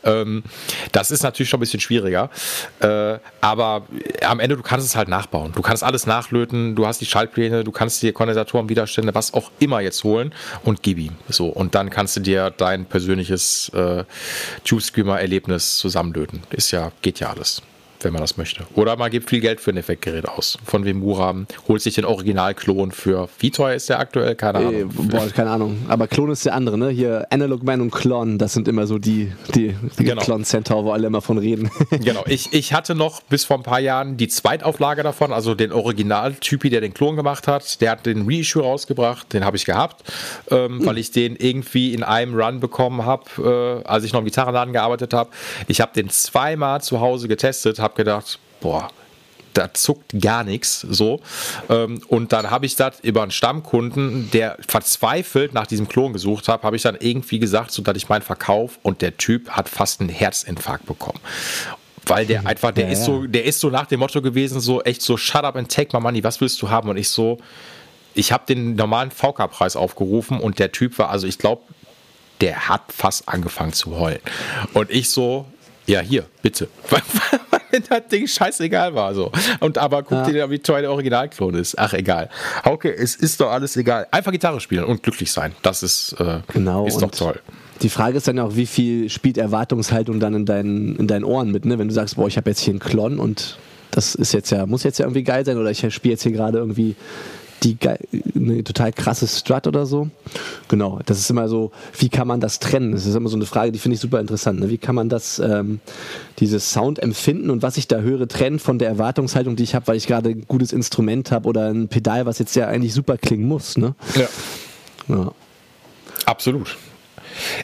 [0.04, 0.44] Ähm,
[0.92, 2.30] das ist natürlich schon ein bisschen schwieriger.
[2.80, 3.84] Äh, aber
[4.26, 5.52] am Ende, du kannst es halt nachbauen.
[5.54, 9.52] Du kannst alles nachlöten, du hast die Schaltpläne, du kannst die Kondensatoren, Widerstände, was auch
[9.60, 10.34] immer jetzt holen
[10.64, 11.16] und gib ihm.
[11.30, 14.06] So, und dann kannst du dir dein persönliches äh,
[14.64, 16.42] Tube Screamer-Erlebnis zusammenlöten.
[16.52, 17.62] Ist ja, geht ja alles
[18.02, 18.64] wenn man das möchte.
[18.76, 20.58] Oder man gibt viel Geld für ein Effektgerät aus.
[20.66, 23.30] Von wem Muram holt sich den Originalklon für.
[23.40, 24.36] Wie teuer ist der aktuell?
[24.36, 24.76] Keine äh, Ahnung.
[24.76, 25.78] Äh, boah, keine Ahnung.
[25.88, 26.90] Aber Klon ist der andere, ne?
[26.90, 30.22] Hier Analog Man und Klon, das sind immer so die, die, die genau.
[30.22, 31.70] Klon Centaur, wo alle immer von reden.
[31.90, 32.24] genau.
[32.28, 36.70] Ich, ich hatte noch bis vor ein paar Jahren die Zweitauflage davon, also den Originaltypi,
[36.70, 37.82] der den Klon gemacht hat.
[37.82, 40.04] Der hat den Reissue rausgebracht, den habe ich gehabt,
[40.52, 40.86] ähm, mhm.
[40.86, 44.74] weil ich den irgendwie in einem Run bekommen habe, äh, als ich noch im Gitarrenladen
[44.74, 45.30] gearbeitet habe.
[45.68, 48.90] Ich habe den zweimal zu Hause getestet, habe gedacht, boah,
[49.54, 51.22] da zuckt gar nichts so.
[51.70, 56.48] Ähm, und dann habe ich das über einen Stammkunden, der verzweifelt nach diesem Klon gesucht
[56.48, 59.70] hat, habe ich dann irgendwie gesagt, so dass ich meinen Verkauf und der Typ hat
[59.70, 61.20] fast einen Herzinfarkt bekommen.
[62.06, 64.84] Weil der einfach, der ja, ist so, der ist so nach dem Motto gewesen, so
[64.84, 66.90] echt so, shut up and take my money, was willst du haben?
[66.90, 67.40] Und ich so,
[68.14, 71.64] ich habe den normalen VK-Preis aufgerufen und der Typ war, also ich glaube,
[72.42, 74.20] der hat fast angefangen zu heulen.
[74.74, 75.46] Und ich so,
[75.88, 76.68] ja, hier, bitte.
[77.90, 79.32] Das Ding scheißegal war so.
[79.60, 80.32] Und aber guck ja.
[80.32, 81.78] dir, wie teuer der Originalklon ist.
[81.78, 82.30] Ach, egal.
[82.64, 84.08] Okay, es ist doch alles egal.
[84.12, 85.54] Einfach Gitarre spielen und glücklich sein.
[85.62, 87.40] Das ist, äh, genau, ist doch toll.
[87.82, 91.52] Die Frage ist dann auch, wie viel spielt Erwartungshaltung dann in deinen, in deinen Ohren
[91.52, 91.78] mit, ne?
[91.78, 93.58] Wenn du sagst, boah, ich habe jetzt hier einen Klon und
[93.92, 96.32] das ist jetzt ja, muss jetzt ja irgendwie geil sein oder ich spiele jetzt hier
[96.32, 96.96] gerade irgendwie
[97.66, 97.78] die
[98.36, 100.10] eine total krasse Strut oder so.
[100.68, 102.92] Genau, das ist immer so, wie kann man das trennen?
[102.92, 104.60] Das ist immer so eine Frage, die finde ich super interessant.
[104.60, 104.70] Ne?
[104.70, 105.80] Wie kann man das, ähm,
[106.40, 109.88] dieses Sound empfinden und was ich da höre, trennen von der Erwartungshaltung, die ich habe,
[109.88, 113.18] weil ich gerade ein gutes Instrument habe oder ein Pedal, was jetzt ja eigentlich super
[113.18, 113.78] klingen muss.
[113.78, 113.96] Ne?
[114.16, 114.28] Ja.
[115.16, 115.32] ja.
[116.26, 116.78] Absolut.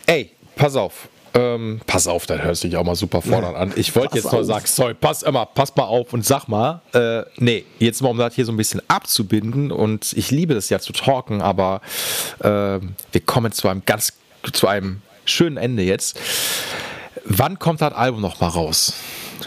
[0.06, 1.10] Ey, pass auf.
[1.34, 3.74] Ähm, pass auf, da hörst du dich auch mal super fordernd an.
[3.78, 7.24] Ich wollte jetzt nur sagen, sorry, pass immer, pass mal auf und sag mal, äh,
[7.38, 10.80] nee, jetzt mal, um das hier so ein bisschen abzubinden und ich liebe das ja
[10.80, 11.82] zu talken, aber
[12.40, 14.14] äh, wir kommen zu einem ganz,
[14.52, 16.20] zu einem schönen Ende jetzt.
[17.24, 18.94] Wann kommt das Album noch mal raus?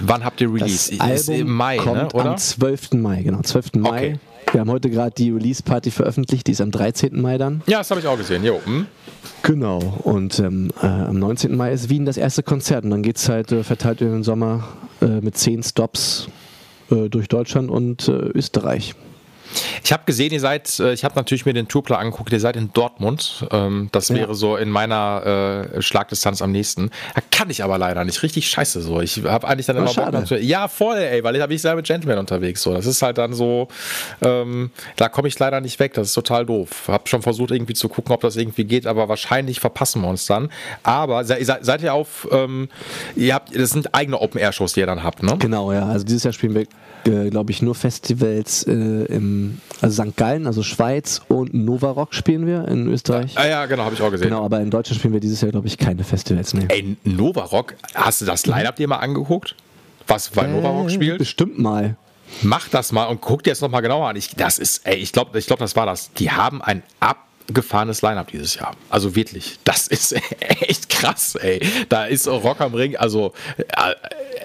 [0.00, 0.96] Wann habt ihr Release?
[0.96, 2.24] Das Album im Mai, kommt ne?
[2.24, 2.92] Am 12.
[2.92, 3.74] Mai, genau, 12.
[3.74, 3.88] Mai.
[3.88, 4.18] Okay.
[4.54, 7.20] Wir haben heute gerade die Release-Party veröffentlicht, die ist am 13.
[7.20, 7.62] Mai dann.
[7.66, 8.60] Ja, das habe ich auch gesehen, jo.
[8.64, 8.86] Hm.
[9.42, 11.56] Genau, und ähm, äh, am 19.
[11.56, 14.22] Mai ist Wien das erste Konzert und dann geht es halt äh, verteilt über den
[14.22, 14.68] Sommer
[15.02, 16.28] äh, mit zehn Stops
[16.92, 18.94] äh, durch Deutschland und äh, Österreich.
[19.82, 22.56] Ich habe gesehen, ihr seid, äh, ich habe natürlich mir den Tourplan angeguckt, ihr seid
[22.56, 23.46] in Dortmund.
[23.50, 24.34] Ähm, das wäre ja.
[24.34, 26.90] so in meiner äh, Schlagdistanz am nächsten.
[27.14, 28.22] Da kann ich aber leider nicht.
[28.22, 29.00] Richtig scheiße so.
[29.00, 31.86] Ich habe eigentlich dann immer oh, Bock Ja, voll, ey, weil ich habe ich mit
[31.86, 32.62] Gentleman unterwegs.
[32.62, 32.74] So.
[32.74, 33.68] Das ist halt dann so,
[34.22, 35.94] ähm, da komme ich leider nicht weg.
[35.94, 36.88] Das ist total doof.
[36.88, 40.26] Habe schon versucht irgendwie zu gucken, ob das irgendwie geht, aber wahrscheinlich verpassen wir uns
[40.26, 40.50] dann.
[40.82, 42.68] Aber seid, seid ihr auf, ähm,
[43.16, 45.36] ihr habt, das sind eigene Open-Air-Shows, die ihr dann habt, ne?
[45.38, 45.86] Genau, ja.
[45.86, 46.66] Also dieses Jahr spielen wir
[47.06, 50.16] äh, glaube ich, nur Festivals äh, im also St.
[50.16, 53.36] Gallen, also Schweiz und Nova Rock spielen wir in Österreich.
[53.36, 54.28] Ah ja, genau, habe ich auch gesehen.
[54.28, 56.54] Genau, aber in Deutschland spielen wir dieses Jahr, glaube ich, keine Festivals.
[56.54, 56.66] Nee.
[56.68, 59.54] Ey, Nova Rock, hast du das Line-Up dir mal angeguckt?
[60.06, 61.18] Was bei äh, Nova Rock spielt?
[61.18, 61.96] Bestimmt mal.
[62.42, 64.16] Mach das mal und guck dir das nochmal genauer an.
[64.16, 66.12] Ich, das ist, ey, ich glaube, ich glaub, das war das.
[66.14, 68.74] Die haben ein abgefahrenes Line-Up dieses Jahr.
[68.90, 70.14] Also wirklich, das ist
[70.60, 71.60] echt krass, ey.
[71.88, 73.32] Da ist Rock am Ring, also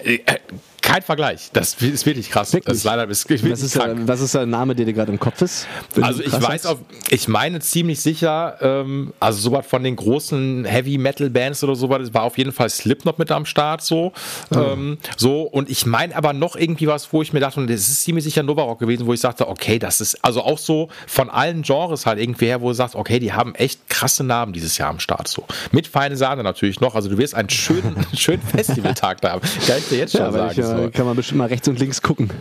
[0.04, 0.38] äh, äh,
[0.82, 1.50] kein Vergleich.
[1.52, 2.52] Das ist wirklich krass.
[2.52, 2.66] Wirklich?
[2.66, 5.12] Das ist leider ist wirklich was, ist der, was ist der Name, der dir gerade
[5.12, 5.66] im Kopf ist?
[6.00, 6.78] Also ich weiß auf,
[7.08, 12.12] ich meine ziemlich sicher, ähm, also sowas von den großen Heavy Metal Bands oder sowas,
[12.14, 14.12] war auf jeden Fall Slipknot mit am Start so.
[14.54, 14.58] Oh.
[14.58, 17.80] Ähm, so und ich meine aber noch irgendwie was, wo ich mir dachte, und das
[17.80, 20.88] ist ziemlich sicher Nova Rock gewesen, wo ich sagte, okay, das ist also auch so
[21.06, 24.52] von allen Genres halt irgendwie her, wo du sagst, okay, die haben echt krasse Namen
[24.52, 25.44] dieses Jahr am Start so.
[25.72, 29.40] Mit feine Sahne natürlich noch, also du wirst einen schönen, schönen Festivaltag da haben.
[29.66, 30.69] Kann ich dir jetzt schon ja, sagen.
[30.70, 30.90] So.
[30.90, 32.30] Kann man bestimmt mal rechts und links gucken.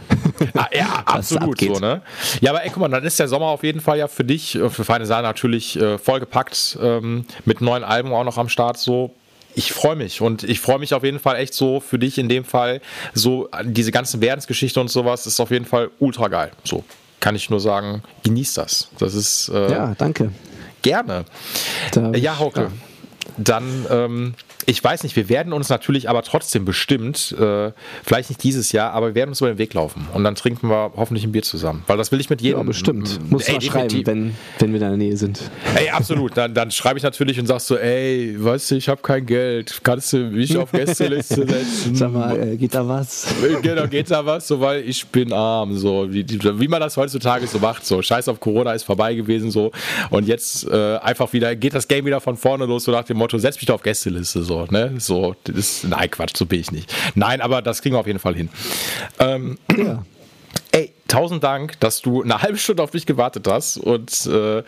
[0.53, 2.01] Ah, ja, absolut so, ne?
[2.39, 4.55] Ja, aber ey, guck mal, dann ist der Sommer auf jeden Fall ja für dich,
[4.55, 8.77] äh, für Feine Sahne natürlich äh, vollgepackt, ähm, mit neuen Alben auch noch am Start
[8.77, 9.13] so
[9.55, 12.29] ich freue mich und ich freue mich auf jeden Fall echt so für dich in
[12.29, 12.81] dem Fall
[13.13, 16.51] so diese ganzen Werdensgeschichte und sowas ist auf jeden Fall ultra geil.
[16.63, 16.83] So
[17.19, 18.89] kann ich nur sagen, genieß das.
[18.99, 20.31] Das ist äh, ja danke.
[20.81, 21.25] Gerne.
[21.91, 22.61] Da, ja, Hauke.
[22.61, 22.71] Ja.
[23.37, 24.33] Dann ähm,
[24.65, 27.71] ich weiß nicht, wir werden uns natürlich aber trotzdem bestimmt, äh,
[28.03, 30.69] vielleicht nicht dieses Jahr, aber wir werden uns über den Weg laufen und dann trinken
[30.69, 31.83] wir hoffentlich ein Bier zusammen.
[31.87, 32.59] Weil das will ich mit jedem.
[32.59, 33.19] Ja, bestimmt.
[33.29, 35.41] Muss ey, schreiben, wenn, wenn wir in der Nähe sind.
[35.75, 36.35] Ey, absolut.
[36.35, 39.79] Dann, dann schreibe ich natürlich und sagst so, ey, weißt du, ich habe kein Geld.
[39.83, 41.95] Kannst du mich auf Gästeliste setzen?
[41.95, 43.27] Sag mal, äh, geht da was?
[43.61, 44.47] Genau, geht da was?
[44.47, 45.77] So, weil ich bin arm.
[45.77, 47.85] So, wie, wie man das heutzutage so macht.
[47.85, 49.51] So, scheiß auf Corona ist vorbei gewesen.
[49.51, 49.71] So.
[50.09, 53.17] Und jetzt äh, einfach wieder, geht das Game wieder von vorne los, so nach dem
[53.17, 54.43] Motto, setz mich doch auf Gästeliste.
[54.43, 54.95] So, ne?
[54.97, 56.93] So, das ist, nein, Quatsch, so bin ich nicht.
[57.15, 58.49] Nein, aber das kriegen wir auf jeden Fall hin.
[59.19, 60.03] Ähm, ja.
[60.71, 64.63] Ey, tausend Dank, dass du eine halbe Stunde auf mich gewartet hast und äh,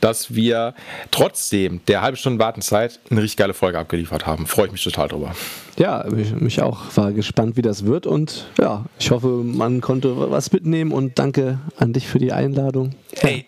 [0.00, 0.74] dass wir
[1.12, 4.46] trotzdem der halben Stunde Wartenzeit eine richtig geile Folge abgeliefert haben.
[4.46, 5.34] Freue ich mich total drüber.
[5.78, 6.80] Ja, mich, mich auch.
[6.96, 11.60] War gespannt, wie das wird und ja, ich hoffe, man konnte was mitnehmen und danke
[11.76, 12.90] an dich für die Einladung.
[13.16, 13.44] Hey,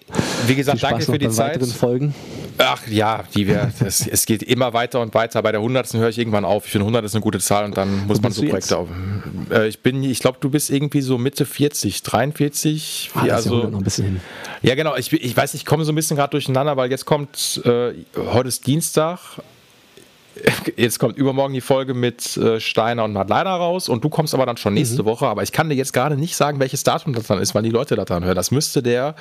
[0.47, 1.65] wie gesagt, danke für die Zeit.
[1.67, 2.15] Folgen.
[2.59, 5.43] Ach ja, die wir, das, es geht immer weiter und weiter.
[5.43, 5.95] Bei der 100.
[5.95, 6.66] höre ich irgendwann auf.
[6.66, 8.89] Ich finde 100 ist eine gute Zahl und dann muss man so Projekte auf.
[9.51, 13.11] Äh, ich bin, ich glaube, du bist irgendwie so Mitte 40, 43.
[13.15, 14.20] Ah, also, ja noch ein bisschen hin.
[14.62, 14.97] Ja, genau.
[14.97, 18.49] Ich, ich weiß, ich komme so ein bisschen gerade durcheinander, weil jetzt kommt, äh, heute
[18.49, 19.19] ist Dienstag,
[20.77, 24.47] jetzt kommt übermorgen die Folge mit äh, Steiner und Madleiner raus und du kommst aber
[24.47, 25.07] dann schon nächste mhm.
[25.07, 25.27] Woche.
[25.27, 27.71] Aber ich kann dir jetzt gerade nicht sagen, welches Datum das dann ist, wann die
[27.71, 28.35] Leute das dann hören.
[28.35, 29.15] Das müsste der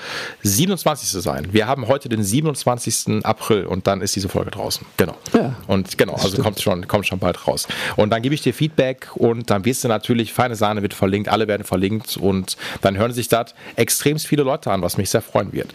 [0.43, 1.09] 27.
[1.21, 1.47] sein.
[1.51, 3.25] Wir haben heute den 27.
[3.25, 4.85] April und dann ist diese Folge draußen.
[4.97, 5.15] Genau.
[5.33, 7.67] Ja, und genau, also kommt schon, kommt schon bald raus.
[7.95, 11.29] Und dann gebe ich dir Feedback und dann wirst du natürlich, feine Sahne wird verlinkt,
[11.29, 15.21] alle werden verlinkt und dann hören sich das extrem viele Leute an, was mich sehr
[15.21, 15.73] freuen wird.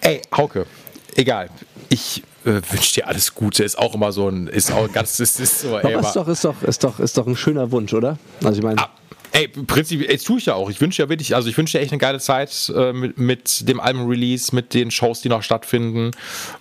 [0.00, 0.66] Ey, Hauke,
[1.14, 1.50] egal.
[1.88, 3.64] Ich äh, wünsche dir alles Gute.
[3.64, 5.78] Ist auch immer so ein, ist auch ganz, ist, ist so.
[5.78, 8.18] Ey, ist doch, ist doch, ist doch, ist doch ein schöner Wunsch, oder?
[8.42, 8.80] Also ich meine.
[8.80, 8.90] Ah,
[9.32, 10.70] ey, prinzipiell, ey, tue ich ja auch.
[10.70, 13.68] Ich wünsche ja wirklich, also ich wünsche dir echt eine geile Zeit äh, mit, mit
[13.68, 16.12] dem Album-Release, mit den Shows, die noch stattfinden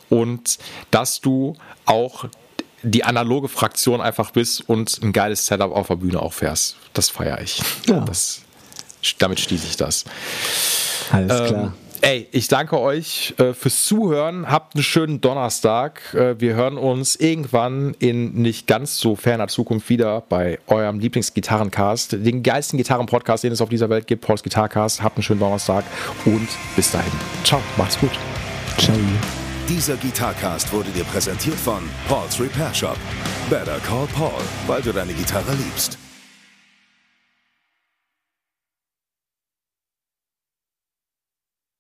[0.10, 0.57] und
[0.91, 1.56] dass du
[1.86, 2.26] auch
[2.82, 6.76] die analoge Fraktion einfach bist und ein geiles Setup auf der Bühne auch fährst.
[6.94, 7.62] Das feiere ich.
[7.88, 8.02] Ja.
[8.02, 8.41] Das,
[9.18, 10.06] damit schließe ich das.
[11.12, 11.74] Alles ähm, klar.
[12.06, 14.48] Ey, ich danke euch äh, fürs Zuhören.
[14.48, 16.14] Habt einen schönen Donnerstag.
[16.14, 22.11] Äh, wir hören uns irgendwann in nicht ganz so ferner Zukunft wieder bei eurem Lieblingsgitarrencast,
[22.11, 25.02] den geilsten Gitarrenpodcast, den es auf dieser Welt gibt, Pauls Gitarcast.
[25.02, 25.84] Habt einen schönen Donnerstag
[26.26, 27.11] und bis dahin.
[27.44, 28.11] Ciao, macht's gut.
[28.77, 28.95] Ciao.
[29.68, 32.98] Dieser Gitarcast wurde dir präsentiert von Paul's Repair Shop.
[33.49, 35.98] Better call Paul, weil du deine Gitarre liebst.